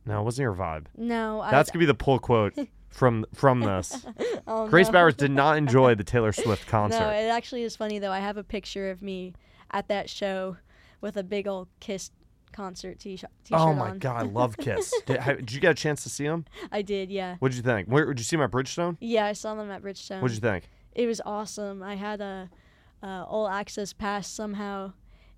No, 0.07 0.21
it 0.21 0.25
wasn't 0.25 0.45
your 0.45 0.55
vibe. 0.55 0.87
no, 0.97 1.47
That's 1.51 1.71
I. 1.71 1.73
gonna 1.73 1.81
be 1.83 1.87
the 1.87 1.95
pull 1.95 2.19
quote 2.19 2.55
from 2.91 3.25
from 3.35 3.63
oh, 3.65 3.77
this. 3.77 4.05
oh, 4.47 4.69
Grace 4.69 4.87
no. 4.89 4.93
Bowers 4.93 5.15
did 5.15 5.31
not 5.31 5.57
enjoy 5.59 5.95
the 5.95 6.05
Taylor 6.05 6.33
Swift 6.33 6.67
concert. 6.67 6.99
No, 7.01 7.09
it 7.11 7.29
actually 7.29 7.63
is 7.63 7.77
funny 7.77 7.99
though. 7.99 8.13
I 8.13 8.19
have 8.21 8.37
a 8.37 8.45
picture 8.45 8.91
of 8.91 9.03
me 9.03 9.35
at 9.71 9.89
that 9.89 10.11
show 10.11 10.57
with 11.01 11.17
a 11.17 11.23
big 11.23 11.47
old 11.49 11.69
Kiss 11.81 12.11
concert 12.53 12.99
t-shirt. 12.99 13.31
t-shirt 13.45 13.59
oh 13.59 13.73
my 13.73 13.91
on. 13.91 13.99
god, 13.99 14.17
I 14.17 14.23
love 14.29 14.57
Kiss. 14.59 14.93
did, 15.07 15.19
ha- 15.21 15.33
did 15.35 15.53
you 15.53 15.61
get 15.61 15.71
a 15.71 15.75
chance 15.75 16.03
to 16.03 16.11
see 16.11 16.27
them? 16.27 16.45
I 16.71 16.83
did, 16.83 17.11
yeah. 17.11 17.37
What 17.39 17.49
did 17.51 17.57
you 17.57 17.63
think? 17.63 17.89
Where 17.89 18.05
did 18.07 18.19
you 18.19 18.25
see 18.25 18.37
them 18.37 18.43
at 18.45 18.51
Bridgestone? 18.51 18.99
Yeah, 19.01 19.25
I 19.25 19.33
saw 19.33 19.55
them 19.55 19.71
at 19.71 19.83
Bridgestone. 19.83 20.21
What 20.21 20.29
did 20.29 20.35
you 20.35 20.41
think? 20.41 20.69
it 20.95 21.07
was 21.07 21.23
awesome. 21.25 21.83
I 21.83 21.95
had 21.95 22.21
a, 22.21 22.51
a 23.03 23.25
all 23.27 23.49
access 23.49 23.95
pass 23.95 24.29
somehow, 24.29 24.93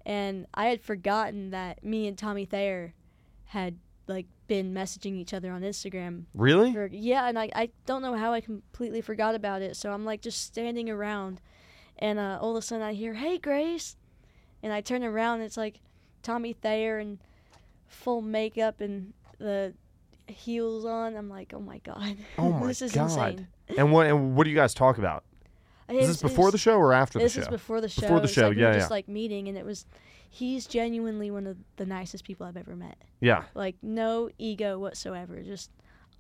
and 0.04 0.46
I 0.54 0.66
had 0.66 0.82
forgotten 0.82 1.50
that 1.50 1.84
me 1.84 2.08
and 2.08 2.18
Tommy 2.18 2.44
Thayer 2.46 2.94
had 3.44 3.78
like 4.08 4.26
been 4.46 4.74
messaging 4.74 5.16
each 5.16 5.32
other 5.32 5.50
on 5.52 5.62
Instagram. 5.62 6.24
Really? 6.34 6.72
For, 6.72 6.86
yeah, 6.86 7.28
and 7.28 7.38
I, 7.38 7.50
I 7.54 7.70
don't 7.86 8.02
know 8.02 8.14
how 8.14 8.32
I 8.32 8.40
completely 8.40 9.00
forgot 9.00 9.34
about 9.34 9.62
it. 9.62 9.76
So 9.76 9.92
I'm 9.92 10.04
like 10.04 10.20
just 10.20 10.42
standing 10.42 10.90
around, 10.90 11.40
and 11.98 12.18
uh, 12.18 12.38
all 12.40 12.56
of 12.56 12.62
a 12.62 12.66
sudden 12.66 12.84
I 12.84 12.92
hear, 12.92 13.14
"Hey, 13.14 13.38
Grace," 13.38 13.96
and 14.62 14.72
I 14.72 14.80
turn 14.80 15.02
around. 15.02 15.36
And 15.36 15.44
it's 15.44 15.56
like 15.56 15.80
Tommy 16.22 16.52
Thayer 16.52 16.98
and 16.98 17.18
full 17.86 18.20
makeup 18.22 18.80
and 18.80 19.12
the 19.38 19.74
heels 20.26 20.84
on. 20.84 21.16
I'm 21.16 21.28
like, 21.28 21.52
"Oh 21.54 21.60
my 21.60 21.78
god, 21.78 22.16
Oh 22.38 22.50
my 22.60 22.66
this 22.66 22.82
is 22.82 22.92
God. 22.92 23.04
insane." 23.04 23.48
And 23.76 23.92
what 23.92 24.06
and 24.06 24.36
what 24.36 24.44
do 24.44 24.50
you 24.50 24.56
guys 24.56 24.74
talk 24.74 24.98
about? 24.98 25.24
Is 25.88 26.08
this 26.08 26.22
before 26.22 26.50
the 26.50 26.58
show 26.58 26.76
or 26.76 26.92
after 26.92 27.18
the 27.18 27.24
show? 27.24 27.24
this 27.24 27.36
is 27.36 27.48
before 27.48 27.80
the 27.80 27.88
show. 27.88 28.02
Before 28.02 28.20
the 28.20 28.28
show, 28.28 28.48
like 28.48 28.56
we 28.56 28.62
yeah, 28.62 28.68
were 28.68 28.72
yeah. 28.74 28.78
just 28.78 28.90
like 28.90 29.08
meeting, 29.08 29.48
and 29.48 29.58
it 29.58 29.64
was. 29.64 29.86
He's 30.34 30.66
genuinely 30.66 31.30
one 31.30 31.46
of 31.46 31.56
the 31.76 31.86
nicest 31.86 32.24
people 32.24 32.44
I've 32.46 32.56
ever 32.56 32.74
met. 32.74 32.96
yeah. 33.20 33.44
Like 33.54 33.76
no 33.82 34.30
ego 34.38 34.78
whatsoever. 34.78 35.40
Just 35.42 35.70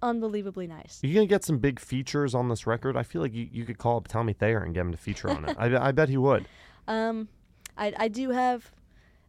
unbelievably 0.02 0.66
nice. 0.66 1.00
You 1.02 1.14
gonna 1.14 1.26
get 1.26 1.44
some 1.44 1.58
big 1.58 1.80
features 1.80 2.34
on 2.34 2.48
this 2.48 2.66
record? 2.66 2.96
I 2.96 3.02
feel 3.02 3.22
like 3.22 3.34
you, 3.34 3.48
you 3.50 3.64
could 3.64 3.78
call 3.78 3.96
up 3.96 4.06
Tommy 4.08 4.32
Thayer 4.32 4.62
and 4.62 4.74
get 4.74 4.82
him 4.82 4.92
to 4.92 4.98
feature 4.98 5.30
on 5.30 5.48
it. 5.48 5.56
I, 5.58 5.88
I 5.88 5.92
bet 5.92 6.08
he 6.08 6.16
would. 6.16 6.46
Um, 6.86 7.28
I 7.76 7.92
I 7.96 8.08
do 8.08 8.30
have 8.30 8.70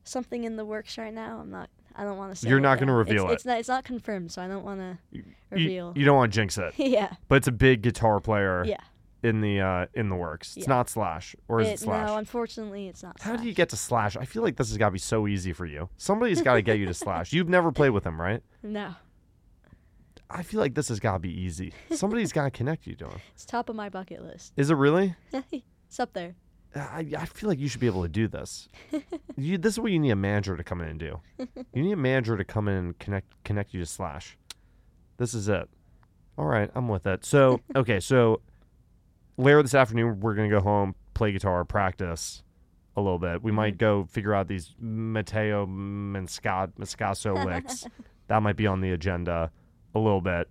something 0.04 0.44
in 0.44 0.56
the 0.56 0.66
works 0.66 0.98
right 0.98 1.14
now. 1.14 1.40
I'm 1.40 1.50
not. 1.50 1.70
I 1.96 2.04
don't 2.04 2.18
want 2.18 2.32
to 2.34 2.36
say. 2.36 2.50
You're 2.50 2.60
not 2.60 2.78
gonna 2.78 2.94
reveal 2.94 3.24
it's, 3.26 3.32
it. 3.32 3.34
It's 3.36 3.46
not. 3.46 3.60
It's 3.60 3.70
not 3.70 3.86
confirmed, 3.86 4.32
so 4.32 4.42
I 4.42 4.48
don't 4.48 4.64
want 4.66 4.82
to 4.82 4.98
You, 5.12 5.24
reveal. 5.50 5.94
you 5.96 6.04
don't 6.06 6.18
want 6.18 6.32
to 6.34 6.36
jinx 6.36 6.58
it, 6.58 6.74
yeah. 6.78 7.14
but 7.30 7.36
it's 7.38 7.48
a 7.48 7.52
big 7.54 7.82
guitar 7.82 8.20
player 8.20 8.64
Yeah. 8.66 8.78
In 9.26 9.42
the 9.42 9.60
uh, 9.62 9.86
in 9.94 10.10
the 10.10 10.16
works. 10.16 10.56
It's 10.58 10.66
Yeah. 10.68 10.74
not 10.74 10.90
Slash, 10.90 11.36
or 11.48 11.62
is 11.62 11.68
it, 11.68 11.72
It- 11.74 11.80
Slash? 11.80 12.08
No, 12.08 12.18
unfortunately, 12.18 12.88
it's 12.88 13.04
not. 13.04 13.20
How 13.22 13.36
do 13.36 13.44
you 13.46 13.54
get 13.54 13.70
to 13.70 13.78
Slash? 13.78 14.16
I 14.16 14.26
feel 14.26 14.44
like 14.44 14.56
this 14.58 14.70
has 14.70 14.78
got 14.78 14.88
to 14.88 14.92
be 14.92 15.00
so 15.00 15.28
easy 15.28 15.54
for 15.54 15.66
you. 15.66 15.90
Somebody's 15.98 16.42
got 16.42 16.56
to 16.56 16.62
get 16.62 16.78
you 16.80 16.86
to 16.86 16.94
Slash. 16.94 17.34
You've 17.34 17.50
never 17.50 17.72
played 17.72 17.90
with 17.92 18.06
him, 18.06 18.20
right? 18.20 18.42
No, 18.64 18.96
I 20.30 20.42
feel 20.44 20.60
like 20.60 20.74
this 20.74 20.88
has 20.90 21.00
got 21.00 21.14
to 21.14 21.20
be 21.20 21.30
easy. 21.32 21.72
Somebody's 21.92 22.32
got 22.34 22.46
to 22.46 22.52
connect 22.52 22.88
you 22.88 22.96
to 22.96 23.06
him. 23.06 23.20
it's 23.34 23.46
top 23.46 23.70
of 23.70 23.76
my 23.76 23.90
bucket 23.90 24.24
list. 24.24 24.54
Is 24.58 24.70
it 24.72 24.76
really? 24.76 25.16
it's 25.52 26.00
up 26.00 26.14
there. 26.14 26.36
I, 26.76 27.06
I 27.18 27.26
feel 27.26 27.48
like 27.48 27.60
you 27.60 27.70
should 27.70 27.80
be 27.80 27.86
able 27.88 28.02
to 28.04 28.10
do 28.10 28.28
this. 28.28 28.68
you, 29.38 29.58
this 29.58 29.74
is 29.76 29.80
what 29.80 29.92
you 29.92 30.00
need 30.00 30.10
a 30.10 30.16
manager 30.16 30.58
to 30.58 30.64
come 30.64 30.82
in 30.82 30.90
and 30.90 31.00
do. 31.00 31.22
You 31.74 31.84
need 31.84 31.94
a 31.94 31.96
manager 31.98 32.36
to 32.36 32.44
come 32.44 32.68
in 32.68 32.74
and 32.76 33.00
connect 33.00 33.28
connect 33.46 33.74
you 33.74 33.80
to 33.80 33.86
Slash. 33.86 34.36
This 35.18 35.34
is 35.34 35.48
it. 35.48 35.70
All 36.38 36.46
right, 36.48 36.70
I'm 36.76 36.90
with 36.90 37.06
it. 37.08 37.24
So 37.24 37.62
okay, 37.76 38.02
so 38.02 38.42
later 39.38 39.62
this 39.62 39.74
afternoon 39.76 40.20
we're 40.20 40.36
gonna 40.36 40.50
go 40.50 40.62
home, 40.62 40.96
play 41.14 41.32
guitar, 41.32 41.64
practice 41.66 42.44
a 42.96 43.02
little 43.02 43.20
bit. 43.20 43.44
We 43.44 43.52
might 43.52 43.78
go 43.78 44.06
figure 44.06 44.34
out 44.34 44.48
these 44.48 44.74
Matteo 44.80 45.66
Mensca- 45.66 46.72
Menscaso 46.80 47.46
licks. 47.46 47.86
that 48.28 48.42
might 48.42 48.56
be 48.56 48.68
on 48.68 48.82
the 48.82 48.92
agenda 48.92 49.52
a 49.94 50.00
little 50.00 50.22
bit. 50.22 50.50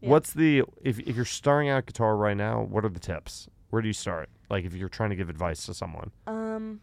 Yeah. 0.00 0.08
What's 0.10 0.32
the 0.32 0.64
if 0.82 0.98
if 1.00 1.14
you're 1.16 1.24
starting 1.24 1.68
out 1.68 1.86
guitar 1.86 2.16
right 2.16 2.36
now? 2.36 2.62
What 2.62 2.84
are 2.84 2.88
the 2.88 3.00
tips? 3.00 3.48
Where 3.70 3.80
do 3.82 3.88
you 3.88 3.94
start? 3.94 4.28
Like 4.50 4.64
if 4.64 4.74
you're 4.74 4.88
trying 4.88 5.10
to 5.10 5.16
give 5.16 5.28
advice 5.28 5.64
to 5.66 5.74
someone. 5.74 6.10
Um, 6.26 6.80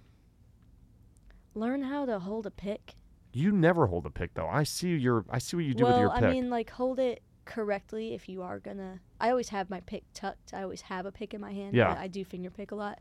learn 1.54 1.84
how 1.84 2.06
to 2.06 2.20
hold 2.20 2.46
a 2.46 2.52
pick. 2.52 2.96
You 3.34 3.52
never 3.52 3.88
hold 3.88 4.06
a 4.06 4.10
pick 4.10 4.34
though. 4.34 4.48
I 4.48 4.64
see 4.64 4.96
your 4.96 5.26
I 5.30 5.40
see 5.40 5.56
what 5.58 5.66
you 5.66 5.74
do 5.74 5.84
well, 5.84 5.94
with 5.94 6.02
your 6.02 6.10
pick. 6.12 6.24
I 6.24 6.32
mean, 6.32 6.50
like 6.50 6.70
hold 6.70 7.00
it 7.00 7.22
correctly 7.46 8.14
if 8.14 8.30
you 8.30 8.42
are 8.42 8.60
gonna. 8.60 9.02
I 9.20 9.30
always 9.30 9.50
have 9.50 9.70
my 9.70 9.82
pick 9.82 10.04
tucked. 10.14 10.54
I 10.54 10.64
always 10.64 10.82
have 10.82 11.06
a 11.06 11.12
pick 11.12 11.34
in 11.34 11.42
my 11.42 11.52
hand. 11.52 11.76
Yeah. 11.76 11.96
I 11.98 12.08
do 12.08 12.24
finger 12.24 12.50
pick 12.50 12.72
a 12.72 12.76
lot. 12.76 13.00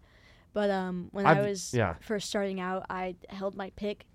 But 0.52 0.70
um, 0.70 1.08
when 1.12 1.26
I've- 1.26 1.40
I 1.40 1.42
was 1.48 1.72
yeah. 1.74 1.94
first 2.00 2.28
starting 2.28 2.60
out, 2.60 2.86
I 2.90 3.16
held 3.28 3.54
my 3.56 3.70
pick 3.76 4.06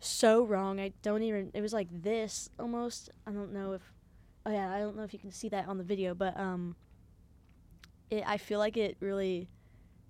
so 0.00 0.44
wrong. 0.44 0.80
I 0.80 0.92
don't 1.02 1.22
even. 1.22 1.50
It 1.54 1.60
was 1.60 1.72
like 1.72 1.88
this 1.90 2.48
almost. 2.58 3.10
I 3.26 3.32
don't 3.32 3.52
know 3.52 3.72
if. 3.72 3.82
Oh 4.46 4.50
yeah, 4.50 4.72
I 4.72 4.78
don't 4.80 4.96
know 4.96 5.02
if 5.02 5.12
you 5.12 5.18
can 5.18 5.30
see 5.30 5.48
that 5.50 5.68
on 5.68 5.78
the 5.78 5.84
video, 5.84 6.14
but 6.14 6.38
um. 6.38 6.76
It, 8.10 8.24
I 8.26 8.36
feel 8.36 8.58
like 8.58 8.76
it 8.76 8.96
really 9.00 9.48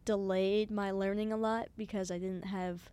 delayed 0.05 0.71
my 0.71 0.91
learning 0.91 1.33
a 1.33 1.37
lot 1.37 1.69
because 1.77 2.11
I 2.11 2.19
didn't 2.19 2.43
have 2.47 2.91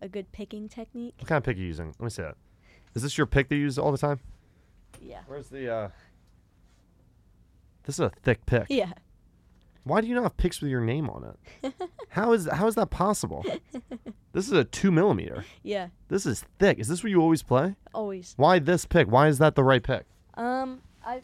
a 0.00 0.08
good 0.08 0.30
picking 0.30 0.68
technique. 0.68 1.14
what 1.18 1.26
kind 1.26 1.38
of 1.38 1.44
pick 1.44 1.56
are 1.56 1.60
you 1.60 1.66
using? 1.66 1.88
Let 1.98 2.00
me 2.00 2.10
see 2.10 2.22
that. 2.22 2.36
Is 2.94 3.02
this 3.02 3.18
your 3.18 3.26
pick 3.26 3.48
that 3.48 3.56
you 3.56 3.62
use 3.62 3.78
all 3.78 3.90
the 3.90 3.98
time? 3.98 4.20
Yeah. 5.00 5.20
Where's 5.26 5.48
the 5.48 5.72
uh 5.72 5.88
This 7.84 7.96
is 7.96 8.00
a 8.00 8.10
thick 8.22 8.44
pick. 8.46 8.66
Yeah. 8.68 8.92
Why 9.84 10.00
do 10.02 10.06
you 10.06 10.14
not 10.14 10.24
have 10.24 10.36
picks 10.36 10.60
with 10.60 10.70
your 10.70 10.82
name 10.82 11.08
on 11.08 11.34
it? 11.62 11.72
how 12.10 12.32
is 12.32 12.46
how 12.52 12.66
is 12.66 12.74
that 12.76 12.90
possible? 12.90 13.44
This 14.32 14.46
is 14.46 14.52
a 14.52 14.62
two 14.62 14.92
millimeter. 14.92 15.44
Yeah. 15.64 15.88
This 16.08 16.24
is 16.26 16.44
thick. 16.60 16.78
Is 16.78 16.86
this 16.86 17.02
what 17.02 17.10
you 17.10 17.20
always 17.20 17.42
play? 17.42 17.74
Always. 17.94 18.34
Why 18.36 18.58
this 18.60 18.84
pick? 18.84 19.08
Why 19.10 19.26
is 19.26 19.38
that 19.38 19.54
the 19.56 19.64
right 19.64 19.82
pick? 19.82 20.04
Um, 20.34 20.82
I, 21.04 21.22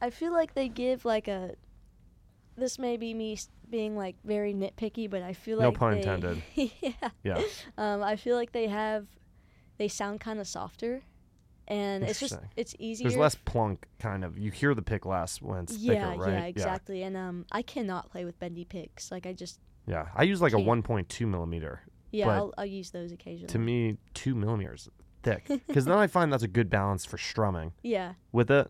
I 0.00 0.08
feel 0.10 0.32
like 0.32 0.54
they 0.54 0.68
give 0.68 1.04
like 1.04 1.28
a, 1.28 1.56
this 2.56 2.78
may 2.78 2.96
be 2.96 3.12
me 3.12 3.38
being 3.68 3.96
like 3.98 4.14
very 4.24 4.54
nitpicky, 4.54 5.10
but 5.10 5.20
I 5.20 5.32
feel 5.34 5.58
No 5.58 5.66
like 5.70 5.74
no 5.74 5.78
pun 5.78 5.90
they- 5.92 5.98
intended. 5.98 6.42
yeah. 6.80 7.10
Yeah. 7.24 7.42
Um, 7.76 8.02
I 8.02 8.16
feel 8.16 8.36
like 8.36 8.52
they 8.52 8.68
have, 8.68 9.06
they 9.76 9.88
sound 9.88 10.20
kind 10.20 10.38
of 10.40 10.46
softer, 10.46 11.02
and 11.68 12.04
it's 12.04 12.20
just 12.20 12.36
it's 12.56 12.74
easier. 12.78 13.08
There's 13.08 13.18
less 13.18 13.34
plunk, 13.34 13.86
kind 13.98 14.24
of. 14.24 14.38
You 14.38 14.50
hear 14.50 14.74
the 14.74 14.82
pick 14.82 15.06
less 15.06 15.40
when 15.40 15.64
it's 15.64 15.76
yeah, 15.76 16.10
thicker, 16.10 16.22
right? 16.22 16.32
yeah, 16.32 16.44
exactly. 16.44 17.02
And 17.02 17.16
um, 17.16 17.46
I 17.52 17.62
cannot 17.62 18.10
play 18.10 18.24
with 18.24 18.38
bendy 18.38 18.64
picks. 18.64 19.10
Like 19.10 19.26
I 19.26 19.32
just 19.32 19.60
Yeah. 19.86 20.06
I 20.14 20.24
use 20.24 20.40
like 20.40 20.52
a 20.52 20.62
Can't. 20.62 20.84
1.2 20.84 21.26
millimeter. 21.26 21.82
yeah, 22.10 22.28
I'll, 22.28 22.52
I'll 22.58 22.66
use 22.66 22.90
those 22.90 23.12
occasionally. 23.12 23.48
To 23.48 23.58
me, 23.58 23.96
two 24.14 24.34
millimeters 24.34 24.88
thick. 25.22 25.46
Because 25.66 25.84
then 25.84 25.96
I 25.96 26.06
find 26.08 26.32
that's 26.32 26.42
a 26.42 26.48
good 26.48 26.68
balance 26.68 27.04
for 27.04 27.16
strumming. 27.18 27.72
yeah, 27.82 28.14
With 28.32 28.50
a 28.50 28.68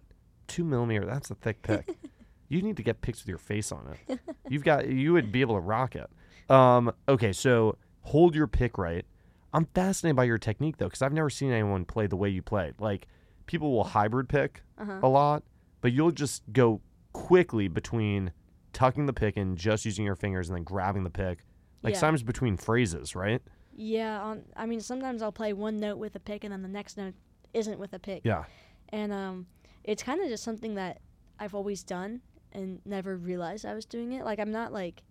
two 0.48 0.64
millimeter, 0.64 1.04
that's 1.06 1.30
a 1.30 1.34
thick 1.34 1.62
pick. 1.62 1.88
you 2.48 2.60
need 2.62 2.76
to 2.76 2.82
get 2.82 3.00
picks 3.00 3.20
with 3.22 3.28
your 3.28 3.38
face 3.38 3.72
on 3.72 3.96
it. 4.08 4.20
You've 4.50 4.64
got, 4.64 4.86
you 4.88 5.14
would 5.14 5.32
be 5.32 5.40
able 5.40 5.54
to 5.54 5.60
rock 5.60 5.96
it. 5.96 6.10
Um, 6.50 6.92
okay, 7.08 7.32
so 7.32 7.78
hold 8.02 8.34
your 8.34 8.46
pick 8.46 8.76
right. 8.76 9.06
I'm 9.52 9.66
fascinated 9.74 10.16
by 10.16 10.24
your 10.24 10.38
technique 10.38 10.78
though, 10.78 10.86
because 10.86 11.02
I've 11.02 11.12
never 11.12 11.30
seen 11.30 11.52
anyone 11.52 11.84
play 11.84 12.06
the 12.06 12.16
way 12.16 12.28
you 12.28 12.42
play. 12.42 12.72
Like, 12.78 13.06
people 13.46 13.72
will 13.72 13.84
hybrid 13.84 14.28
pick 14.28 14.62
uh-huh. 14.78 15.00
a 15.02 15.08
lot, 15.08 15.42
but 15.80 15.92
you'll 15.92 16.10
just 16.10 16.42
go 16.52 16.80
quickly 17.12 17.68
between 17.68 18.32
tucking 18.72 19.06
the 19.06 19.12
pick 19.12 19.36
and 19.36 19.56
just 19.56 19.84
using 19.84 20.04
your 20.04 20.16
fingers 20.16 20.48
and 20.48 20.56
then 20.56 20.64
grabbing 20.64 21.04
the 21.04 21.10
pick. 21.10 21.44
Like 21.82 21.94
yeah. 21.94 22.00
sometimes 22.00 22.22
between 22.22 22.56
phrases, 22.56 23.14
right? 23.14 23.42
Yeah, 23.74 24.20
on 24.20 24.42
I 24.56 24.66
mean 24.66 24.80
sometimes 24.80 25.22
I'll 25.22 25.32
play 25.32 25.52
one 25.52 25.80
note 25.80 25.98
with 25.98 26.14
a 26.14 26.20
pick 26.20 26.44
and 26.44 26.52
then 26.52 26.62
the 26.62 26.68
next 26.68 26.96
note 26.96 27.14
isn't 27.52 27.78
with 27.78 27.92
a 27.92 27.98
pick. 27.98 28.22
Yeah. 28.24 28.44
And 28.90 29.12
um 29.12 29.46
it's 29.84 30.02
kind 30.02 30.22
of 30.22 30.28
just 30.28 30.44
something 30.44 30.74
that 30.76 31.00
I've 31.38 31.54
always 31.54 31.82
done 31.82 32.20
and 32.52 32.80
never 32.84 33.16
realized 33.16 33.66
I 33.66 33.74
was 33.74 33.84
doing 33.84 34.12
it. 34.12 34.24
Like 34.24 34.38
I'm 34.38 34.52
not 34.52 34.72
like 34.72 35.02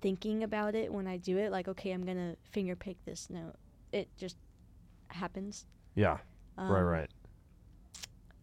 thinking 0.00 0.42
about 0.44 0.74
it 0.74 0.92
when 0.92 1.06
I 1.06 1.16
do 1.16 1.38
it 1.38 1.50
like 1.50 1.68
okay, 1.68 1.92
I'm 1.92 2.04
going 2.04 2.16
to 2.16 2.36
finger 2.50 2.76
pick 2.76 3.02
this 3.04 3.28
note. 3.30 3.54
It 3.92 4.08
just 4.16 4.36
happens. 5.08 5.66
Yeah. 5.94 6.18
Um, 6.56 6.70
right, 6.70 6.82
right. 6.82 7.10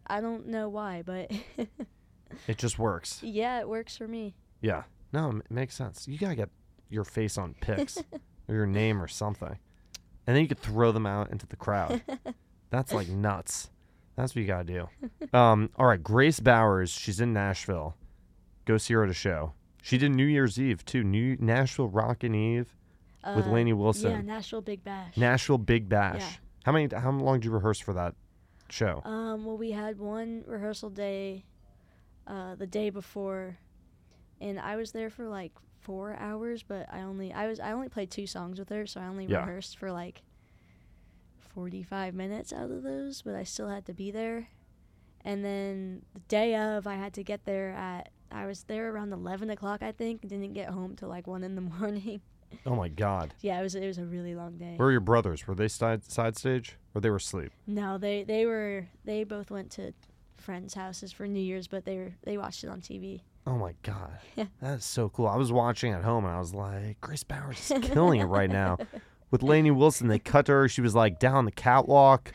I 0.06 0.20
don't 0.20 0.46
know 0.48 0.68
why, 0.68 1.02
but 1.04 1.30
It 2.46 2.58
just 2.58 2.78
works. 2.78 3.20
yeah, 3.22 3.60
it 3.60 3.68
works 3.68 3.96
for 3.96 4.08
me. 4.08 4.34
Yeah. 4.60 4.84
No, 5.12 5.30
it 5.30 5.50
makes 5.50 5.74
sense. 5.74 6.06
You 6.06 6.18
got 6.18 6.30
to 6.30 6.34
get 6.36 6.50
your 6.90 7.04
face 7.04 7.38
on 7.38 7.54
picks 7.60 7.98
or 8.48 8.54
your 8.54 8.66
name 8.66 9.02
or 9.02 9.08
something. 9.08 9.58
And 10.26 10.36
then 10.36 10.42
you 10.42 10.48
could 10.48 10.60
throw 10.60 10.92
them 10.92 11.06
out 11.06 11.30
into 11.30 11.46
the 11.46 11.56
crowd. 11.56 12.02
That's 12.70 12.92
like 12.92 13.08
nuts. 13.08 13.70
That's 14.16 14.34
what 14.34 14.42
you 14.42 14.46
got 14.46 14.66
to 14.66 14.88
do. 15.30 15.38
Um, 15.38 15.70
all 15.76 15.86
right. 15.86 16.02
Grace 16.02 16.40
Bowers, 16.40 16.90
she's 16.90 17.20
in 17.20 17.32
Nashville. 17.32 17.96
Go 18.66 18.76
see 18.76 18.94
her 18.94 19.04
at 19.04 19.10
a 19.10 19.14
show. 19.14 19.54
She 19.88 19.96
did 19.96 20.10
New 20.14 20.26
Year's 20.26 20.60
Eve 20.60 20.84
too. 20.84 21.02
New 21.02 21.38
Nashville 21.40 21.88
Rockin' 21.88 22.34
Eve 22.34 22.74
with 23.34 23.46
Uh, 23.46 23.50
Lainey 23.50 23.72
Wilson. 23.72 24.10
Yeah, 24.10 24.20
Nashville 24.20 24.60
Big 24.60 24.84
Bash. 24.84 25.16
Nashville 25.16 25.56
Big 25.56 25.88
Bash. 25.88 26.20
Yeah. 26.20 26.30
How 26.64 26.72
many? 26.72 26.94
How 26.94 27.10
long 27.10 27.36
did 27.40 27.46
you 27.46 27.50
rehearse 27.52 27.78
for 27.80 27.94
that 27.94 28.14
show? 28.68 29.00
Um, 29.06 29.46
well, 29.46 29.56
we 29.56 29.70
had 29.70 29.98
one 29.98 30.44
rehearsal 30.46 30.90
day, 30.90 31.46
uh, 32.26 32.54
the 32.54 32.66
day 32.66 32.90
before, 32.90 33.56
and 34.42 34.60
I 34.60 34.76
was 34.76 34.92
there 34.92 35.08
for 35.08 35.26
like 35.26 35.52
four 35.80 36.14
hours. 36.16 36.62
But 36.62 36.86
I 36.92 37.00
only 37.00 37.32
I 37.32 37.46
was 37.46 37.58
I 37.58 37.72
only 37.72 37.88
played 37.88 38.10
two 38.10 38.26
songs 38.26 38.58
with 38.58 38.68
her, 38.68 38.84
so 38.86 39.00
I 39.00 39.06
only 39.06 39.24
Yeah. 39.24 39.38
rehearsed 39.38 39.78
for 39.78 39.90
like 39.90 40.20
forty 41.38 41.82
five 41.82 42.14
minutes 42.14 42.52
out 42.52 42.70
of 42.70 42.82
those. 42.82 43.22
But 43.22 43.34
I 43.34 43.44
still 43.44 43.68
had 43.68 43.86
to 43.86 43.94
be 43.94 44.10
there, 44.10 44.48
and 45.24 45.42
then 45.42 46.02
the 46.12 46.20
day 46.28 46.54
of, 46.56 46.86
I 46.86 46.96
had 46.96 47.14
to 47.14 47.24
get 47.24 47.46
there 47.46 47.70
at 47.70 48.10
I 48.30 48.46
was 48.46 48.64
there 48.64 48.92
around 48.92 49.12
eleven 49.12 49.50
o'clock, 49.50 49.82
I 49.82 49.92
think, 49.92 50.22
didn't 50.22 50.52
get 50.52 50.68
home 50.70 50.96
till 50.96 51.08
like 51.08 51.26
one 51.26 51.42
in 51.44 51.54
the 51.54 51.60
morning. 51.78 52.20
Oh 52.64 52.74
my 52.76 52.88
God! 52.88 53.34
yeah, 53.40 53.60
it 53.60 53.62
was 53.62 53.74
it 53.74 53.86
was 53.86 53.98
a 53.98 54.04
really 54.04 54.34
long 54.34 54.56
day. 54.56 54.74
Where 54.76 54.86
were 54.86 54.92
your 54.92 55.00
brothers? 55.00 55.46
Were 55.46 55.54
they 55.54 55.68
side 55.68 56.04
side 56.10 56.36
stage 56.36 56.76
or 56.94 57.00
they 57.00 57.10
were 57.10 57.16
asleep? 57.16 57.52
No, 57.66 57.98
they 57.98 58.24
they 58.24 58.46
were 58.46 58.86
they 59.04 59.24
both 59.24 59.50
went 59.50 59.70
to 59.72 59.92
friends' 60.36 60.72
houses 60.74 61.12
for 61.12 61.26
New 61.26 61.40
Year's, 61.40 61.66
but 61.66 61.84
they 61.84 61.96
were 61.98 62.12
they 62.24 62.38
watched 62.38 62.64
it 62.64 62.68
on 62.70 62.80
TV. 62.80 63.20
Oh 63.46 63.56
my 63.58 63.74
God! 63.82 64.18
Yeah. 64.36 64.46
That 64.62 64.78
is 64.78 64.84
so 64.84 65.08
cool. 65.08 65.26
I 65.26 65.36
was 65.36 65.50
watching 65.52 65.92
at 65.92 66.04
home 66.04 66.24
and 66.24 66.34
I 66.34 66.38
was 66.38 66.54
like, 66.54 67.00
Grace 67.00 67.22
Bowers 67.24 67.70
is 67.70 67.78
killing 67.90 68.20
it 68.20 68.24
right 68.26 68.50
now. 68.50 68.78
With 69.30 69.42
Lainey 69.42 69.70
Wilson, 69.70 70.08
they 70.08 70.18
cut 70.18 70.46
to 70.46 70.52
her. 70.52 70.68
She 70.68 70.80
was 70.80 70.94
like 70.94 71.18
down 71.18 71.44
the 71.44 71.52
catwalk, 71.52 72.32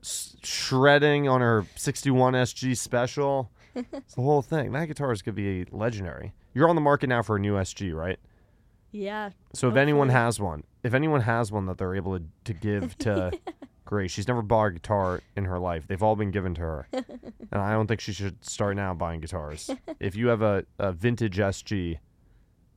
s- 0.00 0.36
shredding 0.42 1.28
on 1.28 1.40
her 1.42 1.66
61 1.76 2.32
SG 2.34 2.76
special. 2.76 3.50
It's 3.92 4.14
the 4.14 4.22
whole 4.22 4.42
thing. 4.42 4.72
That 4.72 4.86
guitar 4.86 5.12
is 5.12 5.22
going 5.22 5.36
to 5.36 5.64
be 5.64 5.70
legendary. 5.70 6.32
You're 6.54 6.68
on 6.68 6.74
the 6.74 6.80
market 6.80 7.08
now 7.08 7.22
for 7.22 7.36
a 7.36 7.40
new 7.40 7.54
SG, 7.54 7.94
right? 7.94 8.18
Yeah, 8.92 9.30
So 9.52 9.68
if 9.68 9.76
anyone 9.76 10.08
has 10.08 10.40
one, 10.40 10.64
if 10.82 10.94
anyone 10.94 11.20
has 11.22 11.52
one 11.52 11.66
that 11.66 11.76
they're 11.76 11.94
able 11.94 12.18
to, 12.18 12.24
to 12.44 12.52
give 12.54 12.96
to 12.98 13.32
Grace, 13.84 14.10
she's 14.10 14.26
never 14.26 14.40
bought 14.42 14.66
a 14.66 14.70
guitar 14.72 15.20
in 15.36 15.44
her 15.44 15.58
life. 15.58 15.86
They've 15.86 16.02
all 16.02 16.16
been 16.16 16.30
given 16.30 16.54
to 16.54 16.60
her. 16.62 16.88
and 16.92 17.06
I 17.52 17.72
don't 17.72 17.86
think 17.88 18.00
she 18.00 18.12
should 18.12 18.42
start 18.44 18.74
now 18.76 18.94
buying 18.94 19.20
guitars. 19.20 19.70
if 20.00 20.16
you 20.16 20.28
have 20.28 20.40
a, 20.40 20.64
a 20.78 20.92
vintage 20.92 21.36
SG, 21.36 21.98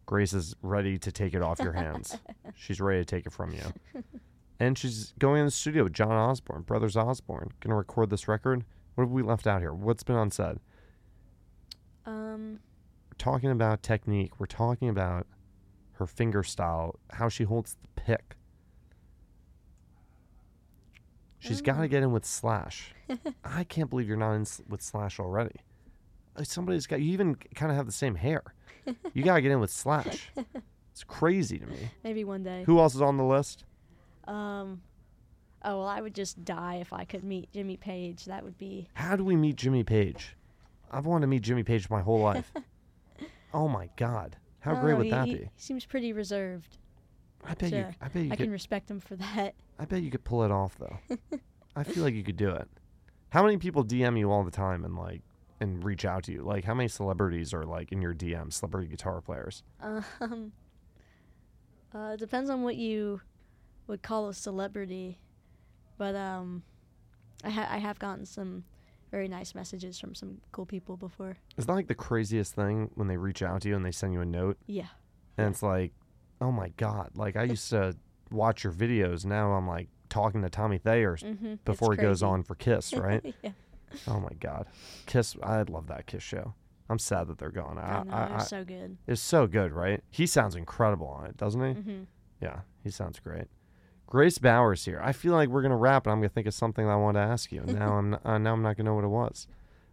Grace 0.06 0.34
is 0.34 0.56
ready 0.62 0.98
to 0.98 1.12
take 1.12 1.34
it 1.34 1.42
off 1.42 1.60
your 1.60 1.74
hands. 1.74 2.18
she's 2.56 2.82
ready 2.82 3.00
to 3.00 3.06
take 3.06 3.26
it 3.26 3.32
from 3.32 3.52
you. 3.54 4.04
And 4.60 4.78
she's 4.78 5.14
going 5.20 5.40
in 5.40 5.46
the 5.46 5.52
studio 5.52 5.84
with 5.84 5.94
John 5.94 6.12
Osborne, 6.12 6.64
Brothers 6.64 6.98
Osborne, 6.98 7.52
going 7.62 7.70
to 7.70 7.76
record 7.76 8.10
this 8.10 8.28
record. 8.28 8.66
What 8.96 9.06
have 9.06 9.12
we 9.12 9.22
left 9.22 9.48
out 9.48 9.62
here? 9.62 9.74
What's 9.74 10.04
been 10.04 10.18
unsaid? 10.18 10.58
Um, 12.10 12.60
We're 13.12 13.18
talking 13.18 13.52
about 13.52 13.84
technique. 13.84 14.40
We're 14.40 14.46
talking 14.46 14.90
about 14.90 15.28
her 15.94 16.08
finger 16.08 16.44
style, 16.44 17.00
how 17.12 17.30
she 17.30 17.44
holds 17.44 17.76
the 17.82 17.88
pick. 18.02 18.36
She's 21.40 21.62
got 21.62 21.78
to 21.78 21.84
Oh. 21.84 21.88
get 21.88 22.04
in 22.04 22.12
with 22.12 22.26
Slash. 22.26 22.94
I 23.44 23.64
can't 23.64 23.90
believe 23.90 24.08
you're 24.08 24.18
not 24.18 24.34
in 24.34 24.46
with 24.68 24.82
Slash 24.82 25.20
already. 25.20 25.56
Somebody's 26.44 26.88
got 26.88 27.02
you 27.02 27.12
even 27.12 27.36
kind 27.56 27.72
of 27.72 27.76
have 27.78 27.86
the 27.86 27.92
same 27.92 28.16
hair. 28.16 28.44
You 29.14 29.24
got 29.24 29.36
to 29.36 29.42
get 29.42 29.52
in 29.52 29.60
with 29.60 29.72
Slash. 29.72 30.32
It's 30.92 31.04
crazy 31.06 31.58
to 31.60 31.66
me. 31.66 31.90
maybe 32.04 32.26
one 32.26 32.44
day. 32.44 32.64
Who 32.66 32.80
else 32.80 32.94
is 32.94 33.02
on 33.02 33.16
the 33.16 33.24
list? 33.24 33.64
Um, 34.28 34.82
oh 35.64 35.78
well, 35.78 35.88
I 35.88 36.02
would 36.02 36.14
just 36.14 36.44
die 36.44 36.76
if 36.82 36.92
I 36.92 37.06
could 37.06 37.24
meet 37.24 37.50
Jimmy 37.54 37.78
Page. 37.78 38.26
That 38.26 38.44
would 38.44 38.58
be 38.58 38.90
How 38.96 39.16
do 39.16 39.24
we 39.24 39.38
meet 39.38 39.56
Jimmy 39.56 39.86
Page? 39.86 40.36
I've 40.92 41.06
wanted 41.06 41.22
to 41.22 41.28
meet 41.28 41.42
Jimmy 41.42 41.64
Page 41.64 41.90
my 41.90 42.02
whole 42.02 42.20
life. 42.20 42.52
oh 43.54 43.68
my 43.68 43.90
god. 43.96 44.38
How 44.60 44.76
I 44.76 44.82
great 44.82 44.92
know, 44.92 44.98
would 44.98 45.06
he, 45.06 45.12
that 45.12 45.28
he, 45.28 45.34
be? 45.36 45.40
he 45.40 45.50
seems 45.58 45.86
pretty 45.86 46.14
reserved. 46.14 46.78
I 47.46 47.54
bet 47.54 47.72
you 47.72 47.86
I 48.02 48.08
bet 48.10 48.24
you 48.24 48.32
I 48.32 48.36
could 48.36 48.44
can 48.46 48.52
respect 48.52 48.92
him 48.92 49.00
for 49.00 49.16
that. 49.16 49.56
I 49.78 49.86
bet 49.86 50.02
you 50.02 50.12
could 50.12 50.24
pull 50.24 50.44
it 50.44 50.52
off 50.52 50.78
though. 50.78 50.98
I 51.76 51.84
feel 51.84 52.04
like 52.04 52.14
you 52.14 52.24
could 52.24 52.38
do 52.38 52.50
it. 52.50 52.68
How 53.30 53.44
many 53.44 53.58
people 53.58 53.86
DM 53.86 54.18
you 54.18 54.32
all 54.32 54.44
the 54.44 54.52
time 54.52 54.84
and 54.84 54.96
like 54.98 55.22
and 55.60 55.84
reach 55.84 56.04
out 56.04 56.24
to 56.24 56.32
you? 56.34 56.42
Like 56.42 56.66
how 56.66 56.74
many 56.74 56.90
celebrities 56.90 57.54
are 57.54 57.66
like 57.66 57.92
in 57.92 58.02
your 58.02 58.14
DM, 58.14 58.52
celebrity 58.52 58.88
guitar 58.88 59.22
players? 59.22 59.64
Um, 59.82 60.52
uh, 61.94 62.12
it 62.14 62.20
depends 62.20 62.50
on 62.50 62.64
what 62.64 62.76
you 62.76 63.22
would 63.88 64.02
call 64.02 64.28
a 64.30 64.34
celebrity, 64.34 65.20
but 65.98 66.16
um, 66.16 66.64
I 67.44 67.50
ha- 67.50 67.70
I 67.72 67.78
have 67.78 68.00
gotten 68.00 68.26
some 68.26 68.66
very 69.12 69.28
nice 69.28 69.56
messages 69.56 70.00
from 70.00 70.14
some 70.16 70.40
cool 70.52 70.66
people 70.66 70.98
before. 70.98 71.38
Is 71.58 71.66
that 71.66 71.74
like 71.74 71.88
the 71.88 71.96
craziest 71.96 72.54
thing 72.54 72.92
when 72.96 73.08
they 73.08 73.18
reach 73.18 73.42
out 73.42 73.62
to 73.64 73.70
you 73.70 73.76
and 73.76 73.86
they 73.86 73.92
send 73.92 74.14
you 74.14 74.22
a 74.22 74.26
note 74.26 74.58
Yeah. 74.68 74.88
and 75.38 75.48
it's 75.48 75.64
like, 75.64 75.94
"Oh 76.42 76.52
my 76.52 76.70
god, 76.78 77.12
like 77.16 77.36
I 77.36 77.44
used 77.44 77.70
to 77.72 77.96
watch 78.32 78.64
your 78.64 78.74
videos, 78.74 79.26
now 79.26 79.52
I'm 79.54 79.68
like 79.68 79.90
talking 80.10 80.42
to 80.44 80.50
Tommy 80.50 80.78
Thayer 80.78 81.16
Mm-hmm. 81.18 81.56
before 81.66 81.94
he 81.94 81.98
goes 81.98 82.22
on 82.24 82.44
for 82.44 82.56
Kiss, 82.56 82.94
right?" 83.08 83.34
yeah. 83.44 83.52
oh 84.08 84.20
my 84.20 84.34
god. 84.40 84.68
Kiss 85.06 85.36
I 85.42 85.64
love 85.64 85.88
that 85.88 86.06
Kiss 86.06 86.24
show. 86.24 86.54
I'm 86.92 87.00
sad 87.00 87.28
that 87.28 87.38
they're 87.38 87.52
gone. 87.52 87.78
I 87.78 88.00
I, 88.00 88.04
know. 88.04 88.12
I, 88.14 88.36
I, 88.36 88.44
so 88.44 88.64
good. 88.64 88.98
it's 89.08 89.22
so 89.22 89.46
good, 89.48 89.72
right? 89.72 90.02
He 90.10 90.26
sounds 90.26 90.56
incredible 90.56 91.08
on 91.08 91.26
it, 91.28 91.38
doesn't 91.38 91.62
he? 91.64 91.74
hmm 91.82 92.04
Yeah, 92.42 92.62
he 92.84 92.90
sounds 92.90 93.20
great. 93.20 93.46
Grace 94.10 94.40
Bowers 94.40 94.86
here. 94.86 95.00
I 95.04 95.12
feel 95.12 95.34
like 95.34 95.50
we're 95.50 95.62
gonna 95.62 95.78
wrap, 95.78 96.08
and 96.08 96.12
I'm 96.12 96.20
gonna 96.20 96.30
think 96.30 96.48
of 96.48 96.54
something 96.56 96.84
that 96.86 96.92
I 96.92 96.96
wanted 96.96 97.20
to 97.20 97.26
ask 97.26 97.52
you. 97.52 97.62
Now 97.62 97.94
I'm 97.98 98.14
n- 98.16 98.20
uh, 98.26 98.38
now 98.40 98.54
I'm 98.54 98.62
not 98.64 98.76
gonna 98.76 98.90
know 98.90 98.96
what 98.96 99.04
it 99.04 99.08
was, 99.10 99.48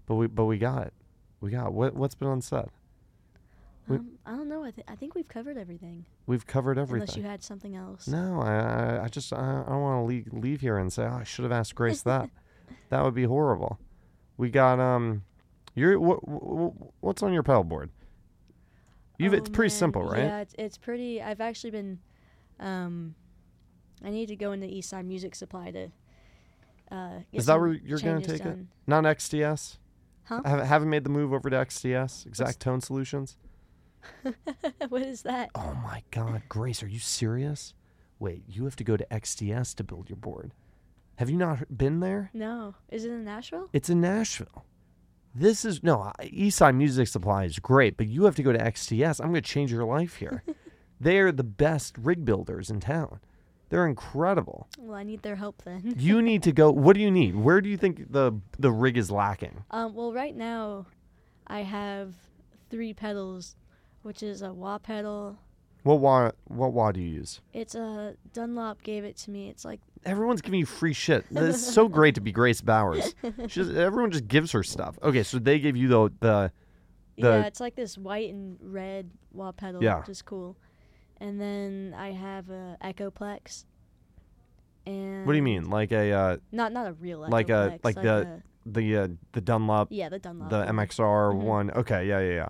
but 0.06 0.14
we 0.14 0.26
but 0.26 0.46
we 0.46 0.56
got 0.58 0.86
it. 0.86 0.94
We 1.40 1.50
got 1.50 1.66
it. 1.68 1.72
what 1.74 1.94
what's 1.94 2.14
been 2.14 2.28
unsaid. 2.28 2.66
We- 3.88 3.96
Um, 3.98 4.12
I 4.24 4.30
don't 4.30 4.48
know. 4.48 4.64
I, 4.64 4.70
th- 4.72 4.86
I 4.88 4.96
think 4.96 5.14
we've 5.14 5.28
covered 5.28 5.56
everything. 5.58 6.06
We've 6.26 6.46
covered 6.46 6.76
everything. 6.78 7.02
Unless 7.02 7.16
you 7.18 7.22
had 7.24 7.42
something 7.42 7.76
else. 7.76 8.08
No, 8.08 8.40
I 8.40 8.54
I, 9.00 9.04
I 9.04 9.08
just 9.08 9.32
I, 9.32 9.62
I 9.66 9.70
don't 9.70 9.82
want 9.82 10.00
to 10.02 10.04
leave, 10.06 10.28
leave 10.32 10.60
here 10.62 10.78
and 10.78 10.90
say 10.92 11.04
oh, 11.04 11.18
I 11.20 11.24
should 11.24 11.42
have 11.44 11.52
asked 11.52 11.74
Grace 11.74 12.02
that. 12.02 12.30
that 12.88 13.04
would 13.04 13.14
be 13.14 13.24
horrible. 13.24 13.78
We 14.38 14.50
got 14.50 14.80
um, 14.80 15.22
your 15.74 16.00
what 16.00 16.16
what's 17.00 17.22
on 17.22 17.32
your 17.34 17.42
pedal 17.42 17.64
board? 17.64 17.90
You've 19.18 19.34
Oh, 19.34 19.36
it's 19.36 19.48
pretty 19.50 19.72
man. 19.72 19.78
simple, 19.78 20.02
right? 20.04 20.24
Yeah, 20.24 20.40
it's, 20.40 20.54
it's 20.58 20.78
pretty. 20.78 21.20
I've 21.22 21.40
actually 21.42 21.70
been. 21.70 21.98
Um, 22.58 23.14
I 24.04 24.10
need 24.10 24.26
to 24.28 24.36
go 24.36 24.52
into 24.52 24.66
Eastside 24.66 25.06
Music 25.06 25.34
Supply 25.34 25.70
to. 25.70 25.88
Uh, 26.90 27.20
Is 27.32 27.46
that 27.46 27.58
where 27.58 27.72
you're 27.72 27.98
gonna 27.98 28.20
changes 28.20 28.40
take 28.40 28.46
it? 28.46 28.58
Not 28.86 29.04
XTS. 29.04 29.78
Huh? 30.24 30.42
I 30.44 30.64
haven't, 30.64 30.90
made 30.90 31.04
the 31.04 31.10
move 31.10 31.32
over 31.32 31.48
to 31.50 31.56
XTS. 31.56 32.26
Exact 32.26 32.58
Tone 32.58 32.80
Solutions. 32.80 33.36
what 34.88 35.02
is 35.02 35.22
that? 35.22 35.50
Oh 35.54 35.74
my 35.84 36.02
God, 36.10 36.42
Grace, 36.48 36.82
are 36.82 36.88
you 36.88 36.98
serious? 36.98 37.74
Wait, 38.18 38.42
you 38.48 38.64
have 38.64 38.76
to 38.76 38.84
go 38.84 38.96
to 38.96 39.06
XTS 39.10 39.74
to 39.76 39.84
build 39.84 40.08
your 40.08 40.16
board. 40.16 40.52
Have 41.16 41.30
you 41.30 41.36
not 41.36 41.76
been 41.76 42.00
there? 42.00 42.30
No. 42.34 42.74
Is 42.88 43.04
it 43.04 43.10
in 43.10 43.24
Nashville? 43.24 43.68
It's 43.72 43.88
in 43.88 44.00
Nashville. 44.00 44.64
This 45.34 45.64
is 45.64 45.82
no 45.82 46.12
Eastside 46.20 46.76
Music 46.76 47.08
Supply 47.08 47.44
is 47.44 47.58
great, 47.58 47.96
but 47.96 48.06
you 48.06 48.24
have 48.24 48.36
to 48.36 48.42
go 48.42 48.52
to 48.52 48.58
XTS. 48.58 49.20
I'm 49.20 49.30
going 49.30 49.42
to 49.42 49.48
change 49.48 49.70
your 49.70 49.84
life 49.84 50.16
here. 50.16 50.42
They're 51.00 51.30
the 51.30 51.44
best 51.44 51.96
rig 51.98 52.24
builders 52.24 52.70
in 52.70 52.80
town. 52.80 53.20
They're 53.68 53.86
incredible. 53.86 54.68
Well, 54.78 54.94
I 54.96 55.02
need 55.02 55.22
their 55.22 55.36
help 55.36 55.62
then. 55.62 55.94
You 55.98 56.22
need 56.30 56.42
to 56.44 56.52
go. 56.52 56.70
What 56.70 56.94
do 56.94 57.00
you 57.00 57.10
need? 57.10 57.34
Where 57.34 57.60
do 57.60 57.68
you 57.68 57.76
think 57.76 58.12
the 58.12 58.32
the 58.58 58.70
rig 58.70 58.96
is 58.96 59.10
lacking? 59.10 59.64
um, 59.70 59.94
well, 59.94 60.12
right 60.12 60.34
now, 60.36 60.86
I 61.46 61.60
have 61.62 62.14
three 62.70 62.94
pedals, 62.94 63.56
which 64.02 64.22
is 64.22 64.42
a 64.42 64.52
wah 64.52 64.78
pedal. 64.78 65.38
What 65.82 66.00
wah 66.00 66.30
what 66.44 66.72
wah 66.72 66.92
do 66.92 67.00
you 67.00 67.08
use? 67.08 67.40
It's 67.52 67.74
a 67.74 68.16
Dunlop 68.32 68.82
gave 68.82 69.04
it 69.04 69.16
to 69.18 69.30
me. 69.30 69.48
It's 69.48 69.64
like 69.64 69.80
Everyone's 70.04 70.40
giving 70.42 70.60
you 70.60 70.66
free 70.66 70.92
shit. 70.92 71.24
It's 71.30 71.64
so 71.74 71.88
great 71.88 72.14
to 72.16 72.20
be 72.20 72.30
Grace 72.32 72.60
Bowers. 72.60 73.14
Just, 73.46 73.72
everyone 73.72 74.10
just 74.12 74.28
gives 74.28 74.52
her 74.52 74.62
stuff. 74.62 74.98
Okay, 75.02 75.22
so 75.24 75.38
they 75.40 75.58
gave 75.58 75.76
you 75.76 75.88
the 75.88 76.12
the 76.20 76.52
The- 77.18 77.28
yeah, 77.28 77.46
it's 77.46 77.60
like 77.60 77.74
this 77.76 77.96
white 77.98 78.30
and 78.32 78.58
red 78.60 79.10
wah 79.32 79.50
pedal, 79.52 79.82
Yeah. 79.82 80.00
which 80.00 80.08
is 80.08 80.22
cool. 80.22 80.56
And 81.20 81.40
then 81.40 81.94
I 81.96 82.10
have 82.12 82.50
a 82.50 82.76
Echoplex. 82.82 83.64
And 84.86 85.26
what 85.26 85.32
do 85.32 85.36
you 85.36 85.42
mean? 85.42 85.68
Like 85.70 85.92
a 85.92 86.12
uh, 86.12 86.36
Not 86.52 86.72
not 86.72 86.86
a 86.86 86.92
real 86.92 87.20
Echoplex. 87.20 87.30
Like 87.32 87.48
a- 87.50 87.78
like 87.82 87.94
the- 87.96 88.22
a- 88.22 88.42
the 88.66 88.96
uh, 88.96 89.08
the 89.32 89.40
Dunlop, 89.40 89.88
yeah 89.90 90.08
the 90.08 90.18
Dunlop. 90.18 90.50
the. 90.50 90.64
MXR 90.66 91.32
Mhm. 91.32 91.40
one. 91.42 91.70
Okay, 91.70 92.08
yeah, 92.08 92.18
yeah, 92.20 92.34
yeah. 92.34 92.48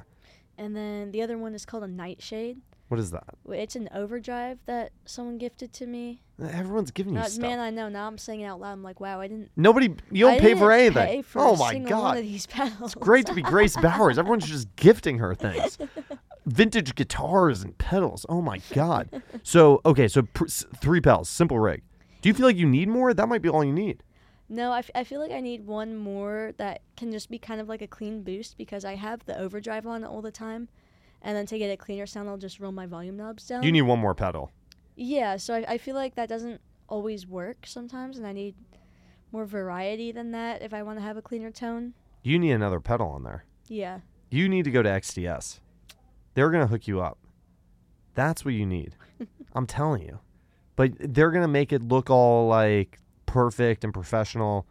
And 0.58 0.74
then 0.74 1.10
the 1.12 1.20
other 1.22 1.36
one 1.36 1.54
is 1.54 1.66
called 1.66 1.84
a 1.84 1.88
Nightshade. 1.88 2.60
What 2.89 3.01
is 3.01 3.11
that? 3.11 3.24
It's 3.51 3.74
an 3.74 3.89
overdrive 3.93 4.59
that 4.66 4.93
someone 5.07 5.39
gifted 5.39 5.72
to 5.74 5.87
me. 5.87 6.22
Everyone's 6.41 6.93
giving 6.93 7.14
you 7.14 7.20
Uh, 7.20 7.24
stuff. 7.24 7.43
man, 7.43 7.59
I 7.59 7.70
know. 7.70 7.89
Now 7.89 8.07
I'm 8.07 8.16
saying 8.18 8.43
it 8.43 8.45
out 8.47 8.61
loud. 8.61 8.72
I'm 8.72 8.82
like, 8.84 9.01
wow, 9.01 9.20
I 9.20 9.26
didn't. 9.26 9.51
Nobody, 9.57 9.95
you 10.12 10.26
don't 10.26 10.34
I 10.34 10.39
pay 10.39 10.55
for 10.55 10.70
anything. 10.70 11.07
Pay 11.07 11.22
for 11.22 11.41
oh 11.41 11.57
my 11.57 11.78
god, 11.80 12.18
of 12.18 12.22
these 12.22 12.47
pedals. 12.47 12.93
it's 12.93 12.95
great 12.95 13.26
to 13.26 13.34
be 13.34 13.43
Grace 13.43 13.76
Bowers. 13.82 14.18
Everyone's 14.18 14.47
just 14.47 14.74
gifting 14.76 15.18
her 15.18 15.34
things, 15.34 15.78
vintage 16.47 16.95
guitars 16.95 17.62
and 17.62 17.76
pedals. 17.78 18.24
Oh 18.28 18.41
my 18.41 18.61
god. 18.72 19.22
So 19.43 19.80
okay, 19.84 20.07
so 20.09 20.22
pr- 20.22 20.45
s- 20.45 20.64
three 20.80 21.01
pedals, 21.01 21.28
simple 21.28 21.59
rig. 21.59 21.82
Do 22.22 22.28
you 22.28 22.34
feel 22.34 22.47
like 22.47 22.57
you 22.57 22.66
need 22.68 22.89
more? 22.89 23.12
That 23.14 23.28
might 23.28 23.43
be 23.43 23.49
all 23.49 23.64
you 23.64 23.72
need. 23.72 24.03
No, 24.49 24.70
I, 24.70 24.78
f- 24.78 24.91
I 24.95 25.03
feel 25.03 25.20
like 25.20 25.32
I 25.32 25.41
need 25.41 25.66
one 25.66 25.97
more 25.97 26.53
that 26.59 26.82
can 26.97 27.11
just 27.11 27.28
be 27.30 27.39
kind 27.39 27.61
of 27.61 27.68
like 27.68 27.82
a 27.82 27.89
clean 27.89 28.22
boost 28.22 28.57
because 28.57 28.84
I 28.84 28.95
have 28.95 29.24
the 29.26 29.37
overdrive 29.37 29.89
on 29.89 30.05
all 30.05 30.22
the 30.22 30.30
time. 30.30 30.68
And 31.22 31.36
then 31.36 31.46
to 31.46 31.58
get 31.58 31.68
a 31.70 31.76
cleaner 31.76 32.06
sound, 32.06 32.28
I'll 32.28 32.36
just 32.36 32.60
roll 32.60 32.72
my 32.72 32.86
volume 32.86 33.16
knobs 33.16 33.46
down. 33.46 33.62
You 33.62 33.72
need 33.72 33.82
one 33.82 33.98
more 33.98 34.14
pedal. 34.14 34.50
yeah, 34.96 35.36
so 35.36 35.54
I, 35.54 35.64
I 35.74 35.78
feel 35.78 35.94
like 35.94 36.14
that 36.14 36.28
doesn't 36.28 36.60
always 36.88 37.26
work 37.26 37.66
sometimes, 37.66 38.16
and 38.18 38.26
I 38.26 38.32
need 38.32 38.54
more 39.32 39.44
variety 39.44 40.12
than 40.12 40.30
that 40.32 40.62
if 40.62 40.72
I 40.72 40.82
want 40.82 40.98
to 40.98 41.02
have 41.02 41.16
a 41.16 41.22
cleaner 41.22 41.50
tone. 41.50 41.94
You 42.22 42.38
need 42.38 42.52
another 42.52 42.80
pedal 42.80 43.08
on 43.08 43.24
there. 43.24 43.44
Yeah. 43.68 44.00
You 44.30 44.48
need 44.48 44.64
to 44.64 44.70
go 44.70 44.82
to 44.82 44.88
XTS. 44.88 45.60
They're 46.34 46.50
gonna 46.50 46.66
hook 46.68 46.86
you 46.86 47.00
up. 47.00 47.18
That's 48.14 48.44
what 48.44 48.54
you 48.54 48.66
need. 48.66 48.94
I'm 49.54 49.66
telling 49.66 50.02
you. 50.02 50.20
But 50.76 50.92
they're 50.98 51.30
gonna 51.30 51.48
make 51.48 51.72
it 51.72 51.82
look 51.82 52.08
all 52.10 52.46
like 52.48 52.98
perfect 53.26 53.82
and 53.84 53.92
professional. 53.92 54.66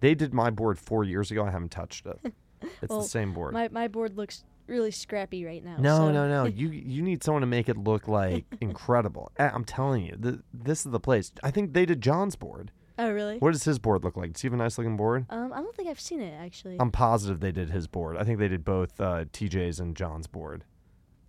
They 0.00 0.14
did 0.14 0.32
my 0.32 0.50
board 0.50 0.78
four 0.78 1.04
years 1.04 1.30
ago. 1.30 1.44
I 1.44 1.50
haven't 1.50 1.70
touched 1.72 2.06
it. 2.06 2.32
It's 2.82 2.90
Well, 2.90 3.00
the 3.00 3.08
same 3.08 3.32
board. 3.32 3.54
My, 3.54 3.68
my 3.70 3.88
board 3.88 4.18
looks 4.18 4.44
really 4.70 4.90
scrappy 4.90 5.44
right 5.44 5.62
now. 5.64 5.76
no, 5.78 5.96
so- 5.96 6.12
no, 6.12 6.28
no. 6.28 6.44
You 6.60 6.68
you 6.70 7.02
need 7.02 7.22
someone 7.22 7.40
to 7.42 7.46
make 7.46 7.68
it 7.68 7.76
look 7.76 8.08
like 8.08 8.44
incredible. 8.60 9.32
I'm 9.38 9.64
telling 9.64 10.04
you, 10.06 10.16
th- 10.16 10.38
this 10.54 10.86
is 10.86 10.92
the 10.92 11.00
place. 11.00 11.32
I 11.42 11.50
think 11.50 11.72
they 11.74 11.84
did 11.84 12.00
John's 12.00 12.36
board. 12.36 12.70
oh, 12.98 13.10
really? 13.10 13.38
What 13.38 13.52
does 13.52 13.64
his 13.64 13.78
board 13.78 14.04
look 14.04 14.16
like? 14.16 14.32
Does 14.34 14.42
he 14.42 14.46
have 14.46 14.52
a 14.54 14.56
nice 14.56 14.78
looking 14.78 14.96
board? 14.96 15.26
Um, 15.30 15.52
I 15.52 15.60
don't 15.60 15.74
think 15.74 15.88
I've 15.88 16.00
seen 16.00 16.20
it 16.20 16.32
actually. 16.40 16.76
I'm 16.80 16.90
positive 16.90 17.40
they 17.40 17.52
did 17.52 17.70
his 17.70 17.86
board. 17.86 18.16
I 18.16 18.24
think 18.24 18.38
they 18.38 18.48
did 18.48 18.64
both 18.64 19.00
uh, 19.00 19.24
TJ's 19.32 19.80
and 19.80 19.96
John's 19.96 20.26
board. 20.26 20.64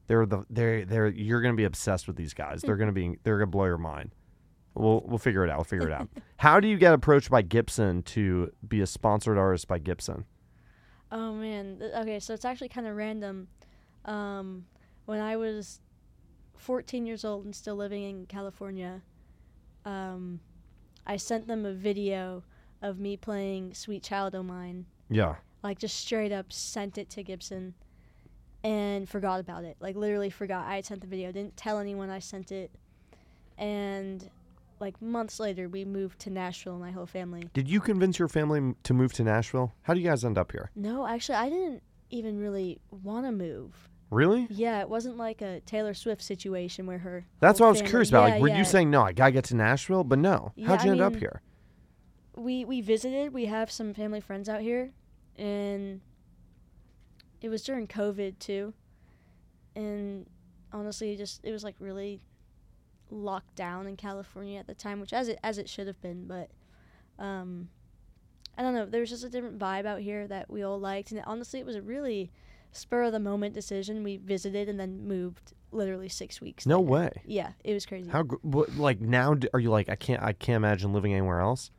They're 0.07 0.25
the 0.25 0.43
they're 0.49 0.83
they're 0.85 1.07
you're 1.07 1.41
gonna 1.41 1.55
be 1.55 1.63
obsessed 1.63 2.07
with 2.07 2.17
these 2.17 2.33
guys. 2.33 2.61
They're 2.61 2.75
gonna 2.77 2.91
be 2.91 3.17
they're 3.23 3.37
gonna 3.37 3.47
blow 3.47 3.65
your 3.65 3.77
mind. 3.77 4.11
We'll 4.73 5.01
we'll 5.05 5.17
figure 5.17 5.43
it 5.45 5.49
out. 5.49 5.57
We'll 5.57 5.63
figure 5.65 5.87
it 5.87 5.93
out. 5.93 6.09
How 6.37 6.59
do 6.59 6.67
you 6.67 6.77
get 6.77 6.93
approached 6.93 7.29
by 7.29 7.41
Gibson 7.41 8.03
to 8.03 8.51
be 8.67 8.81
a 8.81 8.87
sponsored 8.87 9.37
artist 9.37 9.67
by 9.67 9.79
Gibson? 9.79 10.25
Oh 11.11 11.33
man. 11.33 11.81
Okay, 11.97 12.19
so 12.19 12.33
it's 12.33 12.45
actually 12.45 12.69
kind 12.69 12.87
of 12.87 12.95
random. 12.95 13.47
Um, 14.05 14.65
when 15.05 15.19
I 15.19 15.35
was 15.35 15.79
14 16.57 17.05
years 17.05 17.25
old 17.25 17.45
and 17.45 17.55
still 17.55 17.75
living 17.75 18.03
in 18.03 18.25
California, 18.27 19.01
um, 19.85 20.39
I 21.05 21.17
sent 21.17 21.47
them 21.47 21.65
a 21.65 21.73
video 21.73 22.43
of 22.81 22.99
me 22.99 23.17
playing 23.17 23.73
"Sweet 23.73 24.03
Child 24.03 24.35
O' 24.35 24.43
Mine." 24.43 24.85
Yeah. 25.09 25.35
Like 25.63 25.79
just 25.79 25.99
straight 25.99 26.31
up 26.31 26.53
sent 26.53 26.97
it 26.97 27.09
to 27.11 27.23
Gibson, 27.23 27.73
and 28.63 29.09
forgot 29.09 29.39
about 29.39 29.63
it. 29.65 29.77
Like 29.79 29.95
literally 29.95 30.29
forgot 30.29 30.65
I 30.65 30.75
had 30.75 30.85
sent 30.85 31.01
the 31.01 31.07
video. 31.07 31.31
Didn't 31.31 31.57
tell 31.57 31.79
anyone 31.79 32.09
I 32.09 32.19
sent 32.19 32.51
it, 32.51 32.71
and 33.57 34.29
like 34.81 35.01
months 35.01 35.39
later 35.39 35.69
we 35.69 35.85
moved 35.85 36.19
to 36.19 36.29
Nashville. 36.29 36.77
My 36.77 36.91
whole 36.91 37.05
family. 37.05 37.49
Did 37.53 37.69
you 37.69 37.79
convince 37.79 38.19
your 38.19 38.27
family 38.27 38.57
m- 38.59 38.75
to 38.83 38.93
move 38.93 39.13
to 39.13 39.23
Nashville? 39.23 39.73
How 39.83 39.93
do 39.93 39.99
you 40.01 40.07
guys 40.09 40.25
end 40.25 40.37
up 40.37 40.51
here? 40.51 40.71
No, 40.75 41.07
actually, 41.07 41.35
I 41.35 41.49
didn't 41.49 41.83
even 42.09 42.37
really 42.39 42.79
want 42.91 43.25
to 43.27 43.31
move. 43.31 43.87
Really? 44.09 44.47
Yeah, 44.49 44.81
it 44.81 44.89
wasn't 44.89 45.15
like 45.15 45.41
a 45.41 45.61
Taylor 45.61 45.93
Swift 45.93 46.21
situation 46.21 46.85
where 46.85 46.97
her. 46.97 47.25
That's 47.39 47.61
what 47.61 47.67
I 47.67 47.69
was 47.69 47.77
family- 47.79 47.89
curious 47.91 48.09
about. 48.09 48.25
Yeah, 48.27 48.33
Like, 48.33 48.41
were 48.41 48.49
yeah. 48.49 48.57
you 48.57 48.65
saying 48.65 48.89
no? 48.89 49.03
I 49.03 49.13
gotta 49.13 49.31
get 49.31 49.45
to 49.45 49.55
Nashville, 49.55 50.03
but 50.03 50.19
no. 50.19 50.51
Yeah, 50.55 50.67
How'd 50.67 50.83
you 50.83 50.89
I 50.89 50.91
end 50.93 51.01
up 51.01 51.15
here? 51.15 51.41
we 52.35 52.65
we 52.65 52.81
visited? 52.81 53.33
We 53.33 53.45
have 53.45 53.71
some 53.71 53.93
family 53.93 54.19
friends 54.19 54.49
out 54.49 54.61
here, 54.61 54.91
and 55.37 56.01
it 57.41 57.47
was 57.49 57.63
during 57.63 57.87
COVID 57.87 58.39
too, 58.39 58.73
and 59.75 60.25
honestly, 60.73 61.15
just 61.15 61.39
it 61.45 61.51
was 61.51 61.63
like 61.63 61.75
really 61.79 62.19
locked 63.11 63.55
down 63.55 63.85
in 63.87 63.97
California 63.97 64.57
at 64.59 64.67
the 64.67 64.73
time, 64.73 64.99
which 64.99 65.13
as 65.13 65.27
it 65.27 65.37
as 65.43 65.57
it 65.57 65.69
should 65.69 65.87
have 65.87 66.01
been, 66.01 66.25
but 66.25 66.49
um, 67.19 67.69
I 68.57 68.61
don't 68.63 68.73
know. 68.73 68.85
There 68.85 69.01
was 69.01 69.09
just 69.09 69.23
a 69.23 69.29
different 69.29 69.59
vibe 69.59 69.85
out 69.85 69.99
here 69.99 70.27
that 70.27 70.49
we 70.49 70.63
all 70.63 70.79
liked, 70.79 71.11
and 71.11 71.21
honestly, 71.25 71.59
it 71.59 71.65
was 71.65 71.75
a 71.75 71.81
really 71.81 72.31
spur 72.71 73.03
of 73.03 73.11
the 73.11 73.19
moment 73.19 73.53
decision. 73.53 74.03
We 74.03 74.17
visited 74.17 74.69
and 74.69 74.79
then 74.79 75.07
moved 75.07 75.53
literally 75.71 76.09
six 76.09 76.41
weeks. 76.41 76.65
No 76.65 76.79
later. 76.79 76.91
way. 76.91 77.11
Yeah, 77.25 77.51
it 77.63 77.73
was 77.73 77.85
crazy. 77.85 78.09
How 78.09 78.23
what, 78.23 78.75
like 78.75 78.99
now? 79.01 79.35
Are 79.53 79.59
you 79.59 79.69
like 79.69 79.89
I 79.89 79.95
can't 79.95 80.21
I 80.21 80.33
can't 80.33 80.57
imagine 80.57 80.93
living 80.93 81.13
anywhere 81.13 81.41
else? 81.41 81.71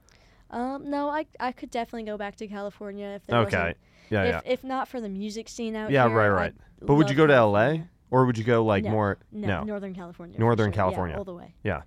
Um, 0.51 0.91
no, 0.91 1.09
I 1.09 1.27
I 1.41 1.53
could 1.53 1.71
definitely 1.71 2.05
go 2.05 2.17
back 2.19 2.37
to 2.37 2.47
California 2.47 3.07
if 3.07 3.27
there 3.27 3.39
Okay. 3.41 3.57
wasn't 3.57 3.77
Yeah, 4.11 4.23
if, 4.25 4.29
yeah. 4.29 4.41
if 4.53 4.65
not 4.65 4.87
for 4.89 5.01
the 5.01 5.09
music 5.09 5.49
scene 5.49 5.75
out 5.75 5.91
Yeah, 5.91 6.07
here. 6.09 6.11
Yeah, 6.11 6.17
right, 6.27 6.31
I'd 6.31 6.35
right. 6.35 6.55
But 6.81 6.95
would 6.97 7.09
you 7.09 7.17
go 7.17 7.27
to 7.27 7.33
California. 7.33 7.89
Or 8.13 8.27
would 8.27 8.37
you 8.37 8.45
go 8.45 8.63
like 8.65 8.85
No, 8.85 8.91
more? 8.91 9.19
No, 9.33 9.65
Northern 9.65 9.95
California. 9.95 10.39
Northern 10.39 10.71
sure. 10.71 10.77
California. 10.77 11.15
Yeah, 11.15 11.19
all 11.19 11.25
the 11.25 11.35
way. 11.35 11.55
Yeah. 11.65 11.83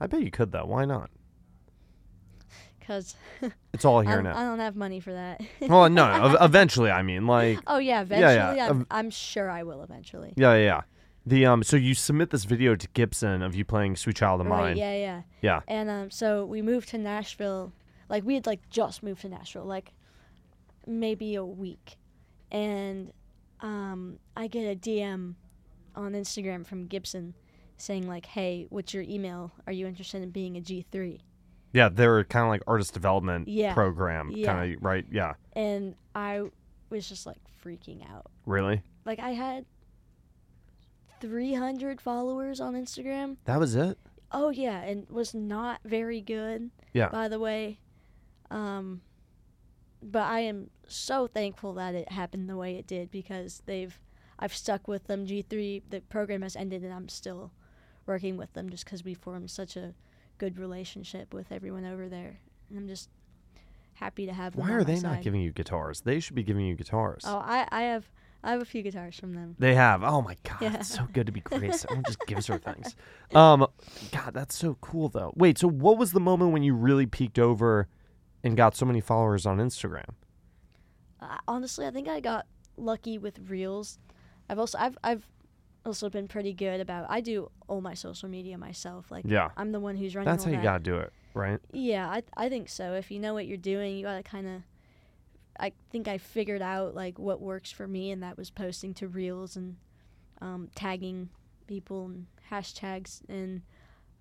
I 0.00 0.06
bet 0.06 0.22
you 0.22 0.30
could 0.30 0.52
though. 0.52 0.64
Why 0.64 0.84
not? 0.84 1.10
Because 2.78 3.16
It's 3.74 3.84
all 3.84 4.00
here 4.00 4.14
don't- 4.22 4.24
now. 4.24 4.36
I 4.38 4.44
don't 4.44 4.60
have 4.60 4.76
money 4.76 5.00
for 5.00 5.12
that. 5.12 5.40
well, 5.60 5.90
no, 5.90 6.06
ev- 6.26 6.36
eventually. 6.40 6.90
I 6.90 7.02
mean, 7.02 7.26
like, 7.26 7.58
oh 7.66 7.78
yeah, 7.78 8.04
Yeah, 8.08 8.18
yeah, 8.18 8.30
eventually. 8.52 8.60
I'm, 8.80 8.86
I'm 8.90 9.10
sure 9.10 9.50
I 9.50 9.62
will 9.64 9.82
eventually. 9.82 10.32
yeah, 10.36 10.54
yeah, 10.54 10.62
yeah. 10.64 10.80
The 11.26 11.44
um, 11.46 11.62
so 11.62 11.76
you 11.76 11.94
submit 11.94 12.30
this 12.30 12.44
video 12.44 12.74
to 12.74 12.88
Gibson 12.94 13.42
of 13.42 13.54
you 13.54 13.64
playing 13.64 13.96
"Sweet 13.96 14.16
Child 14.16 14.40
of 14.40 14.46
Right, 14.46 14.60
Mine." 14.68 14.76
yeah, 14.78 14.94
yeah. 14.96 15.22
Yeah. 15.42 15.60
And 15.68 15.90
um, 15.90 16.10
so 16.10 16.46
we 16.46 16.62
moved 16.62 16.88
to 16.90 16.98
Nashville. 16.98 17.72
Like 18.08 18.24
we 18.24 18.34
had 18.34 18.46
like 18.46 18.60
just 18.70 19.02
moved 19.02 19.20
to 19.22 19.28
Nashville, 19.28 19.66
like 19.66 19.92
maybe 20.86 21.34
a 21.34 21.44
week, 21.44 21.96
and 22.50 23.12
um, 23.60 24.18
I 24.36 24.46
get 24.46 24.62
a 24.70 24.74
DM 24.76 25.34
on 25.98 26.12
Instagram 26.12 26.64
from 26.66 26.86
Gibson 26.86 27.34
saying 27.76 28.06
like, 28.08 28.26
"Hey, 28.26 28.66
what's 28.70 28.94
your 28.94 29.02
email? 29.02 29.52
Are 29.66 29.72
you 29.72 29.86
interested 29.86 30.22
in 30.22 30.30
being 30.30 30.56
a 30.56 30.60
G 30.60 30.82
3 30.90 31.20
Yeah, 31.72 31.88
they're 31.90 32.24
kind 32.24 32.44
of 32.44 32.48
like 32.50 32.62
artist 32.66 32.94
development 32.94 33.46
Yeah. 33.48 33.74
program, 33.74 34.30
Yeah. 34.34 34.46
kind 34.54 34.74
of 34.74 34.82
right? 34.82 35.04
Yeah, 35.10 35.34
And 35.52 35.94
I 36.14 36.50
was 36.90 37.08
just 37.08 37.26
like 37.26 37.38
freaking 37.62 38.08
out. 38.10 38.30
really. 38.46 38.82
Like 39.04 39.18
I 39.18 39.30
had 39.30 39.66
300 41.20 42.00
followers 42.00 42.60
on 42.60 42.74
Instagram. 42.74 43.36
That 43.44 43.58
was 43.58 43.74
it. 43.74 43.98
Oh 44.30 44.50
yeah, 44.50 44.80
and 44.82 45.08
was 45.08 45.34
not 45.34 45.80
very 45.84 46.20
good. 46.20 46.70
Yeah. 46.92 47.08
By 47.08 47.28
the 47.28 47.38
way, 47.38 47.80
um, 48.50 49.00
but 50.02 50.22
I 50.24 50.40
am 50.40 50.70
so 50.86 51.26
thankful 51.26 51.74
that 51.74 51.94
it 51.94 52.12
happened 52.12 52.48
the 52.48 52.56
way 52.56 52.76
it 52.76 52.86
did 52.86 53.10
because 53.10 53.62
they've 53.66 53.98
I've 54.38 54.54
stuck 54.54 54.86
with 54.88 55.06
them. 55.06 55.26
G 55.26 55.42
three 55.42 55.82
the 55.90 56.00
program 56.00 56.42
has 56.42 56.56
ended 56.56 56.82
and 56.82 56.92
I'm 56.92 57.08
still 57.08 57.52
working 58.06 58.36
with 58.36 58.52
them 58.54 58.70
just 58.70 58.84
because 58.84 59.04
we 59.04 59.14
formed 59.14 59.50
such 59.50 59.76
a 59.76 59.94
good 60.38 60.58
relationship 60.58 61.34
with 61.34 61.50
everyone 61.52 61.84
over 61.84 62.08
there. 62.08 62.38
And 62.70 62.78
I'm 62.78 62.88
just 62.88 63.10
happy 63.94 64.26
to 64.26 64.32
have 64.32 64.54
them. 64.56 64.66
Why 64.66 64.72
are 64.72 64.84
they 64.84 65.00
not 65.00 65.22
giving 65.22 65.40
you 65.40 65.52
guitars? 65.52 66.02
They 66.02 66.20
should 66.20 66.36
be 66.36 66.42
giving 66.44 66.64
you 66.66 66.74
guitars. 66.76 67.24
Oh, 67.26 67.38
I 67.38 67.66
I 67.70 67.82
have 67.82 68.10
I 68.44 68.52
have 68.52 68.62
a 68.62 68.64
few 68.64 68.82
guitars 68.82 69.18
from 69.18 69.34
them. 69.34 69.56
They 69.58 69.74
have. 69.74 70.04
Oh 70.04 70.22
my 70.22 70.36
god, 70.44 70.58
Yeah. 70.62 70.74
it's 70.74 70.94
so 70.94 71.08
good 71.12 71.26
to 71.26 71.32
be 71.32 71.40
Grace. 71.44 71.84
Everyone 71.84 72.04
just 72.06 72.24
gives 72.26 72.46
her 72.46 72.58
things. 72.58 72.94
Um, 73.34 73.66
God, 74.12 74.32
that's 74.32 74.54
so 74.56 74.76
cool 74.80 75.08
though. 75.08 75.32
Wait, 75.36 75.58
so 75.58 75.68
what 75.68 75.98
was 75.98 76.12
the 76.12 76.20
moment 76.20 76.52
when 76.52 76.62
you 76.62 76.74
really 76.74 77.06
peaked 77.06 77.38
over 77.40 77.88
and 78.44 78.56
got 78.56 78.76
so 78.76 78.86
many 78.86 79.00
followers 79.00 79.44
on 79.44 79.58
Instagram? 79.58 80.10
Uh, 81.20 81.36
honestly, 81.48 81.84
I 81.86 81.90
think 81.90 82.06
I 82.06 82.20
got 82.20 82.46
lucky 82.76 83.18
with 83.18 83.40
reels. 83.50 83.98
I've 84.48 84.58
also 84.58 84.78
I've 84.78 84.96
I've 85.04 85.26
also 85.84 86.08
been 86.10 86.28
pretty 86.28 86.52
good 86.52 86.80
about. 86.80 87.06
I 87.08 87.20
do 87.20 87.50
all 87.68 87.80
my 87.80 87.94
social 87.94 88.28
media 88.28 88.58
myself. 88.58 89.10
Like 89.10 89.24
Yeah, 89.26 89.50
I'm 89.56 89.72
the 89.72 89.80
one 89.80 89.96
who's 89.96 90.14
running. 90.14 90.30
that's 90.30 90.44
how 90.44 90.50
you 90.50 90.56
that. 90.56 90.62
gotta 90.62 90.84
do 90.84 90.96
it, 90.98 91.12
right? 91.34 91.60
Yeah, 91.72 92.08
I 92.08 92.22
I 92.36 92.48
think 92.48 92.68
so. 92.68 92.94
If 92.94 93.10
you 93.10 93.18
know 93.20 93.34
what 93.34 93.46
you're 93.46 93.56
doing, 93.56 93.96
you 93.96 94.04
gotta 94.04 94.22
kind 94.22 94.46
of. 94.46 94.62
I 95.60 95.72
think 95.90 96.06
I 96.06 96.18
figured 96.18 96.62
out 96.62 96.94
like 96.94 97.18
what 97.18 97.40
works 97.40 97.70
for 97.72 97.88
me, 97.88 98.10
and 98.12 98.22
that 98.22 98.36
was 98.38 98.48
posting 98.50 98.94
to 98.94 99.08
reels 99.08 99.56
and 99.56 99.76
um, 100.40 100.68
tagging 100.76 101.30
people 101.66 102.06
and 102.06 102.26
hashtags, 102.50 103.22
and 103.28 103.62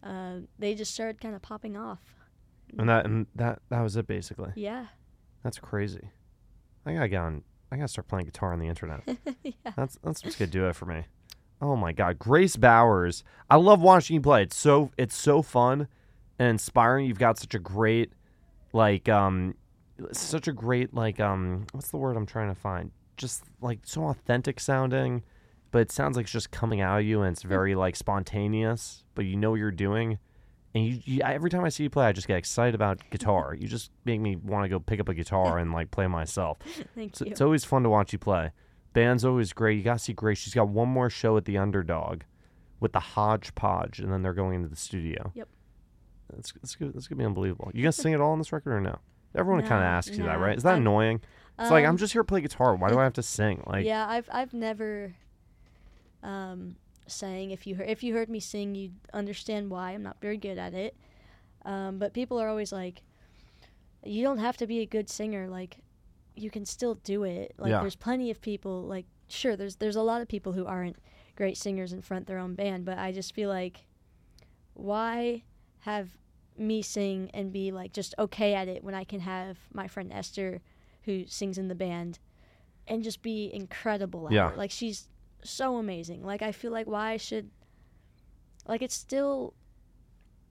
uh, 0.04 0.46
they 0.58 0.74
just 0.74 0.94
started 0.94 1.22
kind 1.22 1.36
of 1.36 1.42
popping 1.44 1.78
off. 1.78 2.00
And 2.78 2.90
that 2.90 3.06
and 3.06 3.28
that 3.36 3.60
that 3.70 3.82
was 3.82 3.96
it 3.98 4.08
basically. 4.08 4.52
Yeah, 4.56 4.88
That's 5.44 5.60
crazy. 5.60 6.10
I 6.86 6.94
gotta 6.94 7.08
get 7.08 7.22
on. 7.22 7.44
I 7.72 7.76
gotta 7.76 7.88
start 7.88 8.08
playing 8.08 8.26
guitar 8.26 8.54
on 8.54 8.60
the 8.60 8.68
internet. 8.68 9.02
yeah. 9.44 9.52
That's 9.76 9.98
that's 10.04 10.24
what's 10.24 10.36
gonna 10.36 10.52
do 10.52 10.68
it 10.68 10.76
for 10.76 10.86
me. 10.86 11.06
Oh 11.62 11.76
my 11.76 11.92
god, 11.92 12.20
Grace 12.20 12.56
Bowers. 12.56 13.24
I 13.50 13.56
love 13.58 13.82
watching 13.82 14.16
you 14.16 14.22
play. 14.22 14.44
It's 14.44 14.58
so 14.58 14.92
it's 14.98 15.16
so 15.16 15.42
fun 15.42 15.88
and 16.40 16.50
inspiring. 16.50 17.06
You've 17.06 17.20
got 17.20 17.38
such 17.40 17.56
a 17.56 17.60
great 17.60 18.12
like 18.74 19.10
um 19.10 19.56
such 20.12 20.48
a 20.48 20.54
great 20.54 20.94
like 20.94 21.20
um 21.20 21.66
what's 21.72 21.90
the 21.90 21.98
word 21.98 22.16
I'm 22.16 22.26
trying 22.26 22.54
to 22.54 22.60
find? 22.60 22.92
Just 23.18 23.44
like 23.62 23.80
so 23.84 24.06
authentic 24.06 24.60
sounding, 24.60 25.24
but 25.72 25.80
it 25.80 25.92
sounds 25.92 26.16
like 26.16 26.26
it's 26.26 26.32
just 26.32 26.52
coming 26.52 26.82
out 26.82 27.00
of 27.00 27.06
you 27.06 27.22
and 27.24 27.34
it's 27.34 27.44
very 27.44 27.76
like 27.76 27.96
spontaneous, 27.96 29.04
but 29.16 29.26
you 29.26 29.36
know 29.36 29.52
what 29.52 29.60
you're 29.60 29.72
doing. 29.72 30.20
And 30.78 30.86
you, 30.86 31.02
you 31.06 31.22
every 31.24 31.50
time 31.50 31.64
I 31.64 31.70
see 31.70 31.84
you 31.84 31.90
play, 31.90 32.06
I 32.06 32.12
just 32.12 32.28
get 32.28 32.38
excited 32.38 32.76
about 32.76 33.02
guitar. 33.10 33.56
You 33.58 33.68
just 33.68 33.90
make 34.06 34.22
me 34.22 34.36
want 34.36 34.64
to 34.66 34.70
go 34.70 34.80
pick 34.80 35.00
up 35.00 35.10
a 35.10 35.14
guitar 35.16 35.58
and 35.58 35.74
like 35.74 35.90
play 35.90 36.06
myself. 36.08 36.60
Thank 36.96 37.12
It's, 37.14 37.22
you. 37.22 37.28
it's 37.28 37.42
always 37.42 37.66
fun 37.66 37.82
to 37.84 37.90
watch 37.90 38.14
you 38.14 38.20
play. 38.20 38.52
Band's 38.94 39.26
always 39.26 39.54
great. 39.54 39.78
You 39.78 39.84
got 39.84 39.94
to 39.94 40.00
see 40.00 40.14
Grace. 40.14 40.38
She's 40.38 40.54
got 40.54 40.70
one 40.70 40.88
more 40.88 41.10
show 41.10 41.36
at 41.38 41.46
the 41.46 41.58
Underdog 41.58 42.22
with 42.80 42.94
the 42.94 43.00
Hodgepodge, 43.00 44.00
and 44.00 44.12
then 44.12 44.22
they're 44.22 44.34
going 44.34 44.56
into 44.56 44.70
the 44.70 44.76
studio. 44.76 45.32
Yep. 45.34 45.48
It's, 46.38 46.54
it's, 46.62 46.76
good, 46.76 46.94
going 46.94 47.02
to 47.02 47.16
be 47.16 47.24
unbelievable. 47.26 47.72
You 47.74 47.84
to 47.84 47.92
sing 47.92 48.14
it 48.14 48.22
all 48.22 48.32
on 48.32 48.38
this 48.38 48.52
record 48.52 48.74
or 48.74 48.82
no? 48.82 49.00
Everyone 49.36 49.62
kind 49.62 49.76
of 49.76 49.80
No, 49.82 49.86
asks 49.86 50.18
you 50.18 50.24
that, 50.26 50.40
right? 50.40 50.58
Is 50.58 50.64
that 50.64 50.74
I'm- 50.74 50.82
annoying? 50.82 51.22
It's 51.60 51.72
like, 51.72 51.86
I'm 51.86 51.92
Um, 51.92 51.98
just 51.98 52.14
here 52.14 52.22
to 52.22 52.26
play 52.28 52.42
guitar. 52.42 52.76
Why 52.76 52.90
do 52.90 53.00
I 53.00 53.04
have 53.04 53.14
to 53.14 53.24
sing? 53.24 53.64
Like, 53.66 53.84
yeah, 53.84 54.08
I've 54.08 54.30
I've 54.32 54.54
never 54.54 55.16
um, 56.22 56.76
sang. 57.12 57.52
If 57.52 57.66
you 57.68 57.76
heard 57.76 57.90
if 57.90 58.04
you 58.04 58.14
heard 58.14 58.30
me 58.30 58.40
sing, 58.40 58.76
you'd 58.76 58.96
understand 59.14 59.70
why. 59.70 59.92
I'm 59.92 60.04
not 60.04 60.18
very 60.22 60.38
good 60.38 60.58
at 60.58 60.74
it. 60.74 60.96
Um, 61.66 61.98
but 62.00 62.14
people 62.14 62.40
are 62.40 62.48
always 62.48 62.72
like, 62.72 63.02
you 64.04 64.24
don't 64.24 64.38
have 64.38 64.58
to 64.58 64.68
be 64.68 64.80
a 64.80 64.86
good 64.86 65.10
singer. 65.10 65.48
Like, 65.50 65.78
you 66.36 66.50
can 66.50 66.66
still 66.66 66.96
do 66.96 67.24
it. 67.24 67.54
Like, 67.58 67.72
Yeah. 67.72 67.82
there's 67.82 67.96
plenty 67.96 68.32
of 68.32 68.40
people. 68.42 68.84
Like, 68.84 69.06
sure, 69.28 69.56
there's 69.56 69.76
there's 69.78 69.96
a 69.98 70.02
lot 70.02 70.22
of 70.22 70.28
people 70.28 70.54
who 70.54 70.66
aren't 70.66 70.96
great 71.36 71.58
singers 71.58 71.92
and 71.94 72.04
front 72.06 72.26
their 72.28 72.38
own 72.40 72.56
band. 72.56 72.86
But 72.86 72.98
I 72.98 73.12
just 73.12 73.34
feel 73.34 73.50
like, 73.50 73.86
why 74.74 75.44
have 75.82 76.10
me 76.58 76.82
sing 76.82 77.30
and 77.34 77.52
be 77.52 77.72
like 77.72 77.94
just 77.94 78.16
okay 78.18 78.54
at 78.56 78.68
it 78.68 78.84
when 78.84 78.96
I 78.96 79.04
can 79.04 79.20
have 79.22 79.58
my 79.74 79.88
friend 79.88 80.12
Esther, 80.12 80.62
who 81.04 81.26
sings 81.28 81.58
in 81.58 81.68
the 81.68 81.76
band, 81.76 82.20
and 82.88 83.04
just 83.04 83.22
be 83.22 83.52
incredible 83.54 84.28
at 84.28 84.34
Yeah. 84.34 84.52
it. 84.52 84.58
Like 84.58 84.72
she's 84.72 85.08
so 85.44 85.78
amazing. 85.78 86.24
Like 86.26 86.42
I 86.42 86.52
feel 86.52 86.72
like 86.72 86.88
why 86.88 87.12
I 87.12 87.18
should 87.18 87.50
like 88.68 88.82
it's 88.82 88.96
still 88.96 89.54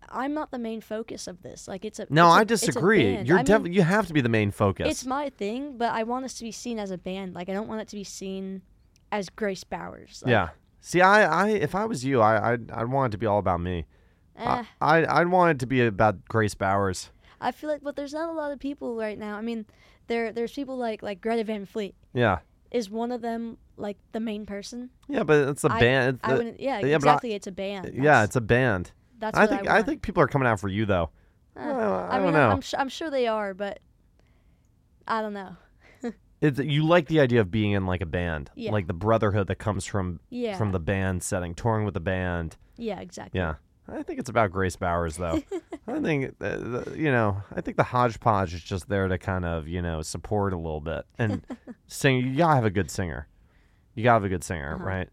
I'm 0.08 0.34
not 0.34 0.50
the 0.52 0.58
main 0.58 0.80
focus 0.80 1.26
of 1.26 1.42
this. 1.42 1.66
Like 1.66 1.84
it's 1.84 1.98
a 1.98 2.06
no, 2.10 2.28
it's 2.28 2.36
a- 2.36 2.40
I 2.40 2.44
disagree. 2.44 3.18
You're 3.22 3.36
I 3.36 3.40
mean, 3.40 3.44
definitely 3.46 3.72
you 3.72 3.82
have 3.82 4.06
to 4.06 4.12
be 4.12 4.20
the 4.20 4.28
main 4.28 4.50
focus. 4.50 4.88
it's 4.88 5.04
my 5.06 5.30
thing, 5.30 5.76
but 5.76 5.90
I 5.92 6.04
want 6.04 6.24
us 6.24 6.34
to 6.34 6.44
be 6.44 6.52
seen 6.52 6.78
as 6.78 6.90
a 6.90 6.98
band. 6.98 7.34
Like 7.34 7.48
I 7.48 7.52
don't 7.52 7.68
want 7.68 7.80
it 7.80 7.88
to 7.88 7.96
be 7.96 8.04
seen 8.04 8.62
as 9.12 9.28
Grace 9.28 9.64
Bowers. 9.64 10.22
Like, 10.24 10.30
yeah. 10.30 10.48
See, 10.80 11.00
I, 11.00 11.46
I, 11.46 11.48
if 11.48 11.74
I 11.74 11.84
was 11.84 12.04
you, 12.04 12.20
I, 12.20 12.52
I'd, 12.52 12.70
I'd 12.70 12.84
want 12.88 13.10
it 13.10 13.12
to 13.12 13.18
be 13.18 13.26
all 13.26 13.38
about 13.40 13.60
me. 13.60 13.86
eh. 14.36 14.64
I, 14.80 14.98
I, 15.00 15.20
I'd 15.20 15.28
want 15.28 15.50
it 15.52 15.58
to 15.60 15.66
be 15.66 15.84
about 15.84 16.24
Grace 16.28 16.54
Bowers. 16.54 17.10
I 17.40 17.50
feel 17.50 17.68
like, 17.68 17.82
but 17.82 17.96
there's 17.96 18.12
not 18.14 18.28
a 18.28 18.32
lot 18.32 18.52
of 18.52 18.60
people 18.60 18.94
right 18.96 19.18
now. 19.18 19.36
I 19.36 19.40
mean, 19.42 19.66
there 20.06 20.32
there's 20.32 20.52
people 20.52 20.76
like 20.76 21.02
like 21.02 21.20
Greta 21.20 21.42
Van 21.42 21.66
Fleet. 21.66 21.96
Yeah. 22.14 22.38
Is 22.70 22.88
one 22.88 23.10
of 23.10 23.20
them 23.20 23.58
like 23.76 23.96
the 24.12 24.20
main 24.20 24.46
person? 24.46 24.90
Yeah, 25.08 25.22
but 25.24 25.48
it's 25.48 25.64
a 25.64 25.72
I- 25.72 25.80
band. 25.80 26.16
It's 26.22 26.28
I 26.28 26.34
wouldn't. 26.34 26.60
Yeah, 26.60 26.78
yeah, 26.78 26.82
but 26.82 26.94
exactly. 26.96 27.32
it's 27.34 27.46
a 27.46 27.52
band. 27.52 27.92
yeah, 27.94 28.02
That's- 28.02 28.24
it's 28.28 28.36
a 28.36 28.40
band. 28.40 28.92
that's 29.18 29.36
I 29.36 29.42
what 29.42 29.50
think 29.50 29.68
I, 29.68 29.74
want. 29.74 29.86
think 29.86 30.02
people 30.02 30.22
are 30.22 30.28
coming 30.28 30.48
out 30.48 30.60
for 30.60 30.68
you 30.68 30.86
though. 30.86 31.10
Eh, 31.56 31.64
Well, 31.66 31.94
I, 31.94 32.08
I, 32.08 32.16
don't 32.18 32.26
mean, 32.26 32.34
know. 32.34 32.50
I'm 32.50 32.60
sure 32.60 32.78
I'm 32.80 32.88
sure 32.88 33.10
they 33.10 33.26
are, 33.26 33.54
but 33.54 33.80
I 35.08 35.20
don't 35.22 35.34
know. 35.34 35.56
It's, 36.42 36.58
you 36.58 36.84
like 36.86 37.08
the 37.08 37.20
idea 37.20 37.40
of 37.40 37.50
being 37.50 37.72
in 37.72 37.86
like 37.86 38.02
a 38.02 38.06
band, 38.06 38.50
Yeah. 38.54 38.70
like 38.70 38.86
the 38.86 38.92
brotherhood 38.92 39.46
that 39.46 39.54
comes 39.56 39.86
from 39.86 40.20
Yeah. 40.28 40.58
from 40.58 40.70
the 40.72 40.78
band 40.78 41.22
setting, 41.22 41.54
touring 41.54 41.86
with 41.86 41.94
the 41.94 42.00
band. 42.00 42.56
yeah, 42.76 43.00
exactly. 43.00 43.40
Yeah, 43.40 43.54
I 43.88 44.02
think 44.02 44.18
it's 44.20 44.28
about 44.28 44.50
Grace 44.52 44.76
Bowers 44.76 45.16
though. 45.16 45.42
I 45.88 45.98
think 46.00 46.34
uh, 46.42 46.56
the, 46.58 46.94
you 46.94 47.10
know, 47.10 47.40
I 47.54 47.62
think 47.62 47.78
the 47.78 47.84
hodgepodge 47.84 48.52
is 48.52 48.62
just 48.62 48.86
there 48.90 49.08
to 49.08 49.16
kind 49.16 49.46
of 49.46 49.66
you 49.66 49.80
know 49.80 50.02
support 50.02 50.52
a 50.52 50.56
little 50.58 50.82
bit 50.82 51.06
and 51.18 51.42
sing. 51.86 52.18
You 52.18 52.36
gotta 52.36 52.56
have 52.56 52.64
a 52.66 52.70
good 52.70 52.90
singer. 52.90 53.28
You 53.96 54.04
gotta 54.04 54.14
have 54.14 54.24
a 54.24 54.28
good 54.28 54.44
singer, 54.44 54.76
Uh-huh. 54.76 54.84
right? 54.84 55.08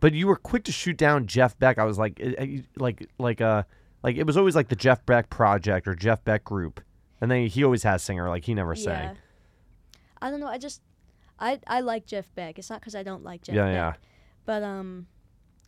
But 0.00 0.12
you 0.14 0.26
were 0.26 0.36
quick 0.36 0.64
to 0.64 0.72
shoot 0.72 0.96
down 0.96 1.26
Jeff 1.26 1.56
Beck. 1.58 1.78
I 1.78 1.84
was 1.84 1.96
like, 1.98 2.20
uh, 2.20 2.42
uh, 2.42 2.46
like, 2.76 3.08
like, 3.18 3.40
uh, 3.40 3.62
like 4.02 4.16
it 4.16 4.26
was 4.26 4.36
always 4.36 4.56
like 4.56 4.68
the 4.68 4.76
Jeff 4.76 5.06
Beck 5.06 5.30
project 5.30 5.86
or 5.86 5.94
Jeff 5.94 6.24
Beck 6.24 6.42
group, 6.44 6.80
and 7.20 7.30
then 7.30 7.46
he 7.46 7.62
always 7.64 7.84
has 7.84 8.02
singer. 8.02 8.28
Like 8.28 8.44
he 8.44 8.52
never 8.54 8.74
sang. 8.74 9.04
Yeah. 9.10 9.14
I 10.20 10.30
don't 10.30 10.40
know. 10.40 10.48
I 10.48 10.58
just 10.58 10.82
I 11.38 11.60
I 11.66 11.80
like 11.80 12.06
Jeff 12.06 12.34
Beck. 12.34 12.58
It's 12.58 12.68
not 12.70 12.80
because 12.80 12.94
I 12.94 13.02
don't 13.02 13.22
like 13.24 13.42
Jeff 13.42 13.54
yeah, 13.54 13.64
Beck. 13.66 13.74
yeah. 13.74 13.92
But 14.46 14.62
um, 14.62 15.06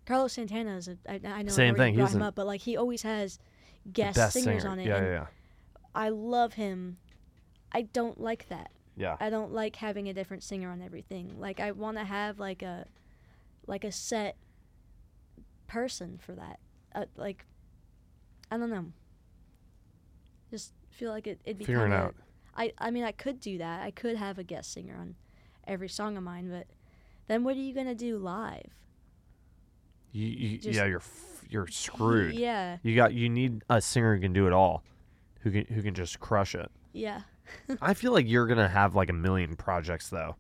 Carlos 0.04 0.34
Santana 0.34 0.76
is 0.76 0.88
a. 0.88 0.96
I, 1.09 1.20
I 1.24 1.42
know 1.42 1.50
Same 1.52 1.74
thing, 1.76 1.94
he's 1.94 2.14
him 2.14 2.20
a- 2.22 2.28
up, 2.28 2.34
but 2.34 2.46
like 2.46 2.61
he 2.61 2.76
always 2.76 3.02
has 3.02 3.38
guest 3.92 4.32
singers 4.32 4.62
singer. 4.62 4.72
on 4.72 4.78
it. 4.80 4.86
Yeah, 4.86 5.00
yeah, 5.00 5.11
yeah. 5.11 5.26
I 5.94 6.09
love 6.11 6.54
him. 6.54 6.98
I 7.72 7.82
don't 7.82 8.20
like 8.20 8.48
that. 8.50 8.70
Yeah. 8.97 9.16
I 9.20 9.28
don't 9.30 9.53
like 9.53 9.76
having 9.76 10.09
a 10.09 10.14
different 10.14 10.42
singer 10.42 10.70
on 10.70 10.80
everything. 10.82 11.34
Like 11.38 11.61
I 11.61 11.72
want 11.72 11.99
to 11.99 12.05
have 12.05 12.38
like 12.38 12.62
a 12.62 12.86
like 13.66 13.84
a 13.84 13.92
set 13.92 14.36
person 15.66 16.18
for 16.18 16.32
that. 16.32 16.59
Uh, 16.94 17.05
like 17.16 17.44
I 18.51 18.57
don't 18.57 18.70
know. 18.70 18.86
Just 20.51 20.72
feel 20.90 21.11
like 21.11 21.26
it, 21.26 21.40
it'd 21.44 21.59
be 21.59 21.64
Figuring 21.64 21.90
kinda, 21.90 22.07
out. 22.07 22.14
I 22.57 22.72
I 22.78 22.90
mean 22.90 23.05
I 23.05 23.12
could 23.12 23.40
do 23.40 23.59
that. 23.59 23.82
I 23.82 23.90
could 23.90 24.16
have 24.16 24.38
a 24.38 24.44
guest 24.44 24.72
singer 24.72 24.97
on 24.99 25.14
every 25.66 25.88
song 25.88 26.16
of 26.16 26.22
mine, 26.22 26.49
but 26.51 26.66
then 27.26 27.44
what 27.44 27.57
are 27.57 27.61
you 27.61 27.74
gonna 27.74 27.94
do 27.94 28.16
live? 28.18 28.70
You, 30.12 30.26
you, 30.26 30.59
Just- 30.59 30.76
yeah, 30.78 30.86
you're 30.86 30.99
f- 31.01 31.44
you're 31.51 31.66
screwed. 31.66 32.34
Yeah, 32.34 32.78
You 32.82 32.94
got 32.97 33.12
you 33.12 33.28
need 33.28 33.62
a 33.68 33.80
singer 33.80 34.14
who 34.14 34.20
can 34.22 34.32
do 34.32 34.47
it 34.47 34.53
all, 34.53 34.82
who 35.40 35.51
can 35.51 35.66
who 35.74 35.82
can 35.82 35.94
just 35.94 36.18
crush 36.20 36.55
it. 36.55 36.70
yeah, 36.92 37.22
I 37.80 37.94
feel 37.94 38.12
like 38.12 38.28
you're 38.28 38.47
gonna 38.47 38.68
have 38.68 38.94
like 38.94 39.11
a 39.11 39.14
million 39.14 39.57
projects 39.57 40.09
though, 40.11 40.36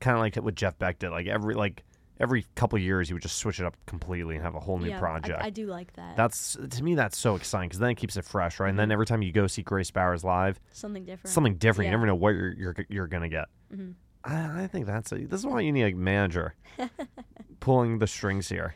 kind 0.00 0.16
of 0.16 0.20
like 0.20 0.36
what 0.36 0.54
Jeff 0.54 0.78
Beck 0.78 0.98
did. 0.98 1.10
Like 1.10 1.26
every 1.26 1.54
like 1.54 1.82
every 2.20 2.46
couple 2.54 2.78
years, 2.78 3.08
he 3.08 3.14
would 3.14 3.22
just 3.22 3.38
switch 3.38 3.58
it 3.58 3.66
up 3.66 3.76
completely 3.86 4.36
and 4.36 4.44
have 4.44 4.54
a 4.54 4.60
whole 4.60 4.78
new 4.78 4.88
yeah. 4.90 4.98
project. 5.00 5.42
I, 5.42 5.46
I 5.46 5.50
do 5.50 5.66
like 5.66 5.92
that. 5.94 6.16
that's 6.16 6.56
to 6.70 6.82
me 6.84 6.94
that's 6.94 7.18
so 7.18 7.34
exciting 7.34 7.68
because 7.68 7.80
then 7.80 7.90
it 7.90 7.96
keeps 7.96 8.16
it 8.16 8.24
fresh, 8.24 8.60
right? 8.60 8.68
And 8.68 8.74
Mm-hmm. 8.74 8.78
then 8.82 8.92
every 8.92 9.06
time 9.06 9.22
you 9.22 9.32
go 9.32 9.46
see 9.46 9.62
Grace 9.62 9.90
Bowers 9.90 10.22
live, 10.24 10.60
Something 10.72 11.04
different. 11.04 11.32
something 11.32 11.56
different. 11.56 11.86
Yeah. 11.86 11.90
You 11.92 11.96
never 11.98 12.06
know 12.06 12.14
what 12.14 12.30
you're 12.30 12.52
you're 12.52 12.74
you're 12.88 13.06
gonna 13.08 13.28
get. 13.28 13.46
Mhm. 13.74 13.94
I, 14.24 14.62
I 14.62 14.66
think 14.68 14.86
that's 14.86 15.12
a, 15.12 15.16
this 15.26 15.40
is 15.40 15.46
why 15.46 15.60
you 15.60 15.70
need 15.72 15.92
a 15.92 15.94
manager 15.94 16.54
pulling 17.60 17.98
the 17.98 18.06
strings 18.06 18.48
here. 18.48 18.74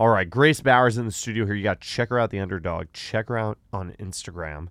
All 0.00 0.08
right, 0.08 0.28
Grace 0.28 0.60
Bowers 0.60 0.96
in 0.98 1.06
the 1.06 1.10
studio 1.12 1.44
here. 1.44 1.54
You 1.54 1.64
got 1.64 1.80
to 1.80 1.88
check 1.88 2.10
her 2.10 2.18
out, 2.20 2.30
the 2.30 2.38
underdog. 2.38 2.86
Check 2.92 3.28
her 3.28 3.36
out 3.36 3.58
on 3.72 3.94
Instagram. 3.98 4.68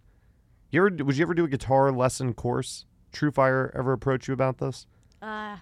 You 0.71 0.85
ever 0.85 1.03
would 1.03 1.17
you 1.17 1.23
ever 1.23 1.33
do 1.33 1.45
a 1.45 1.49
guitar 1.49 1.91
lesson 1.91 2.33
course? 2.33 2.85
TrueFire 3.13 3.71
ever 3.77 3.93
approach 3.93 4.27
you 4.27 4.33
about 4.33 4.57
this? 4.57 4.85
Uh, 5.21 5.57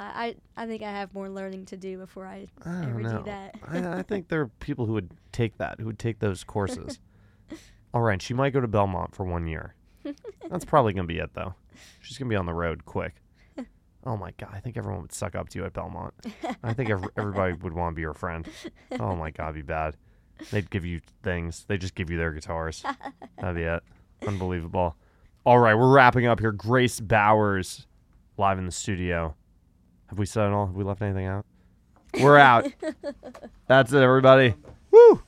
I, 0.00 0.36
I 0.56 0.66
think 0.66 0.82
I 0.82 0.90
have 0.92 1.12
more 1.12 1.28
learning 1.28 1.66
to 1.66 1.76
do 1.76 1.98
before 1.98 2.24
I, 2.24 2.46
I 2.64 2.84
ever 2.84 3.00
know. 3.00 3.18
do 3.18 3.24
that. 3.24 3.56
I, 3.66 3.98
I 3.98 4.02
think 4.02 4.28
there 4.28 4.42
are 4.42 4.46
people 4.60 4.86
who 4.86 4.92
would 4.92 5.10
take 5.32 5.58
that, 5.58 5.80
who 5.80 5.86
would 5.86 5.98
take 5.98 6.20
those 6.20 6.44
courses. 6.44 7.00
All 7.94 8.02
right, 8.02 8.22
she 8.22 8.32
might 8.32 8.52
go 8.52 8.60
to 8.60 8.68
Belmont 8.68 9.14
for 9.14 9.24
one 9.24 9.46
year. 9.48 9.74
That's 10.48 10.64
probably 10.66 10.92
gonna 10.92 11.08
be 11.08 11.18
it 11.18 11.30
though. 11.34 11.54
She's 12.00 12.16
gonna 12.16 12.28
be 12.28 12.36
on 12.36 12.46
the 12.46 12.54
road 12.54 12.84
quick. 12.84 13.16
Oh 14.04 14.16
my 14.16 14.32
god, 14.38 14.50
I 14.54 14.60
think 14.60 14.76
everyone 14.76 15.02
would 15.02 15.12
suck 15.12 15.34
up 15.34 15.48
to 15.50 15.58
you 15.58 15.64
at 15.64 15.72
Belmont. 15.72 16.14
I 16.62 16.72
think 16.72 16.88
ev- 16.90 17.04
everybody 17.16 17.54
would 17.54 17.72
want 17.72 17.92
to 17.92 17.96
be 17.96 18.02
your 18.02 18.14
friend. 18.14 18.48
Oh 19.00 19.16
my 19.16 19.30
god, 19.30 19.50
it'd 19.50 19.56
be 19.56 19.62
bad. 19.62 19.96
They'd 20.52 20.70
give 20.70 20.84
you 20.84 21.00
things. 21.24 21.64
They 21.66 21.76
just 21.76 21.96
give 21.96 22.08
you 22.08 22.16
their 22.16 22.32
guitars. 22.32 22.84
That'd 23.40 23.56
be 23.56 23.62
it. 23.62 23.82
Unbelievable. 24.26 24.96
All 25.44 25.58
right, 25.58 25.74
we're 25.74 25.90
wrapping 25.90 26.26
up 26.26 26.40
here. 26.40 26.52
Grace 26.52 27.00
Bowers 27.00 27.86
live 28.36 28.58
in 28.58 28.66
the 28.66 28.72
studio. 28.72 29.34
Have 30.08 30.18
we 30.18 30.26
said 30.26 30.48
it 30.48 30.52
all? 30.52 30.66
Have 30.66 30.74
we 30.74 30.84
left 30.84 31.02
anything 31.02 31.26
out? 31.26 31.44
We're 32.20 32.38
out. 32.38 32.66
That's 33.66 33.92
it, 33.92 34.02
everybody. 34.02 34.54
Woo! 34.90 35.22